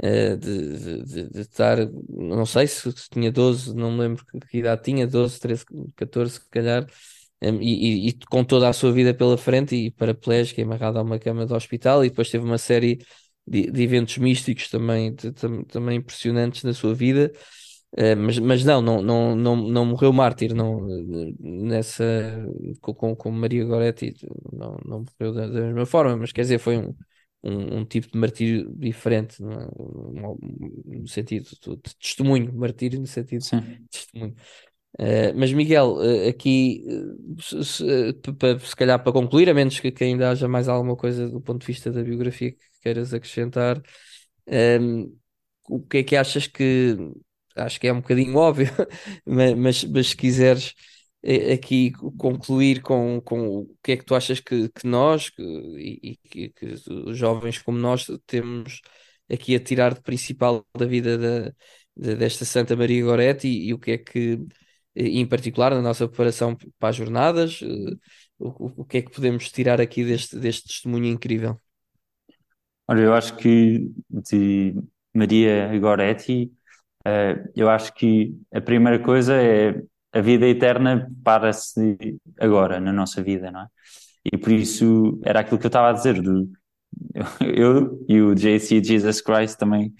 uh, 0.04 0.38
de, 0.38 1.04
de, 1.04 1.30
de, 1.30 1.42
estar, 1.42 1.78
não 2.10 2.46
sei 2.46 2.68
se, 2.68 2.92
tinha 3.12 3.32
12, 3.32 3.76
não 3.76 3.92
me 3.92 4.00
lembro 4.00 4.26
que, 4.26 4.40
que 4.40 4.58
idade 4.60 4.84
tinha, 4.84 5.06
12, 5.06 5.40
13, 5.40 5.66
14 5.96 6.34
se 6.36 6.50
calhar, 6.50 6.88
um, 7.42 7.62
e, 7.62 8.08
e, 8.08 8.10
e, 8.10 8.14
com 8.30 8.44
toda 8.44 8.68
a 8.68 8.74
sua 8.74 8.92
vida 8.92 9.14
pela 9.14 9.38
frente 9.38 9.76
e 9.76 9.92
paraplégica, 9.92 10.62
amarrada 10.62 11.00
a 11.00 11.04
uma 11.04 11.20
cama 11.20 11.46
de 11.46 11.54
hospital, 11.54 12.04
e 12.04 12.10
depois 12.10 12.30
teve 12.30 12.44
uma 12.44 12.58
série 12.58 13.00
de, 13.48 13.72
de 13.72 13.84
eventos 13.84 14.18
místicos 14.18 14.70
também, 14.70 15.14
de, 15.14 15.32
também 15.68 15.98
impressionantes 15.98 16.64
na 16.64 16.74
sua 16.74 16.94
vida. 16.94 17.32
Uh, 17.94 18.16
mas, 18.16 18.38
mas 18.38 18.64
não, 18.64 18.82
não, 18.82 19.02
não, 19.02 19.36
não, 19.36 19.56
não 19.56 19.86
morreu 19.86 20.14
mártir 20.14 20.54
não, 20.54 20.86
nessa, 21.40 22.06
com, 22.82 23.16
com 23.16 23.32
Maria 23.32 23.66
Goretti, 23.66 24.14
não, 24.54 24.78
não 24.86 25.06
morreu 25.20 25.34
da, 25.34 25.48
da 25.48 25.62
mesma 25.62 25.88
forma, 25.88 26.16
mas 26.16 26.32
quer 26.32 26.42
dizer, 26.42 26.60
foi 26.60 26.78
um, 26.78 26.94
um, 27.44 27.78
um, 27.80 27.86
tipo 27.86 28.12
de 28.12 28.18
martírio 28.18 28.72
diferente, 28.76 29.42
no, 29.42 29.54
é? 29.54 31.00
no 31.00 31.08
sentido 31.08 31.50
de 31.50 31.96
testemunho, 32.00 32.54
martírio 32.54 33.00
no 33.00 33.08
sentido 33.08 33.44
Sim. 33.44 33.60
de 33.60 33.88
testemunho. 33.90 34.36
Uh, 34.98 35.32
mas 35.36 35.54
Miguel, 35.54 35.94
uh, 35.98 36.28
aqui 36.28 36.84
uh, 36.88 37.42
se, 37.42 37.64
se, 37.64 38.76
calhar 38.76 39.02
para 39.02 39.14
concluir, 39.14 39.50
a 39.50 39.54
menos 39.54 39.80
que, 39.80 39.92
que, 39.92 40.04
ainda 40.04 40.32
haja 40.32 40.48
mais 40.48 40.68
alguma 40.68 40.96
coisa 40.96 41.30
do 41.30 41.40
ponto 41.40 41.62
de 41.62 41.68
vista 41.68 41.92
da 41.92 42.04
biografia 42.04 42.52
que 42.52 42.58
queiras 42.82 43.14
acrescentar, 43.14 43.82
ehm, 44.48 45.06
o 45.70 45.80
que 45.82 46.00
é 46.00 46.04
que 46.04 46.16
achas 46.16 46.48
que 46.48 46.98
acho 47.56 47.80
que 47.80 47.88
é 47.88 47.94
um 47.94 48.02
bocadinho 48.02 48.36
óbvio, 48.38 48.70
mas, 49.26 49.54
mas, 49.56 49.84
mas 49.86 50.08
se 50.10 50.18
quiseres 50.18 50.74
aqui 51.54 51.92
concluir 52.18 52.82
com, 52.82 53.22
com 53.22 53.48
o 53.60 53.78
que 53.84 53.92
é 53.94 53.98
que 53.98 54.06
tu 54.06 54.16
achas 54.16 54.40
que, 54.40 54.70
que 54.70 54.88
nós 54.88 55.30
que, 55.30 55.42
e, 55.44 56.18
que, 56.30 56.50
que, 56.50 56.66
os 56.90 57.18
jovens 57.18 57.58
como 57.62 57.78
nós 57.78 58.08
temos 58.26 58.82
aqui 59.30 59.56
a 59.56 59.60
tirar 59.60 59.94
de 59.94 60.02
principal 60.02 60.66
da 60.78 60.86
vida 60.86 61.18
da, 61.18 61.54
de, 61.96 62.16
desta 62.16 62.46
Santa 62.46 62.76
Maria 62.76 63.04
Goretti 63.04 63.48
e, 63.48 63.68
e 63.70 63.74
o 63.74 63.80
que 63.80 63.92
é 63.92 63.98
que 63.98 64.40
em 65.00 65.26
particular 65.26 65.72
na 65.72 65.82
nossa 65.82 66.08
preparação 66.08 66.58
para 66.78 66.90
as 66.90 66.96
jornadas, 66.96 67.62
eh, 67.64 67.96
o, 68.38 68.82
o 68.82 68.86
que 68.86 68.98
é 68.98 69.02
que 69.02 69.12
podemos 69.12 69.52
tirar 69.52 69.80
aqui 69.80 70.04
deste, 70.04 70.38
deste 70.38 70.68
testemunho 70.68 71.06
incrível? 71.06 71.58
Olha, 72.88 73.02
eu 73.02 73.14
acho 73.14 73.36
que 73.38 73.92
de 74.10 74.76
Maria 75.14 75.78
Goretti, 75.80 76.52
uh, 77.06 77.50
eu 77.56 77.70
acho 77.70 77.94
que 77.94 78.36
a 78.52 78.60
primeira 78.60 79.00
coisa 79.00 79.36
é 79.36 79.82
a 80.12 80.22
vida 80.22 80.48
eterna 80.48 81.10
para-se 81.24 82.20
agora, 82.40 82.80
na 82.80 82.92
nossa 82.92 83.22
vida, 83.22 83.52
não 83.52 83.62
é? 83.62 83.68
E 84.34 84.38
por 84.38 84.52
isso 84.52 85.20
era 85.24 85.40
aquilo 85.42 85.60
que 85.60 85.66
eu 85.66 85.70
estava 85.70 85.90
a 85.90 85.94
dizer, 85.94 86.22
do, 86.22 86.50
eu 87.42 88.06
e 88.08 88.22
o 88.22 88.34
JC 88.34 88.84
Jesus 88.84 89.22
Christ 89.22 89.58
também, 89.58 89.94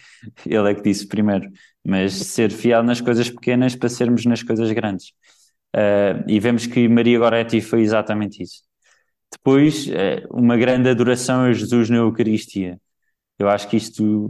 ele 0.46 0.72
é 0.72 0.76
que 0.76 0.82
disse 0.82 1.08
primeiro, 1.08 1.50
mas 1.86 2.14
ser 2.14 2.52
fiel 2.52 2.84
nas 2.84 3.02
coisas 3.02 3.30
pequenas 3.30 3.76
para 3.76 3.90
sermos 3.90 4.26
nas 4.26 4.44
coisas 4.44 4.72
grandes. 4.72 5.14
Uh, 5.76 6.26
e 6.28 6.40
vemos 6.40 6.66
que 6.66 6.88
Maria 6.88 7.20
Goretti 7.20 7.62
foi 7.62 7.82
exatamente 7.82 8.42
isso. 8.42 8.64
Depois, 9.32 9.88
uh, 9.88 10.28
uma 10.32 10.58
grande 10.58 10.90
adoração 10.90 11.44
a 11.44 11.54
Jesus 11.54 11.90
na 11.90 11.98
Eucaristia. 11.98 12.80
Eu 13.38 13.48
acho 13.50 13.68
que 13.70 13.78
isto 13.78 14.26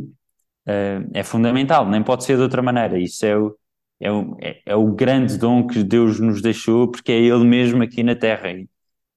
uh, 0.68 1.10
é 1.14 1.24
fundamental, 1.24 1.89
nem 1.89 2.03
pode 2.03 2.26
ser 2.26 2.36
de 2.36 2.43
outra 2.43 2.62
maneira. 2.62 2.99
Isso 2.99 3.26
é 3.26 3.38
o, 3.38 3.55
é, 3.99 4.12
o, 4.12 4.38
é, 4.41 4.62
é 4.66 4.76
o 4.76 4.91
grande 4.93 5.38
dom 5.38 5.66
que 5.68 5.84
Deus 5.84 6.20
nos 6.20 6.41
deixou, 6.41 6.89
porque 6.89 7.12
é 7.12 7.20
Ele 7.20 7.45
mesmo 7.45 7.82
aqui 7.84 8.03
na 8.03 8.16
Terra. 8.16 8.51
E, 8.51 8.70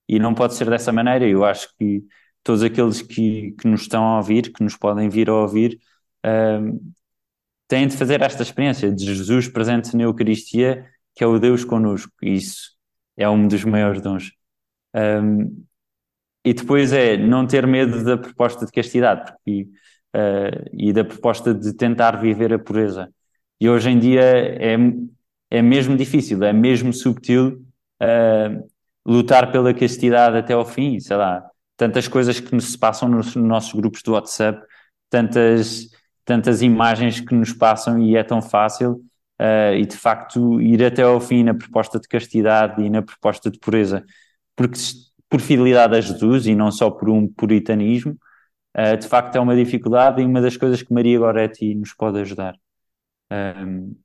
e 0.08 0.18
não 0.18 0.34
pode 0.34 0.54
ser 0.54 0.70
dessa 0.70 0.92
maneira. 0.92 1.26
Eu 1.26 1.44
acho 1.44 1.68
que 1.76 2.02
todos 2.42 2.62
aqueles 2.62 3.02
que, 3.02 3.52
que 3.52 3.68
nos 3.68 3.82
estão 3.82 4.04
a 4.04 4.16
ouvir, 4.16 4.52
que 4.52 4.62
nos 4.62 4.76
podem 4.76 5.08
vir 5.08 5.28
a 5.28 5.34
ouvir, 5.34 5.78
têm 7.68 7.86
de 7.86 7.96
fazer 7.96 8.20
esta 8.20 8.42
experiência 8.42 8.90
de 8.92 9.04
Jesus 9.04 9.48
presente 9.48 9.96
na 9.96 10.02
Eucaristia, 10.04 10.86
que 11.14 11.24
é 11.24 11.26
o 11.26 11.38
Deus 11.38 11.64
connosco. 11.64 12.12
Isso 12.22 12.72
é 13.16 13.28
um 13.28 13.46
dos 13.46 13.64
maiores 13.64 14.00
dons. 14.00 14.32
Um, 14.94 15.64
e 16.44 16.52
depois 16.52 16.92
é 16.92 17.16
não 17.16 17.46
ter 17.46 17.66
medo 17.66 18.04
da 18.04 18.18
proposta 18.18 18.66
de 18.66 18.72
castidade 18.72 19.32
porque, 19.32 19.68
uh, 20.14 20.68
e 20.72 20.92
da 20.92 21.04
proposta 21.04 21.54
de 21.54 21.72
tentar 21.74 22.20
viver 22.20 22.52
a 22.52 22.58
pureza. 22.58 23.12
E 23.60 23.68
hoje 23.68 23.90
em 23.90 23.98
dia 23.98 24.22
é, 24.22 24.76
é 25.50 25.62
mesmo 25.62 25.96
difícil, 25.96 26.42
é 26.42 26.52
mesmo 26.52 26.92
subtil 26.92 27.64
uh, 28.02 28.68
lutar 29.06 29.52
pela 29.52 29.72
castidade 29.72 30.36
até 30.36 30.52
ao 30.52 30.66
fim, 30.66 30.98
sei 30.98 31.16
lá, 31.16 31.48
tantas 31.76 32.08
coisas 32.08 32.40
que 32.40 32.60
se 32.60 32.78
passam 32.78 33.08
nos 33.08 33.34
nossos 33.36 33.72
grupos 33.72 34.02
do 34.02 34.12
WhatsApp, 34.12 34.62
tantas, 35.10 35.88
tantas 36.24 36.62
imagens 36.62 37.20
que 37.20 37.34
nos 37.34 37.52
passam 37.52 37.98
e 37.98 38.16
é 38.16 38.22
tão 38.22 38.40
fácil. 38.40 39.02
Uh, 39.40 39.74
e 39.74 39.86
de 39.86 39.96
facto 39.96 40.60
ir 40.60 40.84
até 40.84 41.02
ao 41.02 41.20
fim 41.20 41.42
na 41.42 41.52
proposta 41.52 41.98
de 41.98 42.06
castidade 42.06 42.80
e 42.80 42.88
na 42.88 43.02
proposta 43.02 43.50
de 43.50 43.58
pureza, 43.58 44.04
porque 44.54 44.78
por 45.28 45.40
fidelidade 45.40 45.96
a 45.96 46.00
Jesus 46.00 46.46
e 46.46 46.54
não 46.54 46.70
só 46.70 46.90
por 46.90 47.08
um 47.08 47.26
puritanismo, 47.26 48.16
uh, 48.76 48.96
de 48.96 49.08
facto 49.08 49.34
é 49.34 49.40
uma 49.40 49.56
dificuldade 49.56 50.22
e 50.22 50.24
uma 50.24 50.40
das 50.40 50.56
coisas 50.56 50.82
que 50.82 50.92
Maria 50.92 51.18
Goretti 51.18 51.74
nos 51.74 51.92
pode 51.92 52.20
ajudar. 52.20 52.54
Um, 53.32 53.96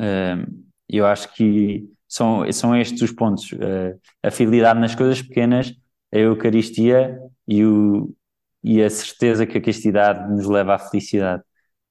um, 0.00 0.64
eu 0.88 1.06
acho 1.06 1.32
que 1.34 1.88
são, 2.08 2.50
são 2.52 2.76
estes 2.76 3.00
os 3.02 3.12
pontos: 3.12 3.50
uh, 3.52 3.98
a 4.22 4.30
fidelidade 4.30 4.78
nas 4.80 4.94
coisas 4.94 5.22
pequenas 5.22 5.74
a 6.12 6.18
Eucaristia 6.18 7.18
e, 7.46 7.64
o, 7.64 8.14
e 8.62 8.82
a 8.82 8.90
certeza 8.90 9.46
que 9.46 9.58
a 9.58 9.60
castidade 9.60 10.32
nos 10.32 10.46
leva 10.46 10.74
à 10.74 10.78
felicidade. 10.78 11.42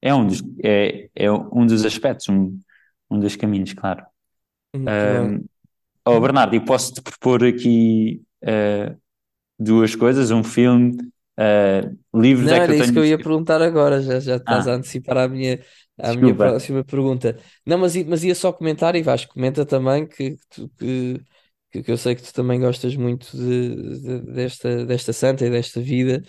É 0.01 0.13
um 0.13 0.27
dos, 0.27 0.43
é, 0.63 1.09
é 1.15 1.31
um 1.31 1.65
dos 1.65 1.85
aspectos, 1.85 2.29
um, 2.29 2.59
um 3.09 3.19
dos 3.19 3.35
caminhos, 3.35 3.73
claro. 3.73 4.05
Um, 4.75 5.45
oh, 6.05 6.19
Bernardo, 6.19 6.55
eu 6.55 6.63
posso-te 6.63 7.01
propor 7.01 7.43
aqui 7.43 8.21
uh, 8.43 8.95
duas 9.57 9.95
coisas, 9.95 10.31
um 10.31 10.43
filme, 10.43 10.97
uh, 11.39 12.19
livros 12.19 12.47
Não, 12.47 12.53
é 12.55 12.57
que 12.57 12.61
eu 12.61 12.63
era 12.63 12.75
isso 12.75 12.83
tenho... 12.83 12.93
que 12.93 12.99
eu 12.99 13.05
ia 13.05 13.17
perguntar 13.17 13.61
agora, 13.61 14.01
já, 14.01 14.19
já 14.19 14.35
estás 14.35 14.67
ah. 14.67 14.73
a 14.73 14.75
antecipar 14.75 15.17
a 15.17 15.27
minha, 15.27 15.59
a 15.97 16.13
minha 16.13 16.35
próxima 16.35 16.83
pergunta. 16.83 17.37
Não, 17.65 17.77
mas, 17.77 17.95
mas 18.05 18.23
ia 18.23 18.35
só 18.35 18.51
comentar, 18.51 18.95
e 18.95 19.01
Vasco, 19.01 19.33
comenta 19.33 19.65
também 19.65 20.05
que, 20.05 20.35
que, 20.77 21.21
que, 21.75 21.83
que 21.83 21.91
eu 21.91 21.97
sei 21.97 22.15
que 22.15 22.23
tu 22.23 22.33
também 22.33 22.59
gostas 22.59 22.95
muito 22.95 23.35
de, 23.35 23.99
de, 23.99 24.19
desta, 24.33 24.85
desta 24.85 25.13
santa 25.13 25.45
e 25.45 25.49
desta 25.49 25.81
vida, 25.81 26.23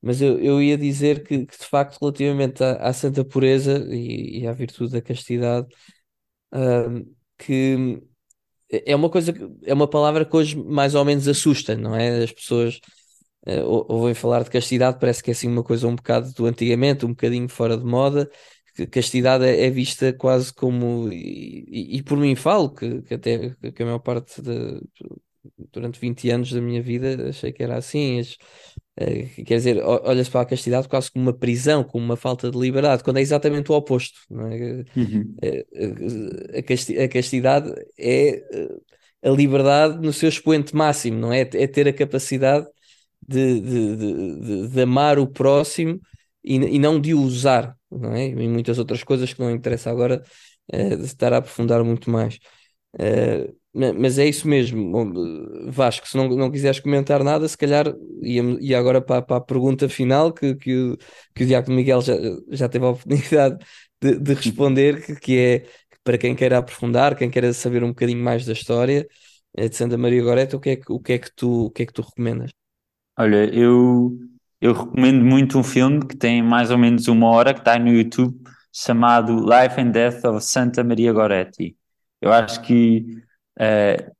mas 0.00 0.22
eu, 0.22 0.38
eu 0.38 0.62
ia 0.62 0.78
dizer 0.78 1.24
que, 1.24 1.46
que 1.46 1.58
de 1.58 1.64
facto, 1.64 1.98
relativamente 2.00 2.62
à, 2.64 2.76
à 2.76 2.92
santa 2.92 3.24
pureza 3.24 3.78
e, 3.90 4.40
e, 4.40 4.46
à 4.46 4.52
virtude 4.52 4.92
da 4.92 5.02
castidade, 5.02 5.66
que 7.38 8.00
é 8.70 8.96
uma 8.96 9.10
coisa, 9.10 9.32
é 9.64 9.74
uma 9.74 9.88
palavra 9.88 10.24
que 10.24 10.36
hoje 10.36 10.56
mais 10.56 10.94
ou 10.94 11.04
menos 11.04 11.28
assusta, 11.28 11.76
não 11.76 11.94
é? 11.94 12.22
As 12.24 12.32
pessoas 12.32 12.80
uh, 13.46 13.84
ouvem 13.88 14.14
falar 14.14 14.42
de 14.42 14.50
castidade, 14.50 14.98
parece 14.98 15.22
que 15.22 15.30
é 15.30 15.32
assim 15.32 15.48
uma 15.48 15.62
coisa 15.62 15.86
um 15.86 15.96
bocado 15.96 16.32
do 16.32 16.46
antigamente, 16.46 17.04
um 17.06 17.10
bocadinho 17.10 17.48
fora 17.48 17.76
de 17.76 17.84
moda, 17.84 18.30
castidade 18.90 19.44
é, 19.44 19.66
é, 19.66 19.70
vista 19.70 20.12
quase 20.12 20.52
como, 20.52 21.10
e, 21.12 21.96
e, 21.96 22.02
por 22.02 22.18
mim 22.18 22.34
falo, 22.34 22.70
que, 22.70 23.02
que 23.02 23.14
até 23.14 23.54
que 23.72 23.82
a 23.82 23.86
maior 23.86 24.00
parte 24.00 24.42
de, 24.42 24.80
durante 25.72 26.00
20 26.00 26.30
anos 26.30 26.52
da 26.52 26.60
minha 26.60 26.82
vida 26.82 27.28
achei 27.28 27.52
que 27.52 27.62
era 27.62 27.76
assim. 27.76 28.20
As, 28.20 28.32
uh, 29.00 29.44
quer 29.44 29.56
dizer, 29.56 29.82
olha-se 29.82 30.30
para 30.30 30.42
a 30.42 30.46
castidade 30.46 30.88
quase 30.88 31.10
como 31.10 31.24
uma 31.26 31.32
prisão, 31.32 31.82
como 31.84 32.04
uma 32.04 32.16
falta 32.16 32.50
de 32.50 32.58
liberdade, 32.58 33.02
quando 33.02 33.18
é 33.18 33.22
exatamente 33.22 33.70
o 33.70 33.74
oposto. 33.74 34.18
É? 34.30 34.98
Uhum. 34.98 35.36
Uh, 35.42 36.58
a, 36.58 36.62
casti 36.62 36.98
a 36.98 37.08
castidade 37.08 37.72
é 37.98 38.42
a 39.22 39.30
liberdade 39.30 39.98
no 40.04 40.12
seu 40.12 40.28
expoente 40.28 40.74
máximo, 40.74 41.18
não 41.18 41.32
é? 41.32 41.40
É 41.40 41.66
ter 41.66 41.88
a 41.88 41.92
capacidade 41.92 42.66
de, 43.26 43.60
de, 43.60 43.96
de, 43.96 44.68
de 44.68 44.80
amar 44.80 45.18
o 45.18 45.26
próximo 45.26 46.00
e, 46.44 46.54
e 46.56 46.78
não 46.78 47.00
de 47.00 47.12
o 47.14 47.20
usar 47.20 47.76
não 47.90 48.12
é? 48.12 48.28
E 48.28 48.48
muitas 48.48 48.78
outras 48.78 49.02
coisas 49.04 49.32
que 49.32 49.40
não 49.40 49.50
interessa 49.50 49.90
agora 49.90 50.22
uh, 50.72 51.02
estar 51.04 51.32
a 51.32 51.38
aprofundar 51.38 51.82
muito 51.84 52.10
mais. 52.10 52.38
Uh, 52.94 53.54
mas 53.72 54.18
é 54.18 54.26
isso 54.26 54.48
mesmo, 54.48 54.90
Vasco. 55.70 56.08
Se 56.08 56.16
não, 56.16 56.28
não 56.28 56.50
quiseres 56.50 56.80
comentar 56.80 57.22
nada, 57.22 57.46
se 57.46 57.58
calhar 57.58 57.94
e 58.22 58.74
agora 58.74 59.02
para, 59.02 59.20
para 59.20 59.36
a 59.36 59.40
pergunta 59.40 59.86
final 59.86 60.32
que, 60.32 60.54
que, 60.54 60.74
o, 60.74 60.96
que 61.34 61.44
o 61.44 61.46
Diácono 61.46 61.76
Miguel 61.76 62.00
já, 62.00 62.14
já 62.50 62.68
teve 62.70 62.86
a 62.86 62.90
oportunidade 62.90 63.58
de, 64.00 64.18
de 64.18 64.34
responder, 64.34 65.04
que, 65.04 65.14
que 65.16 65.38
é 65.38 65.66
para 66.02 66.16
quem 66.16 66.34
queira 66.34 66.58
aprofundar, 66.58 67.16
quem 67.16 67.30
queira 67.30 67.52
saber 67.52 67.84
um 67.84 67.88
bocadinho 67.88 68.22
mais 68.22 68.46
da 68.46 68.52
história 68.52 69.06
eh, 69.56 69.68
de 69.68 69.76
Santa 69.76 69.98
Maria 69.98 70.22
Goreta, 70.22 70.56
o 70.56 70.60
que 70.60 70.70
é 70.70 70.76
que, 70.76 70.90
o 70.90 71.00
que, 71.00 71.12
é 71.12 71.18
que, 71.18 71.34
tu, 71.34 71.66
o 71.66 71.70
que, 71.70 71.82
é 71.82 71.86
que 71.86 71.92
tu 71.92 72.00
recomendas? 72.00 72.52
Olha, 73.18 73.44
eu 73.52 74.16
eu 74.60 74.72
recomendo 74.72 75.24
muito 75.24 75.58
um 75.58 75.62
filme 75.62 76.06
que 76.06 76.16
tem 76.16 76.42
mais 76.42 76.70
ou 76.70 76.78
menos 76.78 77.08
uma 77.08 77.28
hora, 77.28 77.52
que 77.52 77.60
está 77.60 77.78
no 77.78 77.88
YouTube, 77.88 78.36
chamado 78.72 79.34
Life 79.36 79.80
and 79.80 79.90
Death 79.90 80.24
of 80.24 80.44
Santa 80.44 80.82
Maria 80.84 81.12
Goretti. 81.12 81.76
Eu 82.20 82.32
acho 82.32 82.60
que 82.62 83.06
uh, 83.60 84.12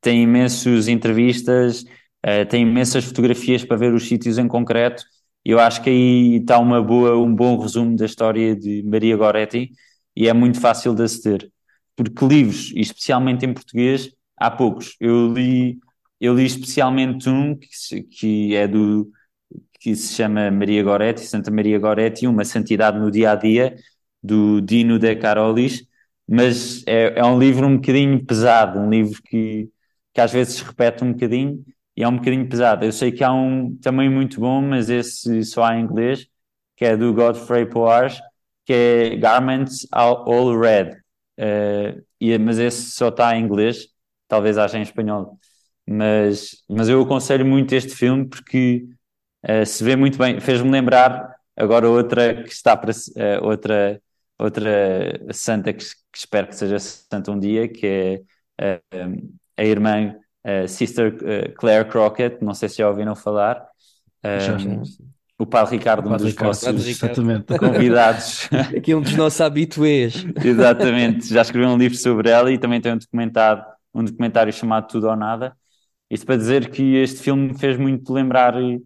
tem 0.00 0.22
imensas 0.22 0.88
entrevistas, 0.88 1.82
uh, 2.24 2.46
tem 2.48 2.62
imensas 2.62 3.04
fotografias 3.04 3.64
para 3.64 3.76
ver 3.76 3.92
os 3.92 4.06
sítios 4.08 4.38
em 4.38 4.48
concreto. 4.48 5.04
Eu 5.44 5.58
acho 5.58 5.82
que 5.82 5.90
aí 5.90 6.36
está 6.36 6.58
uma 6.58 6.82
boa, 6.82 7.16
um 7.18 7.34
bom 7.34 7.58
resumo 7.58 7.96
da 7.96 8.06
história 8.06 8.54
de 8.56 8.82
Maria 8.84 9.16
Goretti 9.16 9.72
e 10.16 10.28
é 10.28 10.32
muito 10.32 10.60
fácil 10.60 10.94
de 10.94 11.02
aceder. 11.02 11.50
Porque 11.96 12.24
livros, 12.24 12.72
especialmente 12.76 13.44
em 13.44 13.52
português, 13.52 14.10
há 14.36 14.50
poucos. 14.50 14.96
Eu 15.00 15.32
li, 15.32 15.78
eu 16.20 16.34
li 16.34 16.44
especialmente 16.46 17.28
um 17.28 17.56
que, 17.56 18.02
que 18.04 18.54
é 18.54 18.68
do 18.68 19.10
que 19.82 19.96
se 19.96 20.14
chama 20.14 20.50
Maria 20.50 20.82
Goretti, 20.82 21.22
Santa 21.22 21.50
Maria 21.50 21.78
Goretti, 21.78 22.26
uma 22.26 22.44
santidade 22.44 22.98
no 22.98 23.10
dia 23.10 23.32
a 23.32 23.34
dia, 23.34 23.76
do 24.22 24.60
Dino 24.60 24.98
De 24.98 25.16
Carolis, 25.16 25.84
mas 26.28 26.84
é, 26.86 27.18
é 27.18 27.24
um 27.24 27.38
livro 27.38 27.66
um 27.66 27.76
bocadinho 27.76 28.24
pesado, 28.24 28.78
um 28.78 28.88
livro 28.88 29.20
que, 29.24 29.68
que 30.14 30.20
às 30.20 30.32
vezes 30.32 30.54
se 30.54 30.64
repete 30.64 31.02
um 31.04 31.12
bocadinho 31.12 31.64
e 31.96 32.02
é 32.04 32.08
um 32.08 32.16
bocadinho 32.16 32.48
pesado. 32.48 32.84
Eu 32.84 32.92
sei 32.92 33.10
que 33.10 33.24
há 33.24 33.32
um 33.32 33.76
também 33.78 34.08
muito 34.08 34.40
bom, 34.40 34.62
mas 34.62 34.88
esse 34.88 35.44
só 35.44 35.64
há 35.64 35.76
em 35.76 35.82
inglês, 35.82 36.26
que 36.76 36.84
é 36.84 36.96
do 36.96 37.12
Godfrey 37.12 37.66
Poage, 37.66 38.20
que 38.64 38.72
é 38.72 39.16
Garments 39.16 39.86
All 39.92 40.58
Red, 40.58 40.92
uh, 41.40 42.02
e, 42.20 42.38
mas 42.38 42.58
esse 42.58 42.92
só 42.92 43.08
está 43.08 43.36
em 43.36 43.44
inglês, 43.44 43.88
talvez 44.28 44.56
haja 44.58 44.78
em 44.78 44.82
espanhol. 44.82 45.38
Mas, 45.86 46.64
mas 46.70 46.88
eu 46.88 47.02
aconselho 47.02 47.44
muito 47.44 47.74
este 47.74 47.94
filme 47.94 48.28
porque 48.28 48.86
uh, 49.48 49.66
se 49.66 49.82
vê 49.82 49.96
muito 49.96 50.18
bem. 50.18 50.40
Fez-me 50.40 50.70
lembrar 50.70 51.34
agora 51.56 51.88
outra 51.88 52.42
que 52.42 52.52
está 52.52 52.76
para 52.76 52.90
uh, 52.90 53.44
outra 53.44 54.00
outra 54.38 55.20
santa 55.32 55.72
que, 55.72 55.84
que, 55.84 56.18
espero 56.18 56.48
que 56.48 56.56
seja 56.56 56.78
santa 56.78 57.30
um 57.30 57.38
dia, 57.38 57.68
que 57.68 57.86
é 58.58 58.76
uh, 59.06 59.38
a 59.56 59.64
irmã 59.64 60.16
Sister 60.66 61.54
Claire 61.56 61.88
Crockett. 61.88 62.44
Não 62.44 62.52
sei 62.52 62.68
se 62.68 62.78
já 62.78 62.88
ouviram 62.88 63.14
falar. 63.14 63.64
o 65.38 65.46
Padre 65.46 65.76
Ricardo, 65.76 66.08
um 66.08 66.16
dos 66.16 66.26
Ricardo, 66.26 66.48
nossos 66.48 66.98
convidados. 67.58 68.48
Aqui 68.76 68.94
um 68.94 69.00
dos 69.00 69.14
nossos 69.14 69.40
habituês. 69.40 70.24
Exatamente, 70.44 71.28
já 71.28 71.42
escreveu 71.42 71.70
um 71.70 71.76
livro 71.76 71.96
sobre 71.96 72.30
ela 72.30 72.50
e 72.50 72.58
também 72.58 72.80
tem 72.80 72.92
um 72.92 72.98
documentário, 72.98 73.64
um 73.94 74.04
documentário 74.04 74.52
chamado 74.52 74.88
Tudo 74.88 75.08
ou 75.08 75.16
Nada. 75.16 75.56
Isto 76.10 76.26
para 76.26 76.36
dizer 76.36 76.70
que 76.70 76.96
este 76.96 77.22
filme 77.22 77.48
me 77.48 77.58
fez 77.58 77.76
muito 77.76 78.12
lembrar 78.12 78.54
uh, 78.54 78.82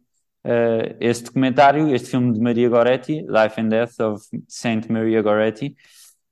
este 1.00 1.24
documentário, 1.24 1.94
este 1.94 2.10
filme 2.10 2.32
de 2.32 2.40
Maria 2.40 2.68
Goretti, 2.68 3.22
Life 3.22 3.60
and 3.60 3.68
Death 3.68 4.00
of 4.00 4.24
Saint 4.48 4.88
Maria 4.88 5.22
Goretti, 5.22 5.76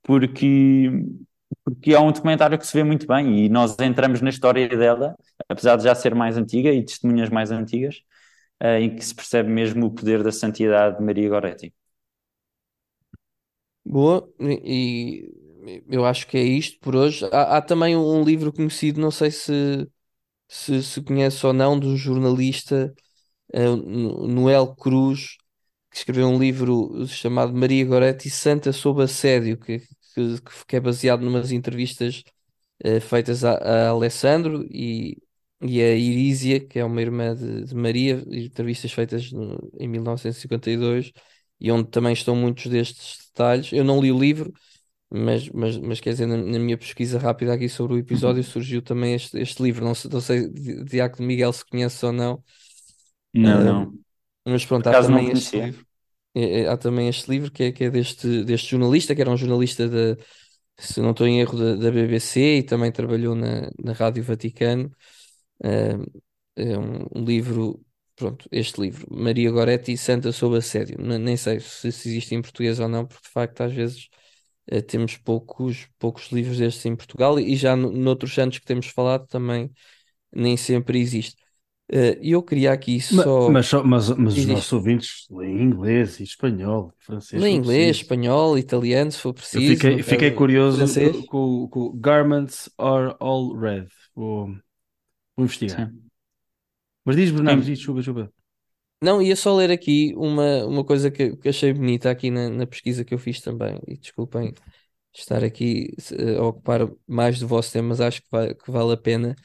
porque, 0.03 0.91
porque 1.65 1.95
é 1.95 2.01
um 2.01 2.13
documentário 2.13 2.59
que 2.59 2.67
se 2.67 2.77
vê 2.77 2.85
muito 2.85 3.07
bem 3.07 3.45
e 3.45 3.49
nós 3.49 3.77
entramos 3.81 4.21
na 4.21 4.31
história 4.31 4.69
dela, 4.69 5.17
apesar 5.49 5.77
de 5.77 5.85
já 5.85 5.95
ser 5.95 6.15
mais 6.15 6.37
antiga 6.37 6.71
e 6.71 6.85
testemunhas 6.85 7.31
mais 7.31 7.51
antigas, 7.51 7.97
uh, 8.63 8.79
em 8.81 8.95
que 8.95 9.05
se 9.05 9.15
percebe 9.15 9.51
mesmo 9.51 9.87
o 9.87 9.91
poder 9.91 10.23
da 10.23 10.31
santidade 10.31 10.99
de 10.99 11.05
Maria 11.05 11.29
Goretti. 11.29 11.75
Boa, 13.85 14.29
e 14.41 15.31
eu 15.89 16.05
acho 16.05 16.27
que 16.27 16.37
é 16.39 16.43
isto 16.43 16.79
por 16.81 16.97
hoje. 16.97 17.25
Há, 17.33 17.59
há 17.59 17.63
também 17.63 17.97
um 17.97 18.23
livro 18.23 18.53
conhecido, 18.53 19.01
não 19.01 19.11
sei 19.11 19.31
se, 19.31 19.89
se, 20.49 20.83
se 20.83 21.03
conhece 21.03 21.45
ou 21.47 21.53
não, 21.53 21.79
de 21.79 21.87
um 21.87 21.97
jornalista 21.97 22.95
Noel 23.59 24.75
Cruz, 24.75 25.37
que 25.91 25.99
escreveu 25.99 26.29
um 26.29 26.39
livro 26.39 27.07
chamado 27.07 27.55
Maria 27.55 27.85
Goretti 27.85 28.29
Santa 28.31 28.73
sob 28.73 29.03
assédio, 29.03 29.59
que, 29.59 29.79
que, 29.79 30.41
que 30.67 30.77
é 30.77 30.81
baseado 30.81 31.23
numas 31.23 31.53
entrevistas 31.53 32.25
uh, 32.85 33.01
feitas 33.01 33.45
a, 33.45 33.55
a, 33.55 33.89
Alessandro 33.91 34.67
e, 34.71 35.17
e 35.63 35.81
a 35.83 35.95
Irísia, 35.95 36.61
que 36.61 36.79
é 36.79 36.85
uma 36.85 37.01
irmã 37.01 37.35
de, 37.35 37.65
de 37.65 37.75
Maria, 37.75 38.23
entrevistas 38.27 38.93
feitas 38.93 39.31
no, 39.33 39.71
em 39.79 39.89
1952, 39.89 41.13
e 41.61 41.71
onde 41.71 41.89
também 41.91 42.13
estão 42.13 42.35
muitos 42.37 42.67
destes 42.67 43.19
detalhes. 43.29 43.73
Eu 43.73 43.85
não 43.85 44.01
li 44.01 44.11
o 44.13 44.19
livro, 44.19 44.53
mas, 45.11 45.49
mas, 45.51 45.77
mas 45.79 46.01
quer 46.01 46.11
dizer, 46.11 46.27
na, 46.27 46.37
na, 46.37 46.59
minha 46.59 46.77
pesquisa 46.77 47.19
rápida 47.19 47.55
aqui 47.55 47.69
sobre 47.69 47.95
o 47.95 47.99
episódio 47.99 48.43
surgiu 48.43 48.83
também 48.83 49.15
este, 49.15 49.39
este 49.39 49.63
livro. 49.63 49.85
Não 49.85 49.95
sei, 49.95 50.11
não 50.11 50.21
sei 50.21 50.49
Diácono 50.85 51.27
Miguel 51.27 51.53
se 51.53 51.65
conhece 51.65 52.05
ou 52.05 52.13
não, 52.13 52.43
não, 53.35 53.65
não. 53.65 53.99
Mas 54.47 54.65
pronto, 54.65 54.87
há 54.89 55.03
também 55.03 55.31
este 55.31 55.61
livro. 55.61 55.87
É, 56.35 56.61
é, 56.61 56.69
há 56.69 56.77
também 56.77 57.09
este 57.09 57.31
livro 57.31 57.51
que 57.51 57.65
é, 57.65 57.73
que 57.73 57.85
é 57.85 57.91
deste, 57.91 58.45
deste 58.45 58.71
jornalista, 58.71 59.15
que 59.15 59.21
era 59.21 59.31
um 59.31 59.37
jornalista 59.37 59.89
de, 59.89 60.17
se 60.77 61.01
não 61.01 61.13
estou 61.13 61.27
em 61.27 61.41
erro, 61.41 61.59
da, 61.59 61.77
da 61.77 61.91
BBC 61.91 62.59
e 62.59 62.63
também 62.63 62.91
trabalhou 62.91 63.35
na, 63.35 63.71
na 63.83 63.93
Rádio 63.93 64.23
Vaticano. 64.23 64.91
É 66.57 66.79
um, 66.79 67.07
um, 67.15 67.25
livro, 67.25 67.85
pronto, 68.15 68.49
este 68.53 68.81
livro, 68.81 69.07
Maria 69.11 69.51
Goretti 69.51 69.97
Santa 69.97 70.31
sob 70.33 70.57
assédio. 70.57 70.99
Nem 71.01 71.37
sei 71.37 71.61
se, 71.61 71.91
se, 71.91 72.09
existe 72.09 72.35
em 72.35 72.43
português 72.43 72.79
ou 72.79 72.89
não, 72.89 73.07
porque 73.07 73.27
de 73.27 73.31
facto 73.33 73.61
às 73.63 73.73
vezes 73.73 74.09
uh, 74.73 74.83
temos 74.83 75.17
poucos, 75.17 75.89
poucos 75.99 76.31
livros 76.31 76.59
destes 76.59 76.85
em 76.87 76.95
Portugal 76.97 77.41
e 77.41 77.57
já 77.57 77.75
no, 77.77 77.91
noutros 77.91 78.35
santos 78.35 78.59
que 78.59 78.67
temos 78.67 78.87
falado 78.87 79.27
também 79.27 79.71
nem 80.33 80.57
sempre 80.57 81.01
existe. 81.01 81.44
Eh, 81.91 82.19
e 82.23 82.33
eu 82.33 82.43
queria 82.43 82.73
aqui 82.73 83.01
só. 83.01 83.51
Mas, 83.51 83.71
mas, 83.73 84.11
mas 84.11 84.37
os 84.39 84.47
nossos 84.47 84.73
ouvintes 84.73 85.27
leem 85.31 85.63
inglês 85.63 86.19
e 86.19 86.23
espanhol, 86.23 86.93
francês. 86.99 87.41
Leem 87.41 87.57
inglês, 87.57 87.97
espanhol, 87.99 88.57
italiano, 88.57 89.13
se 89.13 89.19
for 89.19 89.35
preciso. 89.35 89.63
Eu 89.63 89.77
fiquei, 89.77 90.03
fiquei 90.03 90.31
curioso 90.31 90.85
com, 91.27 91.69
com 91.69 91.93
Garments 91.99 92.71
are 92.79 93.15
all 93.21 93.55
red. 93.55 93.89
Vou, 94.15 94.47
vou 95.37 95.45
investigar. 95.45 95.91
Sim. 95.91 96.01
Mas 97.05 97.17
diz, 97.17 97.31
Bernardo, 97.31 97.63
diz, 97.63 97.79
chuva, 97.79 98.03
chuva. 98.03 98.33
Não, 99.03 99.21
ia 99.21 99.37
só 99.37 99.55
ler 99.55 99.71
aqui 99.71 100.15
uma, 100.17 100.65
uma 100.65 100.83
coisa 100.83 101.11
que, 101.11 101.37
que 101.37 101.51
achei 101.51 101.75
bonita 101.75 102.11
aqui 102.11 102.31
na, 102.31 102.49
na 102.49 102.67
pesquisa 102.67 103.05
que 103.05 103.13
eu 103.13 103.19
fiz 103.19 103.43
também. 103.43 103.79
E 103.87 103.99
desculpem 103.99 104.55
estar 105.13 105.45
aqui 105.45 105.95
a 106.39 106.43
ocupar 106.43 106.89
mais 107.07 107.39
do 107.39 107.47
vosso 107.47 107.71
tempo, 107.71 107.89
mas 107.89 108.01
acho 108.01 108.23
que, 108.23 108.29
vai, 108.31 108.55
que 108.55 108.71
vale 108.71 108.95
a 108.95 108.97
pena 108.97 109.37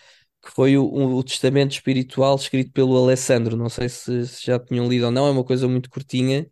que 0.49 0.55
foi 0.55 0.77
o, 0.77 0.83
o, 0.83 1.23
testamento 1.23 1.73
espiritual 1.73 2.35
escrito 2.35 2.71
pelo 2.71 2.97
Alessandro. 2.97 3.55
Não 3.55 3.69
sei 3.69 3.87
se, 3.87 4.25
se 4.27 4.47
já 4.47 4.59
tinham 4.59 4.87
lido 4.89 5.05
ou 5.05 5.11
não, 5.11 5.27
é 5.27 5.31
uma 5.31 5.43
coisa 5.43 5.67
muito 5.67 5.89
curtinha. 5.91 6.49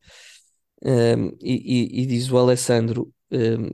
Um, 0.84 1.30
e, 1.42 2.02
e, 2.02 2.04
e, 2.04 2.06
diz 2.06 2.30
o 2.32 2.38
Alessandro, 2.38 3.12
um, 3.32 3.72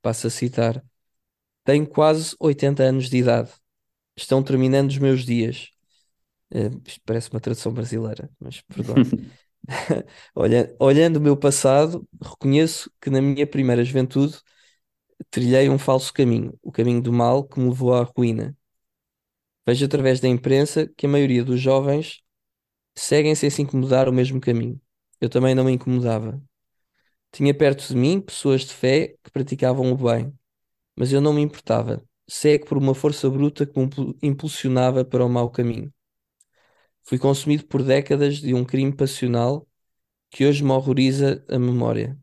passo 0.00 0.26
a 0.28 0.30
citar: 0.30 0.82
Tenho 1.64 1.86
quase 1.86 2.34
80 2.40 2.82
anos 2.84 3.10
de 3.10 3.18
idade, 3.18 3.50
estão 4.16 4.42
terminando 4.42 4.90
os 4.90 4.98
meus 4.98 5.24
dias. 5.26 5.68
Um, 6.52 6.80
isto 6.86 7.00
parece 7.04 7.30
uma 7.30 7.40
tradução 7.40 7.72
brasileira, 7.72 8.30
mas 8.40 8.62
perdão. 8.62 8.94
Olha, 10.34 10.74
olhando 10.80 11.18
o 11.18 11.20
meu 11.20 11.36
passado, 11.36 12.08
reconheço 12.22 12.90
que 13.00 13.10
na 13.10 13.20
minha 13.20 13.46
primeira 13.46 13.84
juventude 13.84 14.40
trilhei 15.30 15.68
um 15.68 15.78
falso 15.78 16.12
caminho, 16.14 16.58
o 16.62 16.72
caminho 16.72 17.02
do 17.02 17.12
mal 17.12 17.44
que 17.44 17.60
me 17.60 17.68
levou 17.68 17.92
à 17.94 18.02
ruína. 18.04 18.56
Vejo 19.66 19.84
através 19.86 20.20
da 20.20 20.28
imprensa 20.28 20.86
que 20.96 21.06
a 21.06 21.08
maioria 21.08 21.44
dos 21.44 21.60
jovens 21.60 22.20
seguem 22.94 23.34
sem 23.34 23.50
se 23.50 23.62
incomodar 23.62 24.08
o 24.08 24.12
mesmo 24.12 24.40
caminho. 24.40 24.80
Eu 25.20 25.28
também 25.28 25.54
não 25.54 25.64
me 25.64 25.72
incomodava. 25.72 26.42
Tinha 27.32 27.54
perto 27.54 27.86
de 27.88 27.96
mim 27.96 28.20
pessoas 28.20 28.62
de 28.62 28.74
fé 28.74 29.16
que 29.22 29.30
praticavam 29.30 29.92
o 29.92 29.96
bem, 29.96 30.32
mas 30.96 31.12
eu 31.12 31.20
não 31.20 31.32
me 31.32 31.42
importava, 31.42 32.02
cego 32.28 32.66
por 32.66 32.78
uma 32.78 32.94
força 32.94 33.30
bruta 33.30 33.66
que 33.66 33.78
me 33.78 33.88
impulsionava 34.22 35.04
para 35.04 35.24
o 35.24 35.28
mau 35.28 35.50
caminho. 35.50 35.92
Fui 37.02 37.18
consumido 37.18 37.66
por 37.66 37.82
décadas 37.82 38.36
de 38.38 38.54
um 38.54 38.64
crime 38.64 38.94
passional 38.94 39.66
que 40.30 40.46
hoje 40.46 40.62
me 40.64 40.70
horroriza 40.72 41.44
a 41.48 41.58
memória. 41.58 42.18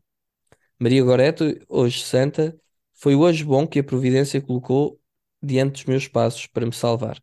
Maria 0.78 1.04
Goreto, 1.04 1.44
hoje 1.68 2.04
santa, 2.04 2.58
foi 2.94 3.14
o 3.14 3.20
hoje 3.20 3.44
bom 3.44 3.66
que 3.66 3.80
a 3.80 3.84
providência 3.84 4.40
colocou 4.40 5.00
diante 5.42 5.74
dos 5.74 5.84
meus 5.86 6.08
passos 6.08 6.46
para 6.46 6.66
me 6.66 6.72
salvar. 6.72 7.20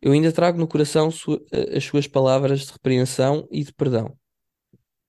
Eu 0.00 0.12
ainda 0.12 0.32
trago 0.32 0.58
no 0.58 0.68
coração 0.68 1.08
as 1.08 1.84
suas 1.84 2.06
palavras 2.06 2.60
de 2.60 2.72
repreensão 2.72 3.48
e 3.50 3.64
de 3.64 3.72
perdão. 3.72 4.16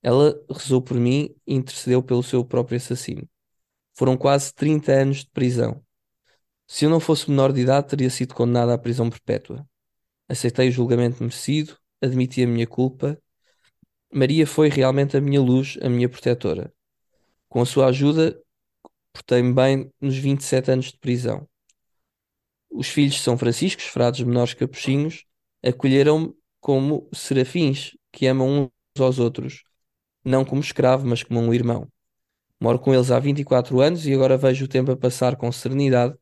Ela 0.02 0.34
rezou 0.50 0.82
por 0.82 0.96
mim 0.96 1.34
e 1.46 1.54
intercedeu 1.54 2.02
pelo 2.02 2.22
seu 2.22 2.44
próprio 2.44 2.76
assassino. 2.76 3.28
Foram 3.94 4.16
quase 4.16 4.52
30 4.54 4.92
anos 4.92 5.18
de 5.18 5.30
prisão. 5.30 5.84
Se 6.66 6.84
eu 6.84 6.90
não 6.90 7.00
fosse 7.00 7.28
menor 7.28 7.52
de 7.52 7.60
idade, 7.60 7.88
teria 7.88 8.08
sido 8.08 8.34
condenado 8.34 8.70
à 8.70 8.78
prisão 8.78 9.10
perpétua. 9.10 9.66
Aceitei 10.28 10.68
o 10.68 10.72
julgamento 10.72 11.22
merecido, 11.22 11.76
admiti 12.00 12.42
a 12.42 12.46
minha 12.46 12.66
culpa. 12.66 13.20
Maria 14.12 14.46
foi 14.46 14.68
realmente 14.68 15.16
a 15.16 15.20
minha 15.20 15.40
luz, 15.40 15.76
a 15.82 15.88
minha 15.88 16.08
protetora. 16.08 16.72
Com 17.48 17.60
a 17.60 17.66
sua 17.66 17.86
ajuda, 17.86 18.40
portei-me 19.12 19.52
bem 19.52 19.92
nos 20.00 20.16
27 20.16 20.70
anos 20.70 20.86
de 20.92 20.98
prisão. 20.98 21.49
Os 22.70 22.88
filhos 22.88 23.14
de 23.14 23.20
São 23.20 23.36
Francisco, 23.38 23.82
frades 23.82 24.22
menores 24.24 24.54
capuchinhos, 24.54 25.24
acolheram-me 25.64 26.34
como 26.60 27.08
serafins 27.14 27.92
que 28.12 28.26
amam 28.26 28.70
uns 28.96 29.00
aos 29.00 29.18
outros, 29.18 29.62
não 30.24 30.44
como 30.44 30.60
escravo, 30.62 31.06
mas 31.06 31.22
como 31.22 31.40
um 31.40 31.54
irmão. 31.54 31.88
Moro 32.60 32.78
com 32.78 32.94
eles 32.94 33.10
há 33.10 33.18
24 33.18 33.80
anos 33.80 34.06
e 34.06 34.14
agora 34.14 34.36
vejo 34.36 34.64
o 34.66 34.68
tempo 34.68 34.92
a 34.92 34.96
passar 34.96 35.36
com 35.36 35.50
serenidade, 35.52 36.16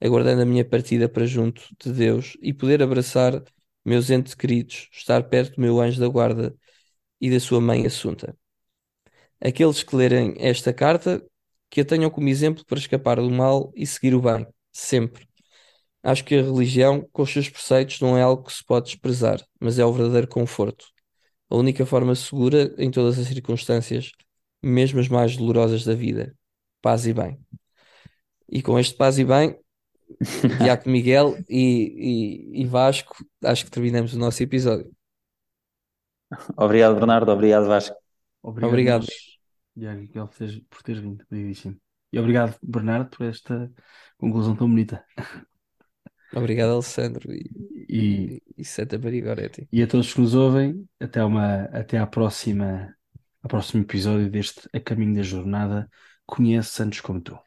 aguardando 0.00 0.42
a 0.42 0.46
minha 0.46 0.64
partida 0.64 1.08
para 1.08 1.26
junto 1.26 1.62
de 1.80 1.92
Deus 1.92 2.36
e 2.42 2.52
poder 2.54 2.82
abraçar 2.82 3.42
meus 3.84 4.10
entes 4.10 4.34
queridos, 4.34 4.88
estar 4.92 5.24
perto 5.24 5.56
do 5.56 5.62
meu 5.62 5.80
anjo 5.80 6.00
da 6.00 6.08
guarda 6.08 6.54
e 7.20 7.30
da 7.30 7.40
sua 7.40 7.60
mãe 7.60 7.86
Assunta. 7.86 8.36
Aqueles 9.40 9.82
que 9.82 9.96
lerem 9.96 10.34
esta 10.38 10.72
carta, 10.72 11.22
que 11.70 11.80
a 11.80 11.84
tenham 11.84 12.10
como 12.10 12.28
exemplo 12.28 12.64
para 12.66 12.78
escapar 12.78 13.16
do 13.20 13.30
mal 13.30 13.72
e 13.74 13.86
seguir 13.86 14.14
o 14.14 14.20
bem, 14.20 14.46
sempre. 14.72 15.29
Acho 16.02 16.24
que 16.24 16.34
a 16.34 16.42
religião, 16.42 17.06
com 17.12 17.22
os 17.22 17.30
seus 17.30 17.48
preceitos, 17.48 18.00
não 18.00 18.16
é 18.16 18.22
algo 18.22 18.44
que 18.44 18.52
se 18.52 18.64
pode 18.64 18.86
desprezar, 18.86 19.40
mas 19.60 19.78
é 19.78 19.84
o 19.84 19.92
verdadeiro 19.92 20.28
conforto. 20.28 20.86
A 21.50 21.56
única 21.56 21.84
forma 21.84 22.14
segura 22.14 22.74
em 22.78 22.90
todas 22.90 23.18
as 23.18 23.26
circunstâncias, 23.26 24.12
mesmo 24.62 25.00
as 25.00 25.08
mais 25.08 25.36
dolorosas 25.36 25.84
da 25.84 25.94
vida. 25.94 26.34
Paz 26.80 27.06
e 27.06 27.12
bem. 27.12 27.38
E 28.48 28.62
com 28.62 28.78
este 28.78 28.96
paz 28.96 29.18
e 29.18 29.24
bem, 29.24 29.58
Diaco 30.58 30.88
Miguel 30.88 31.36
e, 31.48 32.52
e, 32.54 32.62
e 32.62 32.66
Vasco, 32.66 33.24
acho 33.44 33.64
que 33.64 33.70
terminamos 33.70 34.14
o 34.14 34.18
nosso 34.18 34.42
episódio. 34.42 34.90
Obrigado, 36.56 36.94
Bernardo. 36.94 37.30
Obrigado, 37.30 37.66
Vasco. 37.66 37.96
Obrigado, 38.42 38.70
Obrigado. 38.70 39.06
Diago, 39.76 40.00
Miguel, 40.00 40.28
por 40.28 40.36
teres, 40.36 40.58
por 40.70 40.82
teres 40.82 41.00
vindo, 41.02 41.22
obrigadíssimo. 41.24 41.76
E 42.12 42.18
obrigado, 42.18 42.56
Bernardo, 42.62 43.10
por 43.10 43.26
esta 43.26 43.70
conclusão 44.18 44.56
tão 44.56 44.68
bonita. 44.68 45.04
Obrigado, 46.34 46.72
Alessandro 46.72 47.32
e, 47.32 47.50
E, 47.88 48.42
e, 48.56 48.64
Santa 48.64 48.98
Maria 48.98 49.22
Goretti. 49.22 49.68
e 49.72 49.82
a 49.82 49.86
todos 49.86 50.12
que 50.14 50.20
nos 50.20 50.34
ouvem, 50.34 50.88
até, 51.00 51.24
uma, 51.24 51.64
até 51.64 51.98
à 51.98 52.06
próxima, 52.06 52.94
ao 53.42 53.48
próximo 53.48 53.82
episódio 53.82 54.30
deste 54.30 54.68
A 54.72 54.80
Caminho 54.80 55.14
da 55.14 55.22
Jornada. 55.22 55.88
Conhece 56.26 56.70
Santos 56.70 57.00
como 57.00 57.20
tu. 57.20 57.38